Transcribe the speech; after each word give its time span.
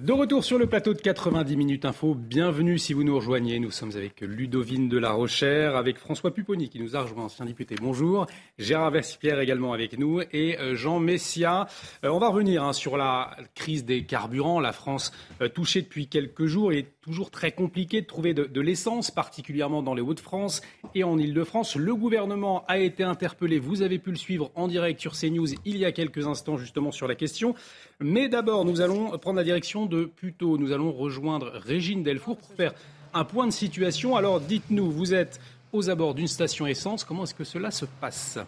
De 0.00 0.12
retour 0.12 0.42
sur 0.42 0.58
le 0.58 0.66
plateau 0.66 0.94
de 0.94 1.00
90 1.00 1.54
minutes 1.54 1.84
info, 1.84 2.14
bienvenue 2.14 2.78
si 2.78 2.94
vous 2.94 3.04
nous 3.04 3.14
rejoignez. 3.14 3.60
Nous 3.60 3.70
sommes 3.70 3.92
avec 3.94 4.22
Ludovine 4.22 4.88
de 4.88 4.96
la 4.96 5.12
Rochère, 5.12 5.76
avec 5.76 5.98
François 5.98 6.32
Pupponi 6.32 6.70
qui 6.70 6.80
nous 6.80 6.96
a 6.96 7.02
rejoint, 7.02 7.24
ancien 7.24 7.44
député. 7.44 7.76
Bonjour. 7.80 8.26
Gérard 8.58 8.90
Vespierre 8.90 9.38
également 9.38 9.74
avec 9.74 9.98
nous 9.98 10.22
et 10.32 10.58
euh, 10.58 10.74
Jean 10.74 10.98
Messia. 10.98 11.66
Euh, 12.04 12.08
on 12.08 12.18
va 12.18 12.28
revenir 12.28 12.64
hein, 12.64 12.72
sur 12.72 12.96
la 12.96 13.36
crise 13.54 13.84
des 13.84 14.04
carburants. 14.04 14.60
La 14.60 14.72
France 14.72 15.12
euh, 15.42 15.48
touchée 15.48 15.82
depuis 15.82 16.08
quelques 16.08 16.46
jours. 16.46 16.72
Est 16.72 16.86
toujours 17.02 17.30
très 17.30 17.52
compliqué 17.52 18.00
de 18.00 18.06
trouver 18.06 18.32
de, 18.32 18.44
de 18.44 18.60
l'essence, 18.60 19.10
particulièrement 19.10 19.82
dans 19.82 19.94
les 19.94 20.02
Hauts-de-France 20.02 20.62
et 20.94 21.04
en 21.04 21.18
Ile-de-France. 21.18 21.76
Le 21.76 21.94
gouvernement 21.94 22.64
a 22.66 22.78
été 22.78 23.04
interpellé. 23.04 23.58
Vous 23.58 23.82
avez 23.82 23.98
pu 23.98 24.10
le 24.10 24.16
suivre 24.16 24.50
en 24.54 24.68
direct 24.68 25.00
sur 25.00 25.12
CNews 25.12 25.48
il 25.64 25.76
y 25.76 25.84
a 25.84 25.92
quelques 25.92 26.26
instants 26.26 26.56
justement 26.56 26.92
sur 26.92 27.06
la 27.08 27.14
question. 27.14 27.54
Mais 28.00 28.28
d'abord, 28.28 28.64
nous 28.64 28.80
allons 28.80 29.16
prendre 29.18 29.36
la 29.36 29.44
direction 29.44 29.81
de 29.86 30.04
Puteaux. 30.04 30.58
Nous 30.58 30.72
allons 30.72 30.92
rejoindre 30.92 31.50
Régine 31.54 32.02
Delfour 32.02 32.36
pour 32.36 32.50
faire 32.50 32.74
un 33.14 33.24
point 33.24 33.46
de 33.46 33.52
situation. 33.52 34.16
Alors 34.16 34.40
dites-nous, 34.40 34.90
vous 34.90 35.14
êtes 35.14 35.40
aux 35.72 35.90
abords 35.90 36.14
d'une 36.14 36.28
station 36.28 36.66
essence. 36.66 37.04
Comment 37.04 37.24
est-ce 37.24 37.34
que 37.34 37.44
cela 37.44 37.70
se 37.70 37.86
passe? 38.00 38.38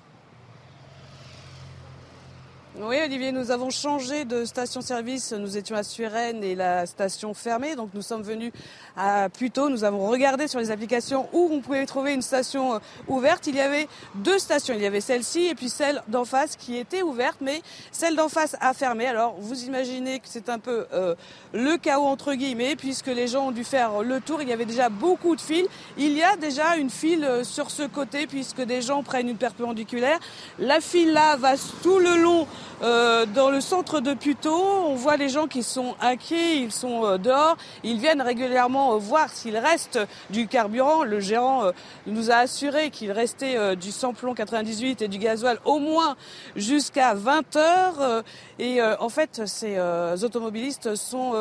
Oui, 2.80 2.96
Olivier, 3.04 3.30
nous 3.30 3.52
avons 3.52 3.70
changé 3.70 4.24
de 4.24 4.44
station-service. 4.44 5.32
Nous 5.32 5.56
étions 5.56 5.76
à 5.76 5.84
Suresnes 5.84 6.42
et 6.42 6.56
la 6.56 6.86
station 6.86 7.32
fermée. 7.32 7.76
Donc 7.76 7.90
nous 7.94 8.02
sommes 8.02 8.22
venus 8.22 8.52
à 8.96 9.28
Puteaux. 9.28 9.68
Nous 9.68 9.84
avons 9.84 10.08
regardé 10.08 10.48
sur 10.48 10.58
les 10.58 10.72
applications 10.72 11.28
où 11.32 11.50
on 11.52 11.60
pouvait 11.60 11.86
trouver 11.86 12.14
une 12.14 12.22
station 12.22 12.74
euh, 12.74 12.78
ouverte. 13.06 13.46
Il 13.46 13.54
y 13.54 13.60
avait 13.60 13.86
deux 14.16 14.40
stations. 14.40 14.74
Il 14.74 14.82
y 14.82 14.86
avait 14.86 15.00
celle-ci 15.00 15.46
et 15.46 15.54
puis 15.54 15.68
celle 15.68 16.02
d'en 16.08 16.24
face 16.24 16.56
qui 16.56 16.76
était 16.76 17.02
ouverte, 17.02 17.36
mais 17.40 17.62
celle 17.92 18.16
d'en 18.16 18.28
face 18.28 18.56
a 18.60 18.74
fermé. 18.74 19.06
Alors 19.06 19.36
vous 19.38 19.62
imaginez 19.66 20.18
que 20.18 20.26
c'est 20.26 20.48
un 20.48 20.58
peu 20.58 20.86
euh, 20.92 21.14
le 21.52 21.76
chaos 21.76 22.06
entre 22.06 22.34
guillemets, 22.34 22.74
puisque 22.74 23.06
les 23.06 23.28
gens 23.28 23.48
ont 23.48 23.52
dû 23.52 23.62
faire 23.62 24.02
le 24.02 24.20
tour. 24.20 24.42
Il 24.42 24.48
y 24.48 24.52
avait 24.52 24.64
déjà 24.64 24.88
beaucoup 24.88 25.36
de 25.36 25.40
fils. 25.40 25.68
Il 25.96 26.12
y 26.12 26.24
a 26.24 26.36
déjà 26.36 26.76
une 26.76 26.90
file 26.90 27.24
euh, 27.24 27.44
sur 27.44 27.70
ce 27.70 27.84
côté, 27.84 28.26
puisque 28.26 28.62
des 28.62 28.82
gens 28.82 29.04
prennent 29.04 29.28
une 29.28 29.36
perpendiculaire. 29.36 30.18
La 30.58 30.80
file 30.80 31.12
là 31.12 31.36
va 31.36 31.52
tout 31.84 32.00
le 32.00 32.16
long 32.16 32.48
euh, 32.82 33.24
dans 33.26 33.50
le 33.50 33.60
centre 33.60 34.00
de 34.00 34.14
Puteaux, 34.14 34.84
on 34.86 34.94
voit 34.94 35.16
les 35.16 35.28
gens 35.28 35.46
qui 35.46 35.62
sont 35.62 35.94
inquiets, 36.00 36.58
ils 36.58 36.72
sont 36.72 37.04
euh, 37.04 37.18
dehors, 37.18 37.56
ils 37.82 37.98
viennent 37.98 38.20
régulièrement 38.20 38.94
euh, 38.94 38.98
voir 38.98 39.30
s'il 39.30 39.56
reste 39.56 39.98
du 40.30 40.46
carburant. 40.48 41.04
Le 41.04 41.20
gérant 41.20 41.70
nous 42.06 42.30
a 42.30 42.36
assuré 42.36 42.90
qu'il 42.90 43.12
restait 43.12 43.76
du 43.76 43.90
samplon 43.90 44.34
98 44.34 45.02
et 45.02 45.08
du 45.08 45.18
gasoil 45.18 45.58
au 45.64 45.78
moins 45.78 46.16
jusqu'à 46.56 47.14
20 47.14 47.56
heures. 47.56 48.22
Et 48.58 48.82
en 48.82 49.08
fait, 49.08 49.42
ces 49.46 49.78
automobilistes 50.22 50.94
sont 50.94 51.32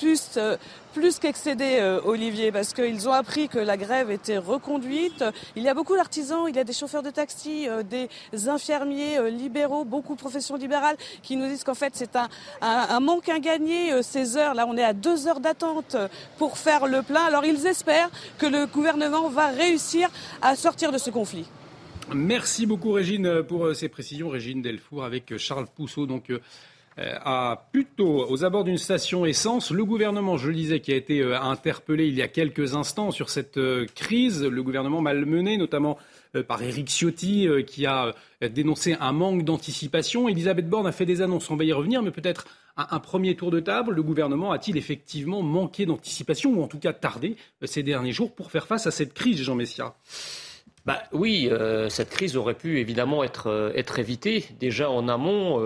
plus, 0.00 0.30
euh, 0.36 0.56
plus 0.94 1.18
qu'excédé, 1.18 1.76
euh, 1.78 2.00
Olivier, 2.04 2.50
parce 2.50 2.72
qu'ils 2.72 3.08
ont 3.08 3.12
appris 3.12 3.48
que 3.48 3.58
la 3.58 3.76
grève 3.76 4.10
était 4.10 4.38
reconduite. 4.38 5.24
Il 5.56 5.62
y 5.62 5.68
a 5.68 5.74
beaucoup 5.74 5.94
d'artisans, 5.94 6.46
il 6.48 6.56
y 6.56 6.58
a 6.58 6.64
des 6.64 6.72
chauffeurs 6.72 7.02
de 7.02 7.10
taxi, 7.10 7.68
euh, 7.68 7.82
des 7.82 8.08
infirmiers 8.48 9.30
libéraux, 9.30 9.84
beaucoup 9.84 10.14
de 10.14 10.20
professions 10.20 10.56
libérales 10.56 10.96
qui 11.22 11.36
nous 11.36 11.46
disent 11.46 11.64
qu'en 11.64 11.74
fait 11.74 11.92
c'est 11.94 12.16
un, 12.16 12.28
un, 12.62 13.00
manque 13.00 13.28
à 13.28 13.38
gagner 13.38 14.02
ces 14.02 14.36
heures. 14.36 14.54
Là, 14.54 14.66
on 14.66 14.76
est 14.76 14.84
à 14.84 14.94
deux 14.94 15.28
heures 15.28 15.40
d'attente 15.40 15.96
pour 16.38 16.56
faire 16.56 16.86
le 16.86 17.02
plein. 17.02 17.24
Alors 17.24 17.44
ils 17.44 17.66
espèrent 17.66 18.10
que 18.38 18.46
le 18.46 18.66
gouvernement 18.66 19.28
va 19.28 19.48
réussir 19.48 20.08
à 20.40 20.56
sortir 20.56 20.92
de 20.92 20.98
ce 20.98 21.10
conflit. 21.10 21.46
Merci 22.12 22.66
beaucoup 22.66 22.92
Régine 22.92 23.42
pour 23.42 23.74
ces 23.74 23.88
précisions. 23.88 24.30
Régine 24.30 24.62
Delfour 24.62 25.04
avec 25.04 25.36
Charles 25.36 25.66
Pousseau, 25.66 26.06
donc 26.06 26.32
à 27.00 27.68
plutôt 27.72 28.26
aux 28.28 28.44
abords 28.44 28.64
d'une 28.64 28.78
station 28.78 29.24
essence. 29.24 29.70
Le 29.70 29.84
gouvernement, 29.84 30.36
je 30.36 30.48
le 30.48 30.54
disais, 30.54 30.80
qui 30.80 30.92
a 30.92 30.96
été 30.96 31.20
euh, 31.20 31.40
interpellé 31.40 32.06
il 32.06 32.14
y 32.14 32.22
a 32.22 32.28
quelques 32.28 32.74
instants 32.74 33.10
sur 33.10 33.30
cette 33.30 33.56
euh, 33.56 33.86
crise, 33.94 34.44
le 34.44 34.62
gouvernement 34.62 35.00
malmené, 35.00 35.56
notamment 35.56 35.98
par 36.46 36.62
Éric 36.62 36.88
Ciotti, 36.88 37.48
qui 37.66 37.86
a 37.86 38.14
dénoncé 38.40 38.96
un 39.00 39.10
manque 39.10 39.42
d'anticipation. 39.42 40.28
Elisabeth 40.28 40.68
Borne 40.68 40.86
a 40.86 40.92
fait 40.92 41.04
des 41.04 41.22
annonces, 41.22 41.50
on 41.50 41.56
va 41.56 41.64
y 41.64 41.72
revenir, 41.72 42.04
mais 42.04 42.12
peut-être 42.12 42.46
un, 42.76 43.00
premier 43.00 43.34
tour 43.34 43.50
de 43.50 43.58
table. 43.58 43.94
Le 43.94 44.02
gouvernement 44.04 44.52
a-t-il 44.52 44.76
effectivement 44.76 45.42
manqué 45.42 45.86
d'anticipation, 45.86 46.52
ou 46.52 46.62
en 46.62 46.68
tout 46.68 46.78
cas 46.78 46.92
tardé 46.92 47.34
ces 47.64 47.82
derniers 47.82 48.12
jours 48.12 48.32
pour 48.32 48.52
faire 48.52 48.68
face 48.68 48.86
à 48.86 48.92
cette 48.92 49.12
crise, 49.12 49.42
Jean 49.42 49.56
Messia? 49.56 49.96
Bah, 50.86 51.02
Oui, 51.10 51.50
cette 51.88 52.10
crise 52.10 52.36
aurait 52.36 52.54
pu 52.54 52.78
évidemment 52.78 53.24
être 53.24 53.98
évitée 53.98 54.44
déjà 54.60 54.88
en 54.88 55.08
amont 55.08 55.58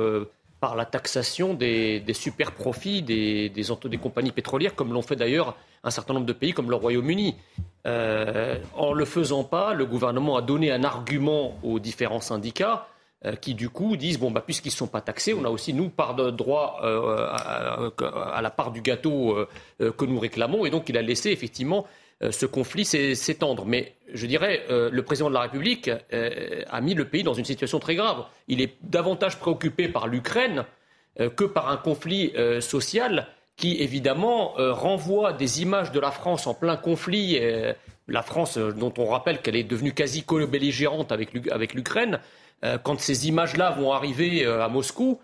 par 0.64 0.76
la 0.76 0.86
taxation 0.86 1.52
des, 1.52 2.02
super 2.14 2.52
profits 2.52 3.02
des, 3.02 3.50
des, 3.50 3.98
compagnies 3.98 4.32
pétrolières, 4.32 4.74
comme 4.74 4.94
l'ont 4.94 5.02
fait 5.02 5.14
d'ailleurs 5.14 5.58
un 5.82 5.90
certain 5.90 6.14
nombre 6.14 6.24
de 6.24 6.32
pays 6.32 6.54
comme 6.54 6.70
le 6.70 6.76
Royaume-Uni. 6.76 7.36
Euh, 7.86 8.56
en 8.74 8.92
ne 8.92 8.98
le 8.98 9.04
faisant 9.04 9.44
pas, 9.44 9.74
le 9.74 9.84
gouvernement 9.84 10.38
a 10.38 10.40
donné 10.40 10.72
un 10.72 10.82
argument 10.82 11.58
aux 11.62 11.78
différents 11.80 12.22
syndicats 12.22 12.88
euh, 13.26 13.36
qui 13.36 13.52
du 13.52 13.68
coup 13.68 13.98
disent 13.98 14.18
bon 14.18 14.30
bah 14.30 14.42
puisqu'ils 14.42 14.70
ne 14.70 14.76
sont 14.76 14.86
pas 14.86 15.02
taxés, 15.02 15.34
on 15.34 15.44
a 15.44 15.50
aussi 15.50 15.74
nous 15.74 15.90
part 15.90 16.14
de 16.14 16.30
droit 16.30 16.80
euh, 16.82 17.28
à, 17.30 18.40
la 18.40 18.50
part 18.50 18.70
du 18.70 18.80
gâteau 18.80 19.36
que 19.78 20.04
nous 20.06 20.18
réclamons 20.18 20.64
et 20.64 20.70
donc 20.70 20.88
il 20.88 20.96
a 20.96 21.02
laissé 21.02 21.28
effectivement 21.28 21.86
ce 22.30 22.46
conflit 22.46 22.84
s'étendre. 22.84 23.66
Mais 23.66 23.94
je 24.12 24.26
dirais, 24.26 24.62
euh, 24.70 24.88
le 24.90 25.02
président 25.02 25.28
de 25.28 25.34
la 25.34 25.42
République 25.42 25.90
euh, 26.12 26.62
a 26.70 26.80
mis 26.80 26.94
le 26.94 27.06
pays 27.06 27.22
dans 27.22 27.34
une 27.34 27.44
situation 27.44 27.80
très 27.80 27.96
grave. 27.96 28.24
Il 28.48 28.60
est 28.60 28.74
davantage 28.82 29.38
préoccupé 29.38 29.88
par 29.88 30.06
l'Ukraine 30.06 30.64
que 31.36 31.44
par 31.44 31.70
un 31.70 31.76
conflit 31.76 32.32
social 32.58 33.28
qui, 33.56 33.80
évidemment, 33.80 34.54
renvoie 34.56 35.32
des 35.32 35.62
images 35.62 35.92
de 35.92 36.00
la 36.00 36.10
France 36.10 36.48
en 36.48 36.54
plein 36.54 36.76
conflit. 36.76 37.38
la 38.08 38.22
France, 38.22 38.58
dont 38.58 38.92
on 38.98 39.06
rappelle 39.06 39.40
qu'elle 39.40 39.54
est 39.54 39.62
devenue 39.62 39.92
quasi 39.92 40.24
co-belligérante 40.24 41.12
avec 41.12 41.74
l'Ukraine, 41.74 42.18
quand 42.82 42.98
ces 42.98 43.28
images-là 43.28 43.70
vont 43.70 43.92
arriver 43.92 44.44
à 44.44 44.66
Moscou, 44.66 45.20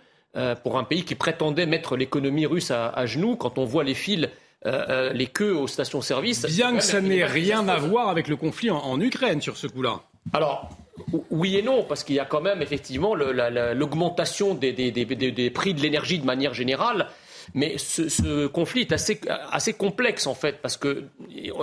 pour 0.63 0.79
un 0.79 0.85
pays 0.85 1.05
qui 1.05 1.17
prétendait 1.17 1.67
mettre 1.67 1.97
l'économie 1.97 2.47
russe 2.47 2.71
à, 2.71 3.05
genoux, 3.07 3.35
quand 3.35 3.59
on 3.59 3.65
voit 3.65 3.83
les 3.83 3.95
fils 3.95 4.29
euh, 4.67 4.85
euh, 4.91 5.13
les 5.15 5.27
queues 5.27 5.57
aux 5.57 5.67
stations-service. 5.67 6.45
Bien 6.45 6.77
que 6.77 6.83
ça 6.83 7.01
n'ait 7.01 7.25
rien 7.25 7.67
à 7.69 7.79
voir 7.79 8.11
avec 8.11 8.29
le 8.29 8.37
conflit 8.37 8.71
en, 8.71 9.01
Ukraine 9.01 9.41
sur 9.41 9.57
ce 9.57 9.67
coup-là. 9.67 10.01
Alors, 10.35 10.69
oui 11.31 11.57
et 11.57 11.63
non, 11.63 11.83
parce 11.83 12.05
qu'il 12.05 12.17
y 12.17 12.21
a 12.21 12.27
quand 12.27 12.43
même 12.43 12.61
effectivement 12.61 13.15
l'augmentation 13.15 14.55
des, 14.55 15.51
prix 15.55 15.73
de 15.73 15.81
l'énergie 15.81 16.19
de 16.19 16.27
manière 16.27 16.53
générale. 16.53 17.09
Mais 17.55 17.79
ce, 17.79 18.47
conflit 18.49 18.83
est 18.83 18.93
assez, 18.93 19.73
complexe 19.73 20.27
en 20.27 20.35
fait, 20.35 20.61
parce 20.61 20.77
que 20.77 21.05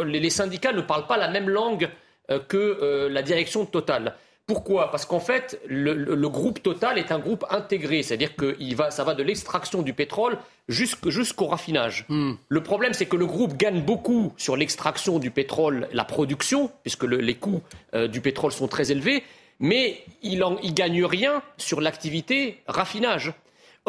les, 0.03 0.29
syndicats 0.31 0.73
ne 0.73 0.81
parlent 0.81 1.05
pas 1.05 1.17
la 1.17 1.29
même 1.29 1.49
langue 1.49 1.89
euh, 2.31 2.39
que 2.39 3.07
la 3.11 3.21
direction 3.21 3.67
totale. 3.67 4.15
Pourquoi? 4.47 4.91
Parce 4.91 5.05
qu'en 5.05 5.19
fait, 5.19 5.59
le, 5.67 6.15
groupe 6.29 6.63
Total 6.63 6.97
est 6.97 7.11
un 7.11 7.19
groupe 7.19 7.45
intégré, 7.49 8.01
c'est-à-dire 8.01 8.33
que 8.37 8.55
va, 8.75 8.91
ça 8.91 9.03
va 9.03 9.13
de 9.13 9.21
l'extraction 9.21 9.81
du 9.81 9.91
pétrole 9.91 10.37
jusqu'au 10.69 11.47
raffinage. 11.47 12.05
Hmm. 12.07 12.35
Le 12.47 12.63
problème, 12.63 12.93
c'est 12.93 13.07
que 13.07 13.17
le 13.17 13.25
groupe 13.25 13.57
gagne 13.57 13.81
beaucoup 13.81 14.31
sur 14.37 14.55
l'extraction 14.55 15.19
du 15.19 15.31
pétrole, 15.31 15.89
la 15.91 16.05
production, 16.05 16.71
puisque 16.83 17.03
les 17.03 17.35
coûts 17.35 17.61
euh, 17.93 18.07
du 18.07 18.21
pétrole 18.21 18.53
sont 18.53 18.69
très 18.69 18.89
élevés, 18.89 19.21
mais 19.59 20.01
il 20.21 20.39
ne 20.39 20.71
gagne 20.71 21.03
rien 21.03 21.41
sur 21.57 21.81
l'activité 21.81 22.61
raffinage. 22.67 23.33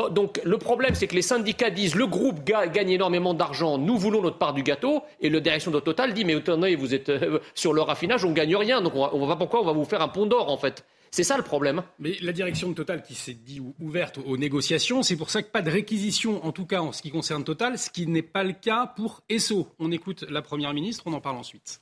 Oh, 0.01 0.09
donc 0.09 0.41
le 0.45 0.59
problème, 0.59 0.95
c'est 0.95 1.09
que 1.09 1.17
les 1.17 1.23
syndicats 1.23 1.71
disent 1.71 1.97
le 1.97 2.07
groupe 2.07 2.45
gagne 2.45 2.91
énormément 2.91 3.35
d'argent, 3.35 3.79
nous 3.79 3.99
voulons 3.99 4.23
notre 4.23 4.39
part 4.39 4.55
du 4.55 4.63
gâteau, 4.63 5.03
et 5.21 5.29
le 5.29 5.41
direction 5.41 5.73
de 5.73 5.81
Total 5.81 6.15
dit 6.15 6.25
mais 6.25 6.37
attendez, 6.37 6.77
vous 6.77 6.95
êtes 6.95 7.09
euh, 7.09 7.41
sur 7.57 7.73
le 7.73 7.83
raffinage, 7.83 8.25
on 8.25 8.31
gagne 8.31 8.55
rien, 8.55 8.81
donc 8.81 8.95
on 8.95 9.27
va, 9.27 9.35
pourquoi 9.35 9.61
on 9.61 9.65
va 9.65 9.73
vous 9.73 9.85
faire 9.85 10.01
un 10.01 10.07
pont 10.07 10.27
d'or 10.27 10.53
en 10.53 10.57
fait? 10.57 10.85
C'est 11.11 11.25
ça 11.25 11.37
le 11.37 11.43
problème. 11.43 11.83
Mais 11.99 12.17
la 12.23 12.33
direction 12.33 12.69
de 12.69 12.75
Total 12.75 13.03
qui 13.03 13.17
s'est 13.17 13.35
dit 13.35 13.61
ouverte 13.81 14.21
aux 14.25 14.37
négociations, 14.37 15.03
c'est 15.03 15.17
pour 15.17 15.31
ça 15.31 15.43
que 15.43 15.51
pas 15.51 15.63
de 15.63 15.71
réquisition, 15.71 16.45
en 16.47 16.53
tout 16.53 16.67
cas 16.67 16.81
en 16.81 16.93
ce 16.93 17.03
qui 17.03 17.11
concerne 17.11 17.43
Total, 17.43 17.77
ce 17.77 17.91
qui 17.91 18.07
n'est 18.07 18.23
pas 18.23 18.45
le 18.45 18.53
cas 18.53 18.87
pour 18.95 19.23
ESSO. 19.29 19.67
On 19.81 19.91
écoute 19.91 20.25
la 20.29 20.43
Première 20.43 20.75
ministre, 20.75 21.05
on 21.07 21.13
en 21.13 21.21
parle 21.21 21.39
ensuite. 21.39 21.81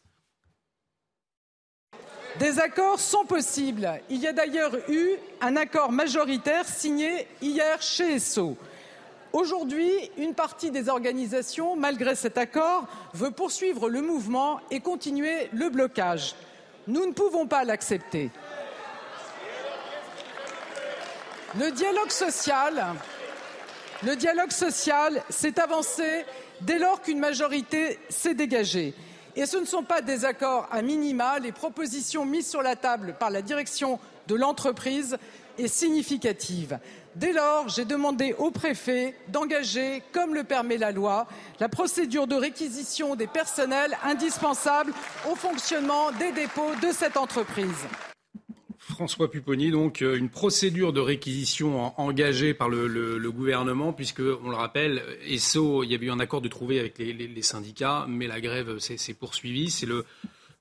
Des 2.39 2.61
accords 2.61 3.01
sont 3.01 3.25
possibles. 3.25 3.89
Il 4.11 4.19
y 4.19 4.27
a 4.27 4.33
d'ailleurs 4.35 4.73
eu 4.91 5.13
un 5.41 5.57
accord 5.57 5.91
majoritaire 5.91 6.69
signé 6.69 7.27
hier 7.41 7.81
chez 7.81 8.17
ESSO. 8.17 8.59
Aujourd'hui, 9.33 9.91
une 10.19 10.35
partie 10.35 10.71
des 10.71 10.91
organisations, 10.91 11.77
malgré 11.77 12.15
cet 12.15 12.37
accord, 12.37 12.87
veut 13.15 13.31
poursuivre 13.31 13.89
le 13.89 14.03
mouvement 14.03 14.61
et 14.71 14.81
continuer 14.81 15.49
le 15.53 15.71
blocage. 15.71 16.35
Nous 16.87 17.07
ne 17.07 17.13
pouvons 17.13 17.47
pas 17.47 17.65
l'accepter. 17.65 18.31
Le 21.59 21.71
dialogue 21.71 22.11
social, 22.11 22.85
le 24.05 24.15
dialogue 24.15 24.53
social 24.53 25.23
s'est 25.31 25.59
avancé 25.59 26.25
dès 26.61 26.79
lors 26.79 27.01
qu'une 27.01 27.19
majorité 27.19 27.99
s'est 28.11 28.35
dégagée. 28.35 28.95
Et 29.37 29.45
ce 29.45 29.59
ne 29.59 29.67
sont 29.67 29.83
pas 29.83 30.01
des 30.01 30.25
accords 30.25 30.67
à 30.73 30.81
minima. 30.81 31.39
Les 31.39 31.53
propositions 31.53 32.25
mises 32.25 32.49
sur 32.49 32.63
la 32.63 32.75
table 32.75 33.15
par 33.21 33.29
la 33.31 33.43
direction 33.43 34.01
de 34.29 34.35
l'entreprise 34.35 35.19
est 35.59 35.69
significative. 35.69 36.79
Dès 37.15 37.33
lors, 37.33 37.69
j'ai 37.69 37.85
demandé 37.85 38.35
au 38.39 38.51
préfet 38.51 39.15
d'engager, 39.29 40.03
comme 40.13 40.35
le 40.35 40.45
permet 40.45 40.79
la 40.79 40.91
loi, 40.91 41.27
la 41.61 41.69
procédure 41.69 42.27
de 42.27 42.35
réquisition 42.35 43.15
des 43.15 43.27
personnels 43.27 43.97
indispensables 44.05 44.93
au 45.31 45.35
fonctionnement 45.35 46.13
des 46.13 46.33
dépôts 46.33 46.75
de 46.83 46.91
cette 46.93 47.17
entreprise. 47.17 47.87
François 48.89 49.29
Pupponi, 49.29 49.73
donc 49.73 50.01
euh, 50.01 50.17
une 50.17 50.29
procédure 50.29 50.93
de 50.93 51.01
réquisition 51.01 51.93
engagée 52.01 52.55
par 52.55 52.69
le, 52.69 53.31
gouvernement, 53.33 53.93
puisque, 53.93 54.21
on 54.21 54.49
le 54.49 54.55
rappelle, 54.55 55.03
ESSO, 55.27 55.83
il 55.83 55.91
y 55.91 55.95
avait 55.95 56.07
eu 56.07 56.11
un 56.11 56.21
accord 56.21 56.41
de 56.41 56.49
trouver 56.49 56.79
avec 56.79 56.99
les, 56.99 57.43
syndicats, 57.43 58.07
mais 58.09 58.29
la 58.29 58.41
grève 58.41 58.79
s'est 58.79 59.15
poursuivie. 59.15 59.71
C'est 59.71 59.87
le 59.87 60.05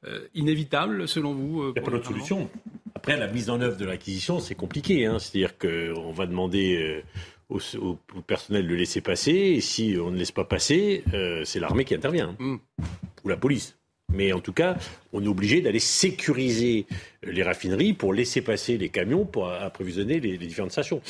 euh, 0.06 0.27
inévitable, 0.33 1.07
selon 1.07 1.36
vous 1.36 1.62
euh, 1.62 1.74
Il 1.75 1.80
n'y 1.80 1.86
a 1.88 1.89
pas 1.89 1.92
d'autre 1.92 2.07
solution. 2.07 2.50
Après, 2.95 3.16
la 3.16 3.27
mise 3.27 3.51
en 3.51 3.62
œuvre 3.62 3.77
de 3.77 3.86
l'acquisition, 3.86 4.39
c'est 4.39 4.56
compliqué. 4.56 5.06
Hein. 5.06 5.19
C'est-à-dire 5.19 5.57
qu'on 5.60 6.12
va 6.12 6.25
demander 6.25 7.04
au, 7.50 7.60
personnel 8.25 8.68
de 8.68 8.74
laisser 8.74 9.01
passer, 9.01 9.33
et 9.33 9.62
si 9.62 9.98
on 10.01 10.10
ne 10.10 10.18
laisse 10.18 10.31
pas 10.31 10.45
passer, 10.45 11.04
c'est 11.44 11.60
l'armée 11.60 11.86
qui 11.86 11.94
intervient, 11.94 12.36
hmm. 12.39 12.57
ou 13.24 13.30
la 13.30 13.38
police. 13.38 13.77
Mais 14.13 14.31
en 14.31 14.39
tout 14.39 14.53
cas, 14.53 14.77
on 15.13 15.23
est 15.23 15.27
obligé 15.27 15.61
d'aller 15.61 15.79
sécuriser 15.79 16.85
les 17.23 17.43
raffineries 17.43 17.93
pour 17.93 18.13
laisser 18.13 18.41
passer 18.41 18.77
les 18.77 18.89
camions 18.89 19.25
pour 19.25 19.49
approvisionner 19.49 20.19
les, 20.19 20.37
différentes 20.37 20.71
stations. 20.71 21.01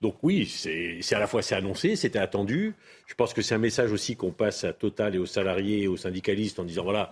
Donc 0.00 0.16
oui, 0.22 0.46
c'est 0.46 1.14
à 1.14 1.18
la 1.18 1.26
fois 1.26 1.42
c'est 1.42 1.56
annoncé, 1.56 1.96
c'était 1.96 2.18
attendu. 2.18 2.74
Je 3.06 3.14
pense 3.14 3.34
que 3.34 3.42
c'est 3.42 3.54
un 3.54 3.58
message 3.58 3.92
aussi 3.92 4.16
qu'on 4.16 4.30
passe 4.30 4.64
à 4.64 4.72
Total 4.72 5.14
et 5.14 5.18
aux 5.18 5.26
salariés 5.26 5.82
et 5.82 5.88
aux 5.88 5.96
syndicalistes 5.96 6.58
en 6.58 6.64
disant 6.64 6.84
voilà, 6.84 7.10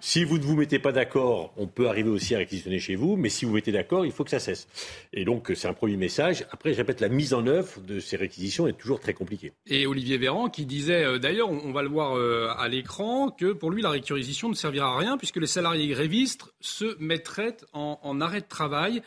si 0.00 0.24
vous 0.24 0.38
ne 0.38 0.42
vous 0.42 0.56
mettez 0.56 0.78
pas 0.78 0.92
d'accord, 0.92 1.52
on 1.56 1.66
peut 1.66 1.88
arriver 1.88 2.10
aussi 2.10 2.34
à 2.34 2.38
réquisitionner 2.38 2.78
chez 2.78 2.96
vous, 2.96 3.16
mais 3.16 3.28
si 3.28 3.44
vous 3.44 3.52
mettez 3.52 3.72
d'accord, 3.72 4.04
il 4.04 4.12
faut 4.12 4.24
que 4.24 4.30
ça 4.30 4.40
cesse. 4.40 4.66
Et 5.12 5.24
donc, 5.24 5.52
c'est 5.54 5.68
un 5.68 5.72
premier 5.72 5.96
message. 5.96 6.44
Après, 6.50 6.72
je 6.72 6.78
répète, 6.78 7.00
la 7.00 7.08
mise 7.08 7.32
en 7.32 7.46
œuvre 7.46 7.80
de 7.80 8.00
ces 8.00 8.16
réquisitions 8.16 8.66
est 8.66 8.72
toujours 8.72 9.00
très 9.00 9.14
compliquée. 9.14 9.52
Et 9.66 9.86
Olivier 9.86 10.18
Véran 10.18 10.48
qui 10.48 10.66
disait, 10.66 11.04
euh, 11.04 11.18
d'ailleurs, 11.18 11.48
on, 11.48 11.72
va 11.72 11.82
le 11.82 11.88
voir 11.88 12.16
euh, 12.16 12.48
à 12.58 12.68
l'écran, 12.68 13.30
que 13.30 13.52
pour 13.52 13.70
lui, 13.70 13.82
la 13.82 13.90
réquisition 13.90 14.48
ne 14.48 14.54
servira 14.54 14.94
à 14.94 14.98
rien 14.98 15.16
puisque 15.16 15.36
les 15.36 15.46
salariés 15.46 15.88
grévistes 15.88 16.44
se 16.60 16.96
mettraient 16.98 17.56
en 17.72 18.20
arrêt 18.20 18.40
de 18.40 18.48
travail. 18.48 19.02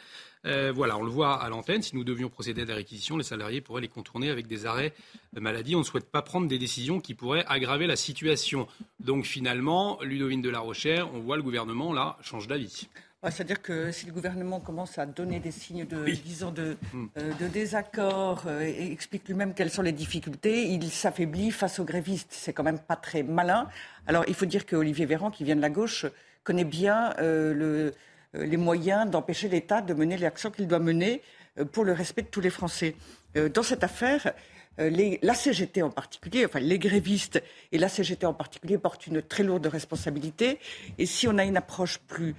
Euh, 0.46 0.72
voilà, 0.74 0.98
on 0.98 1.04
le 1.04 1.10
voit 1.10 1.42
à 1.42 1.50
l'antenne. 1.50 1.82
Si 1.82 1.96
nous 1.96 2.04
devions 2.04 2.30
procéder 2.30 2.62
à 2.62 2.66
des 2.66 2.74
réquisitions, 2.74 3.18
les 3.18 3.24
salariés 3.24 3.62
pourraient 3.62 3.82
les 3.82 3.88
contourner 3.88 4.30
avec 4.30 4.48
des 4.48 4.66
arrêts 4.66 4.94
de 5.34 5.40
maladie. 5.40 5.76
On 5.76 5.80
ne 5.80 5.84
souhaite 5.84 6.10
pas 6.10 6.22
prendre 6.22 6.48
des 6.48 6.60
décisions 6.60 7.00
qui 7.00 7.14
pourraient 7.14 7.46
aggraver 7.48 7.88
la 7.88 7.96
situation. 7.96 8.68
Donc 9.00 9.26
finalement, 9.26 10.00
Ludovine 10.02 10.42
de 10.42 10.50
la 10.50 10.60
Rochère, 10.60 11.14
on 11.14 11.20
voit 11.20 11.38
le 11.38 11.44
gouvernement 11.44 11.94
là 11.94 12.18
change 12.22 12.48
d'avis. 12.48 12.88
C'est-à-dire 13.24 13.62
que 13.62 13.92
si 13.92 14.06
le 14.06 14.14
gouvernement 14.14 14.60
commence 14.60 15.00
à 15.00 15.06
donner 15.06 15.40
des 15.40 15.52
signes 15.52 15.86
de, 15.86 16.06
disons, 16.24 16.52
de, 16.52 16.78
hmm. 16.94 17.08
euh, 17.18 17.34
de 17.40 17.48
désaccord 17.48 18.44
euh, 18.46 18.62
et 18.62 18.92
explique 18.92 19.28
lui-même 19.28 19.54
quelles 19.54 19.72
sont 19.72 19.82
les 19.82 19.92
difficultés, 19.92 20.68
il 20.68 20.90
s'affaiblit 20.90 21.52
face 21.52 21.80
aux 21.80 21.84
grévistes. 21.84 22.30
C'est 22.32 22.54
quand 22.54 22.64
même 22.64 22.80
pas 22.80 22.96
très 22.96 23.24
malin. 23.24 23.68
Alors 24.06 24.24
il 24.28 24.36
faut 24.36 24.46
dire 24.46 24.66
qu'Olivier 24.66 25.06
Véran, 25.06 25.32
qui 25.32 25.44
vient 25.44 25.56
de 25.56 25.62
la 25.62 25.72
gauche, 25.72 26.06
connaît 26.44 26.64
bien 26.64 27.14
le, 27.20 27.94
les 28.34 28.58
moyens 28.58 29.10
d'empêcher 29.10 29.50
l'État 29.50 29.82
de 29.82 29.94
mener 29.94 30.18
l'action 30.18 30.52
qu'il 30.52 30.68
doit 30.68 30.80
mener 30.80 31.22
euh, 31.60 31.66
pour 31.66 31.84
le 31.84 31.94
respect 31.94 32.24
de 32.24 32.28
tous 32.28 32.42
les 32.42 32.50
Français. 32.50 32.96
Euh, 33.36 33.50
dans 33.50 33.64
cette 33.64 33.84
affaire, 33.84 34.34
la 34.80 35.34
CGT 35.34 35.82
en 35.82 35.90
particulier, 35.90 36.46
enfin 36.46 36.60
les 36.60 36.78
grévistes 36.78 37.42
et 37.72 37.80
la 37.80 37.90
CGT 37.90 38.28
en 38.28 38.36
particulier 38.36 38.78
portent 38.78 39.08
une 39.08 39.24
très 39.24 39.42
lourde 39.42 39.66
responsabilité. 39.66 40.60
Et 41.00 41.08
si 41.08 41.28
on 41.28 41.40
a 41.40 41.46
une 41.46 41.58
approche 41.58 41.98
plus 41.98 42.36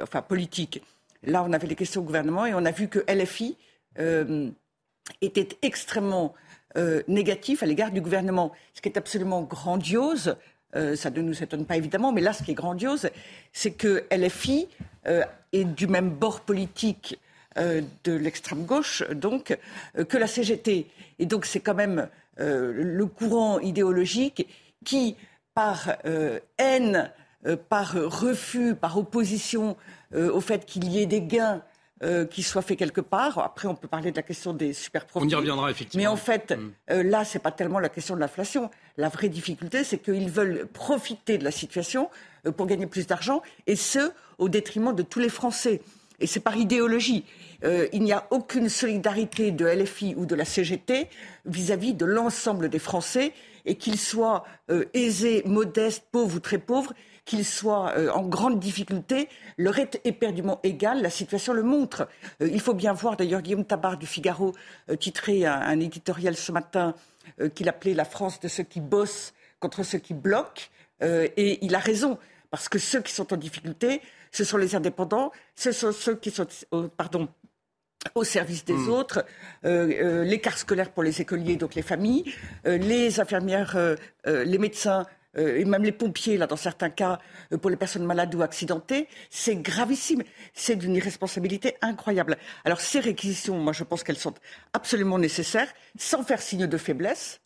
enfin, 0.00 0.22
politique, 0.22 0.80
là 1.24 1.42
on 1.42 1.52
avait 1.52 1.66
les 1.66 1.74
questions 1.74 2.02
au 2.02 2.04
gouvernement 2.04 2.46
et 2.46 2.54
on 2.54 2.64
a 2.64 2.70
vu 2.70 2.86
que 2.86 3.00
LFI 3.12 3.56
était 5.20 5.48
extrêmement 5.62 6.34
négatif 7.08 7.64
à 7.64 7.66
l'égard 7.66 7.90
du 7.90 8.00
gouvernement, 8.00 8.52
ce 8.72 8.80
qui 8.80 8.88
est 8.88 8.96
absolument 8.96 9.42
grandiose. 9.42 10.36
Ça 10.74 11.10
ne 11.10 11.22
nous 11.22 11.42
étonne 11.42 11.66
pas 11.66 11.76
évidemment, 11.76 12.12
mais 12.12 12.20
là 12.20 12.32
ce 12.32 12.42
qui 12.42 12.50
est 12.50 12.54
grandiose, 12.54 13.08
c'est 13.52 13.70
que 13.70 14.04
LFI 14.10 14.68
euh, 15.06 15.22
et 15.52 15.64
du 15.64 15.86
même 15.86 16.10
bord 16.10 16.40
politique 16.40 17.18
euh, 17.58 17.82
de 18.04 18.12
l'extrême 18.12 18.64
gauche, 18.64 19.04
donc, 19.10 19.56
euh, 19.98 20.04
que 20.04 20.16
la 20.16 20.26
CGT. 20.26 20.86
Et 21.18 21.26
donc, 21.26 21.46
c'est 21.46 21.60
quand 21.60 21.74
même 21.74 22.08
le 22.36 23.06
courant 23.06 23.60
idéologique 23.60 24.48
qui, 24.84 25.14
par 25.54 25.94
haine, 26.58 27.12
par 27.68 27.92
refus, 27.92 28.74
par 28.74 28.98
opposition 28.98 29.76
au 30.12 30.40
fait 30.40 30.66
qu'il 30.66 30.90
y 30.90 30.98
ait 30.98 31.06
des 31.06 31.22
gains 31.22 31.62
qui 32.30 32.42
soient 32.42 32.60
faits 32.60 32.78
quelque 32.78 33.00
part. 33.00 33.38
Après, 33.38 33.66
on 33.66 33.74
peut 33.74 33.88
parler 33.88 34.10
de 34.10 34.16
la 34.16 34.22
question 34.22 34.52
des 34.52 34.74
super 34.74 35.06
profits. 35.06 35.26
On 35.26 35.28
y 35.28 35.34
reviendra 35.34 35.70
effectivement. 35.70 36.02
Mais 36.02 36.06
en 36.06 36.16
fait, 36.16 36.50
là, 36.50 36.96
mm. 36.96 37.00
là, 37.08 37.24
c'est 37.24 37.38
pas 37.38 37.50
tellement 37.50 37.78
la 37.78 37.88
question 37.88 38.14
de 38.14 38.20
l'inflation. 38.20 38.70
La 38.98 39.08
vraie 39.08 39.30
difficulté, 39.30 39.84
c'est 39.84 39.98
qu'ils 39.98 40.28
veulent 40.28 40.66
profiter 40.66 41.38
de 41.38 41.44
la 41.44 41.50
situation 41.50 42.10
pour 42.56 42.66
gagner 42.66 42.86
plus 42.86 43.06
d'argent, 43.06 43.42
et 43.66 43.76
ce, 43.76 44.12
au 44.38 44.48
détriment 44.48 44.94
de 44.94 45.02
tous 45.02 45.20
les 45.20 45.28
Français. 45.28 45.80
Et 46.20 46.26
c'est 46.26 46.40
par 46.40 46.56
idéologie. 46.56 47.24
Euh, 47.64 47.88
il 47.92 48.02
n'y 48.02 48.12
a 48.12 48.26
aucune 48.30 48.68
solidarité 48.68 49.50
de 49.50 49.66
LFI 49.66 50.14
ou 50.16 50.26
de 50.26 50.34
la 50.34 50.44
CGT 50.44 51.08
vis-à-vis 51.46 51.94
de 51.94 52.04
l'ensemble 52.04 52.68
des 52.68 52.78
Français, 52.78 53.32
et 53.66 53.76
qu'ils 53.76 53.98
soient 53.98 54.44
euh, 54.70 54.84
aisés, 54.92 55.42
modestes, 55.46 56.04
pauvres 56.12 56.36
ou 56.36 56.40
très 56.40 56.58
pauvres, 56.58 56.92
qu'ils 57.24 57.44
soient 57.44 57.92
euh, 57.96 58.10
en 58.10 58.22
grande 58.22 58.60
difficulté, 58.60 59.28
leur 59.56 59.78
est 59.78 60.00
éperdument 60.04 60.60
égal. 60.62 61.02
La 61.02 61.10
situation 61.10 61.52
le 61.52 61.62
montre. 61.62 62.08
il 62.40 62.60
faut 62.60 62.74
bien 62.74 62.92
voir, 62.92 63.16
d'ailleurs, 63.16 63.42
Guillaume 63.42 63.64
Tabar 63.64 63.96
du 63.96 64.06
Figaro 64.06 64.52
titré 64.98 65.46
un, 65.46 65.60
un, 65.60 65.80
éditorial 65.80 66.36
ce 66.36 66.52
matin 66.52 66.94
qu'il 67.54 67.68
appelait 67.68 67.94
La 67.94 68.04
France 68.04 68.40
de 68.40 68.48
ceux 68.48 68.64
qui 68.64 68.80
bossent 68.80 69.32
contre 69.58 69.82
ceux 69.82 69.98
qui 69.98 70.12
bloquent. 70.12 70.64
et 71.00 71.64
il 71.64 71.74
a 71.74 71.78
raison, 71.78 72.18
parce 72.50 72.68
que 72.68 72.78
ceux 72.78 73.00
qui 73.00 73.12
sont 73.12 73.32
en 73.32 73.36
difficulté, 73.36 74.02
ce 74.30 74.44
sont 74.44 74.58
les 74.58 74.74
indépendants, 74.74 75.32
ce 75.54 75.72
sont 75.72 75.92
ceux 75.92 76.16
qui 76.16 76.30
sont, 76.30 76.46
pardon, 76.96 77.28
au 78.14 78.24
service 78.24 78.64
des 78.64 78.74
hmm. 78.74 78.90
autres, 78.90 79.24
euh, 79.64 79.92
euh, 79.92 80.24
l'écart 80.24 80.58
scolaire 80.58 80.90
pour 80.90 81.02
les 81.02 81.20
écoliers, 81.20 81.56
donc 81.56 81.74
les 81.74 81.82
familles, 81.82 82.24
euh, 82.66 82.76
les 82.76 83.20
infirmières, 83.20 83.76
les 84.26 84.58
médecins 84.58 85.06
et 85.36 85.64
même 85.64 85.82
les 85.82 85.92
pompiers, 85.92 86.36
là, 86.36 86.46
dans 86.46 86.56
certains 86.56 86.90
cas, 86.90 87.18
pour 87.60 87.70
les 87.70 87.76
personnes 87.76 88.04
malades 88.04 88.34
ou 88.34 88.42
accidentées, 88.42 89.08
c'est 89.30 89.56
gravissime. 89.56 90.22
C'est 90.52 90.76
d'une 90.76 90.94
irresponsabilité 90.96 91.76
incroyable. 91.82 92.36
Alors, 92.64 92.80
ces 92.80 93.00
réquisitions, 93.00 93.58
moi, 93.58 93.72
je 93.72 93.84
pense 93.84 94.02
qu'elles 94.04 94.16
sont 94.16 94.34
absolument 94.72 95.18
nécessaires, 95.18 95.72
sans 95.98 96.22
faire 96.22 96.40
signe 96.40 96.66
de 96.66 96.76
faiblesse. 96.76 97.40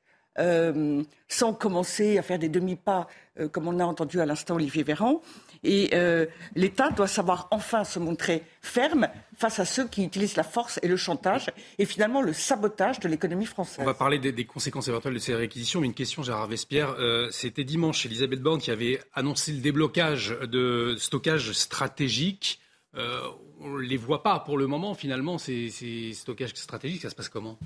sans 1.28 1.52
commencer 1.52 2.18
à 2.18 2.22
faire 2.22 2.38
des 2.38 2.48
demi-pas, 2.48 3.06
comme 3.52 3.68
on 3.68 3.78
a 3.80 3.84
entendu 3.84 4.20
à 4.20 4.26
l'instant 4.26 4.54
Olivier 4.54 4.82
Véran. 4.82 5.20
Et 5.64 5.90
euh, 5.94 6.26
l'État 6.54 6.90
doit 6.90 7.06
savoir 7.06 7.48
enfin 7.50 7.84
se 7.84 7.98
montrer 7.98 8.42
ferme 8.62 9.08
face 9.36 9.60
à 9.60 9.64
ceux 9.64 9.86
qui 9.86 10.04
utilisent 10.04 10.36
la 10.36 10.42
force 10.42 10.78
et 10.82 10.88
le 10.88 10.96
chantage 10.96 11.50
et 11.78 11.84
finalement 11.84 12.22
le 12.22 12.32
sabotage 12.32 13.00
de 13.00 13.08
l'économie 13.08 13.46
française. 13.46 13.78
On 13.80 13.84
va 13.84 13.94
parler 13.94 14.18
des, 14.18 14.44
conséquences 14.44 14.88
éventuelles 14.88 15.14
de 15.14 15.18
ces 15.18 15.34
réquisitions, 15.34 15.80
mais 15.80 15.86
une 15.86 15.94
question, 15.94 16.22
Gérard 16.22 16.48
Vespierre. 16.48 16.94
Euh, 16.98 17.28
c'était 17.30 17.64
dimanche, 17.64 18.04
Elisabeth 18.06 18.40
Borne 18.40 18.60
qui 18.60 18.70
avait 18.70 19.00
annoncé 19.14 19.52
le 19.52 19.60
déblocage 19.60 20.36
de 20.42 20.96
stockage 20.98 21.52
stratégique. 21.52 22.60
Euh, 22.96 23.20
on 23.60 23.70
ne 23.70 23.80
les 23.80 23.96
voit 23.96 24.22
pas 24.22 24.40
pour 24.40 24.58
le 24.58 24.66
moment, 24.66 24.94
finalement, 24.94 25.38
ces, 25.38 25.70
ces 25.70 26.12
stockages 26.14 26.54
stratégiques. 26.54 27.02
Ça 27.02 27.10
se 27.10 27.14
passe 27.14 27.28
comment? 27.28 27.58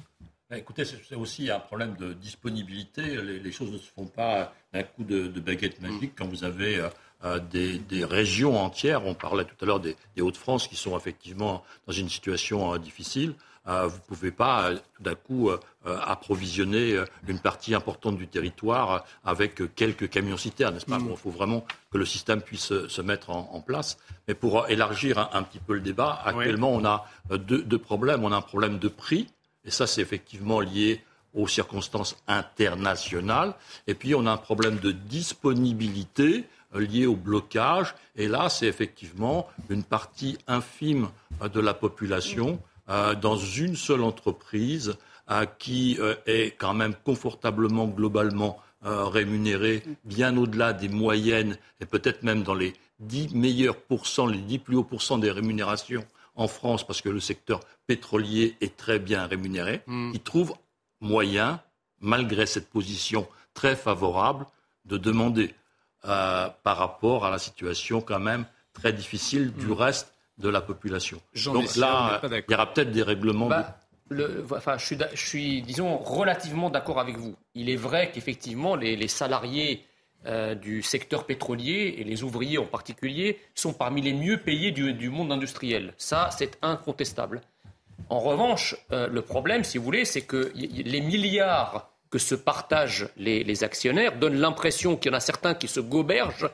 Bah, 0.50 0.58
Écoutez, 0.58 0.84
c'est 0.84 1.14
aussi 1.14 1.50
un 1.50 1.60
problème 1.60 1.94
de 1.98 2.12
disponibilité. 2.12 3.02
Les, 3.22 3.52
choses 3.52 3.72
ne 3.72 3.78
se 3.78 3.90
font 3.90 4.06
pas 4.06 4.54
d'un 4.74 4.82
coup 4.82 5.04
de, 5.04 5.28
baguette 5.40 5.80
magique. 5.80 6.12
Quand 6.16 6.26
vous 6.26 6.44
avez 6.44 6.86
des, 7.50 8.04
régions 8.04 8.60
entières. 8.60 9.06
On 9.06 9.14
parlait 9.14 9.44
tout 9.44 9.54
à 9.60 9.66
l'heure 9.66 9.80
des, 9.80 9.96
Hauts-de-France 10.20 10.68
qui 10.68 10.76
sont 10.76 10.96
effectivement 10.96 11.62
dans 11.86 11.92
une 11.92 12.08
situation 12.08 12.74
euh, 12.74 12.78
difficile. 12.78 13.34
vous 13.64 13.72
ne 13.72 14.06
pouvez 14.08 14.32
pas 14.32 14.70
tout 14.74 15.02
d'un 15.02 15.14
coup 15.14 15.50
approvisionner 15.84 17.00
une 17.28 17.38
partie 17.38 17.74
importante 17.76 18.16
du 18.16 18.26
territoire 18.26 19.04
avec 19.24 19.74
quelques 19.76 20.08
camions-citernes, 20.08 20.74
n'est-ce 20.74 20.86
pas? 20.86 20.98
Mm. 20.98 21.10
Il 21.10 21.16
faut 21.16 21.30
vraiment 21.30 21.64
que 21.92 21.98
le 21.98 22.04
système 22.04 22.42
puisse 22.42 22.72
se 22.88 23.02
mettre 23.02 23.30
en, 23.30 23.60
place. 23.60 23.98
Mais 24.26 24.34
pour 24.34 24.68
élargir 24.68 25.28
un, 25.32 25.42
petit 25.44 25.60
peu 25.60 25.74
le 25.74 25.80
débat, 25.80 26.20
actuellement, 26.24 26.72
on 26.72 26.84
a 26.84 27.06
deux, 27.30 27.62
deux 27.62 27.78
problèmes. 27.78 28.24
On 28.24 28.32
a 28.32 28.36
un 28.36 28.42
problème 28.42 28.78
de 28.78 28.88
prix, 28.88 29.28
et 29.64 29.70
ça, 29.70 29.86
c'est 29.86 30.00
effectivement 30.00 30.60
lié 30.60 31.02
aux 31.34 31.48
circonstances 31.48 32.16
internationales. 32.26 33.54
Et 33.86 33.94
puis, 33.94 34.14
on 34.14 34.26
a 34.26 34.30
un 34.30 34.36
problème 34.36 34.78
de 34.78 34.92
disponibilité 34.92 36.44
euh, 36.74 36.80
lié 36.80 37.06
au 37.06 37.16
blocage. 37.16 37.94
Et 38.16 38.28
là, 38.28 38.48
c'est 38.48 38.66
effectivement 38.66 39.46
une 39.68 39.82
partie 39.82 40.38
infime 40.46 41.08
euh, 41.42 41.48
de 41.48 41.60
la 41.60 41.74
population 41.74 42.58
euh, 42.88 43.14
dans 43.14 43.36
une 43.36 43.76
seule 43.76 44.02
entreprise 44.02 44.96
qui 45.58 45.98
est 46.26 46.56
quand 46.58 46.74
même 46.74 46.94
confortablement, 47.04 47.86
globalement 47.86 48.58
rémunérée, 48.82 49.82
bien 50.04 50.36
au-delà 50.36 50.74
des 50.74 50.90
moyennes 50.90 51.56
et 51.80 51.86
peut-être 51.86 52.22
même 52.22 52.42
dans 52.42 52.56
les 52.56 52.74
10 52.98 53.34
meilleurs 53.34 53.76
pourcents, 53.76 54.26
les 54.26 54.40
10 54.40 54.58
plus 54.58 54.76
hauts 54.76 54.84
pourcents 54.84 55.16
des 55.16 55.30
rémunérations 55.30 56.04
en 56.34 56.48
France, 56.48 56.86
parce 56.86 57.00
que 57.00 57.08
le 57.08 57.20
secteur 57.20 57.60
pétrolier 57.86 58.56
est 58.60 58.76
très 58.76 58.98
bien 58.98 59.24
rémunéré, 59.26 59.80
mm. 59.86 60.10
il 60.12 60.20
trouve 60.20 60.54
moyen, 61.00 61.60
malgré 62.00 62.44
cette 62.44 62.68
position 62.68 63.26
très 63.54 63.76
favorable, 63.76 64.44
de 64.84 64.98
demander 64.98 65.54
euh, 66.04 66.48
par 66.62 66.78
rapport 66.78 67.24
à 67.24 67.30
la 67.30 67.38
situation 67.38 68.00
quand 68.00 68.18
même 68.18 68.44
très 68.72 68.92
difficile 68.92 69.52
du 69.52 69.66
hmm. 69.66 69.72
reste 69.72 70.12
de 70.38 70.48
la 70.48 70.60
population. 70.60 71.20
Donc 71.44 71.76
là, 71.76 72.20
il 72.24 72.44
y 72.50 72.54
aura 72.54 72.72
peut-être 72.72 72.90
des 72.90 73.02
règlements. 73.02 73.46
Bah, 73.46 73.78
enfin, 74.50 74.78
je, 74.78 74.96
suis, 75.14 75.62
disons, 75.62 75.98
relativement 75.98 76.70
d'accord 76.70 76.98
avec 76.98 77.16
vous. 77.16 77.36
Il 77.54 77.70
est 77.70 77.76
vrai 77.76 78.10
qu'effectivement, 78.10 78.74
les, 78.74 79.06
salariés 79.08 79.84
euh, 80.26 80.54
du 80.54 80.82
secteur 80.82 81.24
pétrolier, 81.24 81.94
et 81.98 82.04
les 82.04 82.24
ouvriers 82.24 82.58
en 82.58 82.66
particulier, 82.66 83.38
sont 83.54 83.72
parmi 83.72 84.02
les 84.02 84.12
mieux 84.12 84.38
payés 84.38 84.72
du 84.72 85.08
monde 85.08 85.30
industriel. 85.30 85.94
Ça, 85.98 86.30
c'est 86.36 86.58
incontestable. 86.62 87.42
En 88.08 88.18
revanche, 88.18 88.74
euh, 88.90 89.06
le 89.06 89.22
problème, 89.22 89.62
si 89.62 89.78
vous 89.78 89.84
voulez, 89.84 90.04
c'est 90.04 90.22
que 90.22 90.52
les 90.56 91.00
milliards 91.00 91.91
que 92.12 92.18
se 92.18 92.34
partagent 92.34 93.08
les, 93.16 93.64
actionnaires 93.64 94.18
donnent 94.18 94.38
l'impression 94.38 94.96
qu'il 94.96 95.10
y 95.10 95.14
en 95.14 95.16
a 95.16 95.20
certains 95.20 95.54
qui 95.54 95.66
se 95.66 95.80
gobergent 95.80 96.50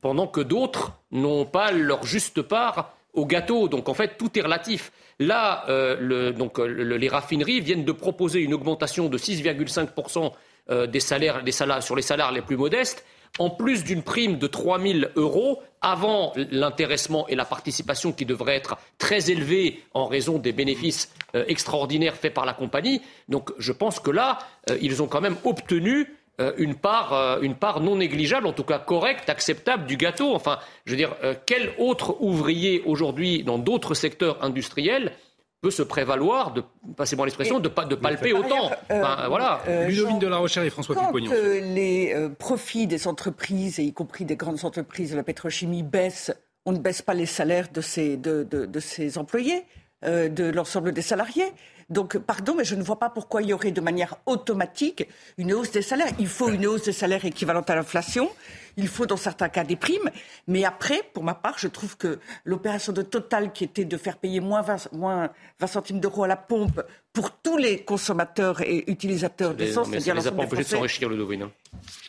pendant 0.00 0.28
que 0.28 0.40
d'autres 0.40 0.92
n'ont 1.10 1.44
pas 1.44 1.72
leur 1.72 2.04
juste 2.04 2.40
part 2.42 2.94
au 3.12 3.26
gâteau. 3.26 3.66
Donc 3.66 3.88
en 3.88 3.94
fait, 3.94 4.16
tout 4.16 4.38
est 4.38 4.42
relatif. 4.42 4.92
Là, 5.18 5.64
euh, 5.68 6.30
donc, 6.32 6.58
les 6.58 7.08
raffineries 7.08 7.60
viennent 7.60 7.84
de 7.84 7.92
proposer 7.92 8.40
une 8.40 8.54
augmentation 8.54 9.08
de 9.08 9.18
6,5% 9.18 10.32
euh, 10.70 10.86
des 10.86 11.00
salaires, 11.00 11.42
des 11.42 11.52
salaires, 11.52 11.82
sur 11.82 11.96
les 11.96 12.02
salaires 12.02 12.30
les 12.30 12.40
plus 12.40 12.56
modestes 12.56 13.04
en 13.38 13.50
plus 13.50 13.84
d'une 13.84 14.02
prime 14.02 14.38
de 14.38 14.46
3 14.46 14.80
000 14.80 14.98
euros 15.16 15.62
avant 15.82 16.32
l'intéressement 16.50 17.26
et 17.28 17.34
la 17.34 17.44
participation 17.44 18.12
qui 18.12 18.26
devraient 18.26 18.56
être 18.56 18.76
très 18.98 19.30
élevés 19.30 19.82
en 19.94 20.06
raison 20.06 20.38
des 20.38 20.52
bénéfices 20.52 21.12
euh, 21.34 21.44
extraordinaires 21.48 22.16
faits 22.16 22.34
par 22.34 22.44
la 22.44 22.52
compagnie. 22.52 23.00
Donc 23.28 23.50
je 23.58 23.72
pense 23.72 23.98
que 23.98 24.10
là, 24.10 24.38
euh, 24.68 24.76
ils 24.82 25.02
ont 25.02 25.06
quand 25.06 25.20
même 25.20 25.36
obtenu 25.44 26.14
euh, 26.40 26.52
une, 26.58 26.74
part, 26.74 27.40
une 27.42 27.54
part 27.54 27.80
non 27.80 27.96
négligeable, 27.96 28.46
en 28.46 28.52
tout 28.52 28.64
cas 28.64 28.78
correcte, 28.78 29.30
acceptable 29.30 29.86
du 29.86 29.96
gâteau. 29.96 30.34
Enfin, 30.34 30.58
je 30.84 30.92
veux 30.92 30.96
dire, 30.96 31.16
quel 31.46 31.72
autre 31.78 32.16
ouvrier 32.20 32.82
aujourd'hui 32.84 33.42
dans 33.42 33.58
d'autres 33.58 33.94
secteurs 33.94 34.42
industriels 34.42 35.12
peut 35.60 35.70
se 35.70 35.82
prévaloir, 35.82 36.52
de, 36.52 36.62
passez-moi 36.96 37.26
l'expression, 37.26 37.58
de, 37.60 37.68
de 37.68 37.94
palper 37.94 38.32
autant. 38.32 38.70
Euh, 38.90 39.02
voilà. 39.28 39.60
Euh, 39.68 39.86
Ludovine 39.86 40.18
de 40.18 40.26
la 40.26 40.38
Rochère 40.38 40.62
et 40.62 40.70
François 40.70 40.94
Quand 40.94 41.12
euh, 41.14 41.60
les 41.60 42.14
profits 42.38 42.86
des 42.86 43.06
entreprises, 43.06 43.78
et 43.78 43.84
y 43.84 43.92
compris 43.92 44.24
des 44.24 44.36
grandes 44.36 44.64
entreprises 44.64 45.10
de 45.10 45.16
la 45.16 45.22
pétrochimie, 45.22 45.82
baissent, 45.82 46.32
on 46.64 46.72
ne 46.72 46.78
baisse 46.78 47.02
pas 47.02 47.14
les 47.14 47.26
salaires 47.26 47.68
de 47.72 47.80
ces, 47.80 48.16
de, 48.16 48.42
de, 48.42 48.64
de 48.64 48.80
ces 48.80 49.18
employés, 49.18 49.64
de 50.02 50.50
l'ensemble 50.50 50.92
des 50.92 51.02
salariés. 51.02 51.52
Donc, 51.90 52.18
pardon, 52.18 52.54
mais 52.56 52.64
je 52.64 52.76
ne 52.76 52.82
vois 52.82 52.98
pas 53.00 53.10
pourquoi 53.10 53.42
il 53.42 53.48
y 53.48 53.52
aurait 53.52 53.72
de 53.72 53.80
manière 53.80 54.16
automatique 54.26 55.08
une 55.38 55.52
hausse 55.52 55.72
des 55.72 55.82
salaires. 55.82 56.12
Il 56.20 56.28
faut 56.28 56.48
une 56.48 56.64
hausse 56.66 56.84
des 56.84 56.92
salaires 56.92 57.24
équivalente 57.24 57.68
à 57.68 57.74
l'inflation. 57.74 58.30
Il 58.76 58.86
faut 58.86 59.06
dans 59.06 59.16
certains 59.16 59.48
cas 59.48 59.64
des 59.64 59.74
primes. 59.74 60.08
Mais 60.46 60.64
après, 60.64 61.02
pour 61.12 61.24
ma 61.24 61.34
part, 61.34 61.58
je 61.58 61.66
trouve 61.66 61.96
que 61.96 62.20
l'opération 62.44 62.92
de 62.92 63.02
Total, 63.02 63.52
qui 63.52 63.64
était 63.64 63.84
de 63.84 63.96
faire 63.96 64.16
payer 64.16 64.38
moins 64.38 64.62
20, 64.62 64.92
moins 64.92 65.30
20 65.58 65.66
centimes 65.66 66.00
d'euros 66.00 66.22
à 66.22 66.28
la 66.28 66.36
pompe 66.36 66.80
pour 67.12 67.32
tous 67.32 67.56
les 67.56 67.80
consommateurs 67.82 68.60
et 68.60 68.84
utilisateurs 68.88 69.54
d'essence, 69.54 69.88
c'est-à-dire 69.90 70.14
les 70.14 70.28
a 70.28 70.30
pas 70.30 70.44
empêché 70.44 70.62
de 70.62 70.68
s'enrichir 70.68 71.08
le 71.08 71.20
Hein. 71.42 71.50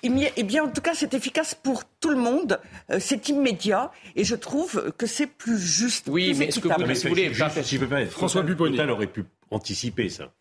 Eh 0.04 0.44
bien, 0.44 0.64
en 0.64 0.70
tout 0.70 0.82
cas, 0.82 0.94
c'est 0.94 1.14
efficace 1.16 1.56
pour 1.56 1.84
tout 2.00 2.12
le 2.12 2.18
monde. 2.18 2.60
Euh, 2.92 2.98
c'est 3.00 3.30
immédiat, 3.30 3.92
et 4.16 4.24
je 4.24 4.36
trouve 4.36 4.94
que 4.98 5.08
c'est 5.08 5.28
plus 5.28 5.60
juste. 5.60 6.08
Oui, 6.08 6.36
mais 6.38 6.46
est-ce 6.46 6.60
que 6.60 6.68
vous, 6.68 6.94
si 6.94 7.78
vous 7.78 7.88
voulez, 7.88 8.06
François 8.06 8.44
Total 8.44 8.92
aurait 8.92 9.08
pu 9.08 9.26
anticiper 9.51 10.10
ça. 10.10 10.34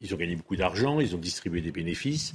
Ils 0.00 0.14
ont 0.14 0.16
gagné 0.16 0.36
beaucoup 0.36 0.54
d'argent, 0.54 1.00
ils 1.00 1.16
ont 1.16 1.18
distribué 1.18 1.60
des 1.60 1.72
bénéfices, 1.72 2.34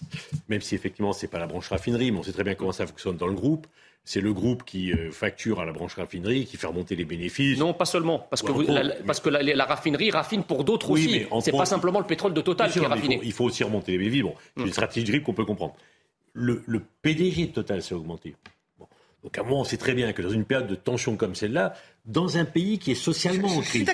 même 0.49 0.59
si 0.59 0.75
effectivement 0.75 1.13
ce 1.13 1.25
n'est 1.25 1.29
pas 1.29 1.39
la 1.39 1.47
branche 1.47 1.69
raffinerie, 1.69 2.11
mais 2.11 2.19
on 2.19 2.23
sait 2.23 2.33
très 2.33 2.43
bien 2.43 2.55
comment 2.55 2.73
ça 2.73 2.85
fonctionne 2.85 3.15
dans 3.15 3.27
le 3.27 3.33
groupe. 3.33 3.67
C'est 4.05 4.19
le 4.19 4.33
groupe 4.33 4.65
qui 4.65 4.91
euh, 4.91 5.11
facture 5.11 5.61
à 5.61 5.65
la 5.65 5.71
branche 5.71 5.95
raffinerie, 5.95 6.45
qui 6.45 6.57
fait 6.57 6.67
remonter 6.67 6.97
les 6.97 7.05
bénéfices. 7.05 7.57
Non, 7.57 7.73
pas 7.73 7.85
seulement, 7.85 8.19
parce 8.19 8.41
que, 8.41 8.51
la, 8.51 8.95
parce 9.07 9.21
que 9.21 9.29
la, 9.29 9.65
raffinerie 9.65 10.11
raffine 10.11 10.43
pour 10.43 10.65
d'autres 10.65 10.89
aussi. 10.89 11.25
C'est 11.39 11.53
pas 11.53 11.65
simplement 11.65 11.99
le 11.99 12.05
pétrole 12.05 12.33
de 12.33 12.41
Total 12.41 12.69
qui 12.69 12.79
est 12.79 12.85
raffiné. 12.85 13.21
Il 13.23 13.31
faut, 13.31 13.45
aussi 13.45 13.63
remonter 13.63 13.93
les 13.93 13.97
bénéfices. 13.99 14.23
Bon, 14.23 14.35
c'est 14.57 14.63
une 14.63 14.67
hmm. 14.67 14.73
stratégie 14.73 15.21
qu'on 15.21 15.33
peut 15.33 15.45
comprendre. 15.45 15.75
Le, 16.33 16.63
le 16.65 16.81
PDG 17.01 17.47
de 17.47 17.51
Total 17.53 17.81
s'est 17.81 17.95
augmenté. 17.95 18.35
Donc 19.23 19.37
à 19.37 19.41
un 19.41 19.43
moment, 19.45 19.61
on 19.61 19.63
sait 19.63 19.77
très 19.77 19.93
bien 19.93 20.11
que 20.11 20.21
dans 20.21 20.29
une 20.29 20.43
période 20.43 20.67
de 20.67 20.75
tension 20.75 21.15
comme 21.15 21.33
celle-là, 21.33 21.73
dans 22.05 22.37
un 22.37 22.43
pays 22.43 22.79
qui 22.79 22.91
est 22.91 22.95
socialement 22.95 23.47
en 23.47 23.61
crise, 23.61 23.85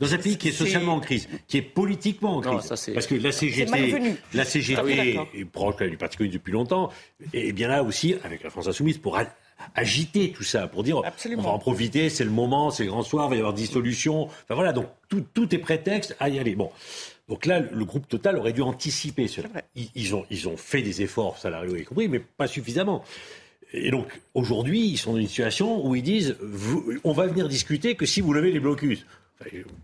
dans 0.00 0.14
un 0.14 0.18
pays 0.18 0.38
qui 0.38 0.48
est 0.48 0.52
socialement 0.52 0.94
en 0.94 1.00
crise, 1.00 1.28
qui 1.46 1.58
est 1.58 1.62
politiquement 1.62 2.36
en 2.36 2.40
crise, 2.40 2.68
parce 2.94 3.06
que 3.06 3.14
la 3.14 3.30
CGT, 3.30 4.16
la 4.32 4.44
CGT 4.44 5.18
ah 5.18 5.26
est 5.34 5.44
proche 5.44 5.76
du 5.76 5.98
Parti 5.98 6.16
communiste 6.16 6.38
depuis 6.38 6.52
longtemps, 6.52 6.90
et 7.34 7.52
bien 7.52 7.68
là 7.68 7.82
aussi 7.82 8.14
avec 8.24 8.42
la 8.42 8.48
France 8.48 8.68
insoumise 8.68 8.96
pour 8.96 9.18
agiter 9.74 10.32
tout 10.32 10.44
ça, 10.44 10.66
pour 10.68 10.82
dire 10.82 11.02
on 11.36 11.42
va 11.42 11.50
en 11.50 11.58
profiter, 11.58 12.08
c'est 12.08 12.24
le 12.24 12.30
moment, 12.30 12.70
c'est 12.70 12.84
le 12.84 12.90
grand 12.90 13.02
soir, 13.02 13.26
il 13.26 13.30
va 13.30 13.36
y 13.36 13.38
avoir 13.40 13.52
dissolution. 13.52 14.24
Enfin 14.24 14.54
voilà, 14.54 14.72
donc 14.72 14.86
tout, 15.10 15.22
tout 15.34 15.54
est 15.54 15.58
prétexte 15.58 16.16
à 16.20 16.30
y 16.30 16.38
aller. 16.38 16.54
Bon. 16.54 16.70
Donc 17.28 17.44
là, 17.44 17.60
le 17.60 17.84
groupe 17.84 18.08
Total 18.08 18.38
aurait 18.38 18.54
dû 18.54 18.62
anticiper 18.62 19.28
cela. 19.28 19.50
Ils, 19.94 20.14
ont, 20.14 20.24
ils 20.30 20.48
ont 20.48 20.56
fait 20.56 20.80
des 20.80 21.02
efforts 21.02 21.36
salariaux 21.36 21.76
y 21.76 21.84
compris, 21.84 22.08
mais 22.08 22.20
pas 22.20 22.46
suffisamment. 22.46 23.04
Et 23.72 23.90
donc, 23.90 24.06
aujourd'hui, 24.34 24.80
ils 24.80 24.96
sont 24.96 25.12
dans 25.12 25.18
une 25.18 25.28
situation 25.28 25.86
où 25.86 25.94
ils 25.94 26.02
disent 26.02 26.36
on 27.04 27.12
va 27.12 27.26
venir 27.26 27.48
discuter 27.48 27.94
que 27.94 28.06
si 28.06 28.20
vous 28.20 28.32
levez 28.32 28.50
les 28.50 28.60
blocus. 28.60 29.04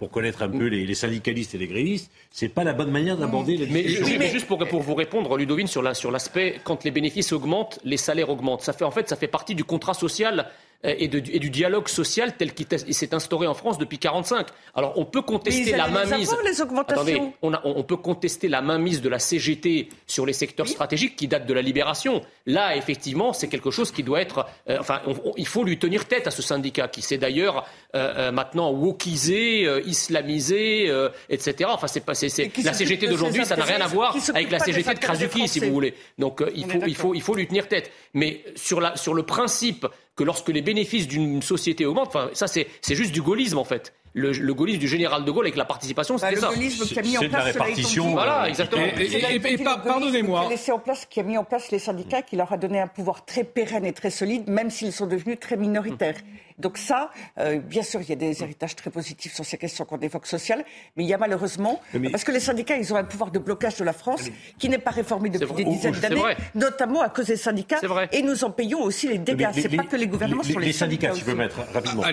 Pour 0.00 0.10
connaître 0.10 0.42
un 0.42 0.48
peu 0.48 0.66
les, 0.66 0.94
syndicalistes 0.94 1.54
et 1.54 1.58
les 1.58 1.68
grévistes, 1.68 2.10
c'est 2.32 2.48
pas 2.48 2.64
la 2.64 2.72
bonne 2.72 2.90
manière 2.90 3.16
d'aborder 3.16 3.56
les 3.56 3.66
mais, 3.66 3.86
mais, 4.18 4.28
juste 4.28 4.48
pour, 4.48 4.58
pour 4.66 4.82
vous 4.82 4.96
répondre, 4.96 5.36
Ludovine, 5.36 5.68
sur 5.68 5.80
l'aspect, 5.80 6.54
sur 6.54 6.64
quand 6.64 6.82
les 6.82 6.90
bénéfices 6.90 7.32
augmentent, 7.32 7.78
les 7.84 7.96
salaires 7.96 8.30
augmentent. 8.30 8.62
Ça 8.62 8.72
fait 8.72 8.82
en 8.82 8.90
fait, 8.90 9.08
ça 9.08 9.14
fait 9.14 9.28
partie 9.28 9.54
du 9.54 9.62
contrat 9.62 9.94
social 9.94 10.50
euh, 10.84 10.94
et, 10.98 11.08
du 11.08 11.50
dialogue 11.50 11.88
social 11.88 12.36
tel 12.36 12.52
qu'il 12.52 12.66
s'est 12.94 13.14
instauré 13.14 13.46
en 13.46 13.54
France 13.54 13.78
depuis 13.78 13.98
45. 13.98 14.48
Alors 14.74 14.92
on 14.96 15.04
peut 15.04 15.22
contester 15.22 15.72
la 15.72 15.88
mainmise. 15.88 16.34
Les 16.44 16.60
augmentations. 16.60 17.32
on, 17.42 17.82
peut 17.84 17.96
contester 17.96 18.48
la 18.48 18.60
mainmise 18.60 19.00
de 19.00 19.08
la 19.08 19.18
CGT 19.18 19.88
sur 20.06 20.26
les 20.26 20.32
secteurs 20.32 20.68
stratégiques 20.68 21.16
qui 21.16 21.28
datent 21.28 21.46
de 21.46 21.54
la 21.54 21.62
libération. 21.62 22.22
Là, 22.46 22.76
effectivement, 22.76 23.32
c'est 23.32 23.48
quelque 23.48 23.70
chose 23.70 23.90
qui 23.92 24.02
doit 24.02 24.20
être. 24.20 24.46
Euh, 24.68 24.76
enfin, 24.78 25.00
il 25.36 25.46
faut 25.46 25.64
lui 25.64 25.78
tenir 25.78 26.06
tête 26.06 26.26
à 26.26 26.30
ce 26.30 26.42
syndicat 26.42 26.88
qui 26.88 27.02
s'est 27.02 27.18
d'ailleurs 27.18 27.66
euh, 27.94 28.30
maintenant 28.30 28.70
wokisé, 28.72 29.66
islamisé, 29.86 30.92
etc. 31.30 31.70
Enfin, 31.72 31.86
c'est 31.86 32.04
pas. 32.04 32.12
la 32.12 32.72
CGT 32.72 33.06
d'aujourd'hui, 33.06 33.46
ça 33.46 33.56
n'a 33.56 33.64
rien 33.64 33.80
à 33.80 33.86
voir 33.86 34.16
avec 34.34 34.50
la 34.50 34.58
CGT 34.58 34.94
de 34.94 34.98
Krasuki, 34.98 35.48
si 35.48 35.60
vous 35.60 35.72
voulez. 35.72 35.94
Donc 36.18 36.42
il 36.54 36.70
faut, 36.70 36.80
il 36.86 36.94
faut, 36.94 37.14
il 37.14 37.22
faut 37.22 37.34
lui 37.34 37.46
tenir 37.46 37.68
tête. 37.68 37.90
Mais 38.12 38.44
sur, 38.54 38.80
la, 38.80 38.96
sur 38.96 39.14
le 39.14 39.24
principe 39.24 39.86
que 40.16 40.24
lorsque 40.24 40.48
les 40.48 40.62
bénéfices 40.62 41.08
d'une 41.08 41.42
société 41.42 41.86
augmentent, 41.86 42.08
enfin, 42.08 42.30
ça 42.32 42.46
c'est 42.46 42.68
juste 42.94 43.12
du 43.12 43.22
gaullisme 43.22 43.58
en 43.58 43.64
fait. 43.64 43.92
Le, 44.16 44.30
le, 44.30 44.54
gaullisme 44.54 44.78
du 44.78 44.86
général 44.86 45.24
de 45.24 45.30
Gaulle 45.32 45.46
avec 45.46 45.56
la 45.56 45.64
participation, 45.64 46.18
c'était 46.18 46.36
bah, 46.36 46.40
ça. 46.40 46.48
Le 46.50 46.54
gaullisme 46.54 46.86
qui 46.86 46.98
a 47.00 47.02
mis 47.02 47.18
en 47.18 47.20
place 47.22 47.32
la 47.32 47.40
répartition. 47.40 48.12
Voilà, 48.12 48.48
exactement. 48.48 48.86
Et, 48.96 49.58
pardonnez-moi. 49.58 50.48
Qui 50.56 50.70
a 50.70 50.74
en 50.74 50.78
place, 50.78 51.06
qui 51.06 51.18
a 51.18 51.24
mis 51.24 51.36
en 51.36 51.42
place 51.42 51.72
les 51.72 51.80
syndicats, 51.80 52.22
qui 52.22 52.36
leur 52.36 52.52
a 52.52 52.56
donné 52.56 52.78
un 52.78 52.86
pouvoir 52.86 53.24
très 53.24 53.42
pérenne 53.42 53.84
et 53.84 53.92
très 53.92 54.10
solide, 54.10 54.48
même 54.48 54.70
s'ils 54.70 54.92
sont 54.92 55.08
devenus 55.08 55.40
très 55.40 55.56
minoritaires. 55.56 56.14
Donc 56.58 56.78
ça, 56.78 57.10
euh, 57.38 57.58
bien 57.58 57.82
sûr, 57.82 58.00
il 58.00 58.08
y 58.08 58.12
a 58.12 58.16
des 58.16 58.42
héritages 58.42 58.76
très 58.76 58.90
positifs 58.90 59.34
sur 59.34 59.44
ces 59.44 59.58
questions 59.58 59.84
qu'on 59.84 59.98
évoque 59.98 60.26
sociales, 60.26 60.64
mais 60.96 61.04
il 61.04 61.08
y 61.08 61.14
a 61.14 61.18
malheureusement, 61.18 61.80
parce 62.12 62.24
que 62.24 62.32
les 62.32 62.40
syndicats, 62.40 62.76
ils 62.76 62.92
ont 62.92 62.96
un 62.96 63.04
pouvoir 63.04 63.30
de 63.30 63.38
blocage 63.38 63.76
de 63.76 63.84
la 63.84 63.92
France 63.92 64.30
qui 64.58 64.68
n'est 64.68 64.78
pas 64.78 64.92
réformé 64.92 65.30
depuis 65.30 65.64
des 65.64 65.64
dizaines 65.64 65.94
d'années, 65.94 66.22
notamment 66.54 67.00
à 67.00 67.08
cause 67.08 67.26
des 67.26 67.36
syndicats, 67.36 67.80
et 68.12 68.22
nous 68.22 68.44
en 68.44 68.50
payons 68.50 68.82
aussi 68.82 69.08
les 69.08 69.18
dégâts. 69.18 69.48
C'est 69.52 69.76
pas 69.76 69.84
que 69.84 69.96
les 69.96 70.06
gouvernements 70.06 70.42
sur 70.42 70.60
les, 70.60 70.66
les 70.66 70.72
syndicats. 70.72 71.12
si 71.12 71.20
je 71.20 71.24
peux 71.24 71.34
mettre 71.34 71.60
rapidement, 71.72 72.04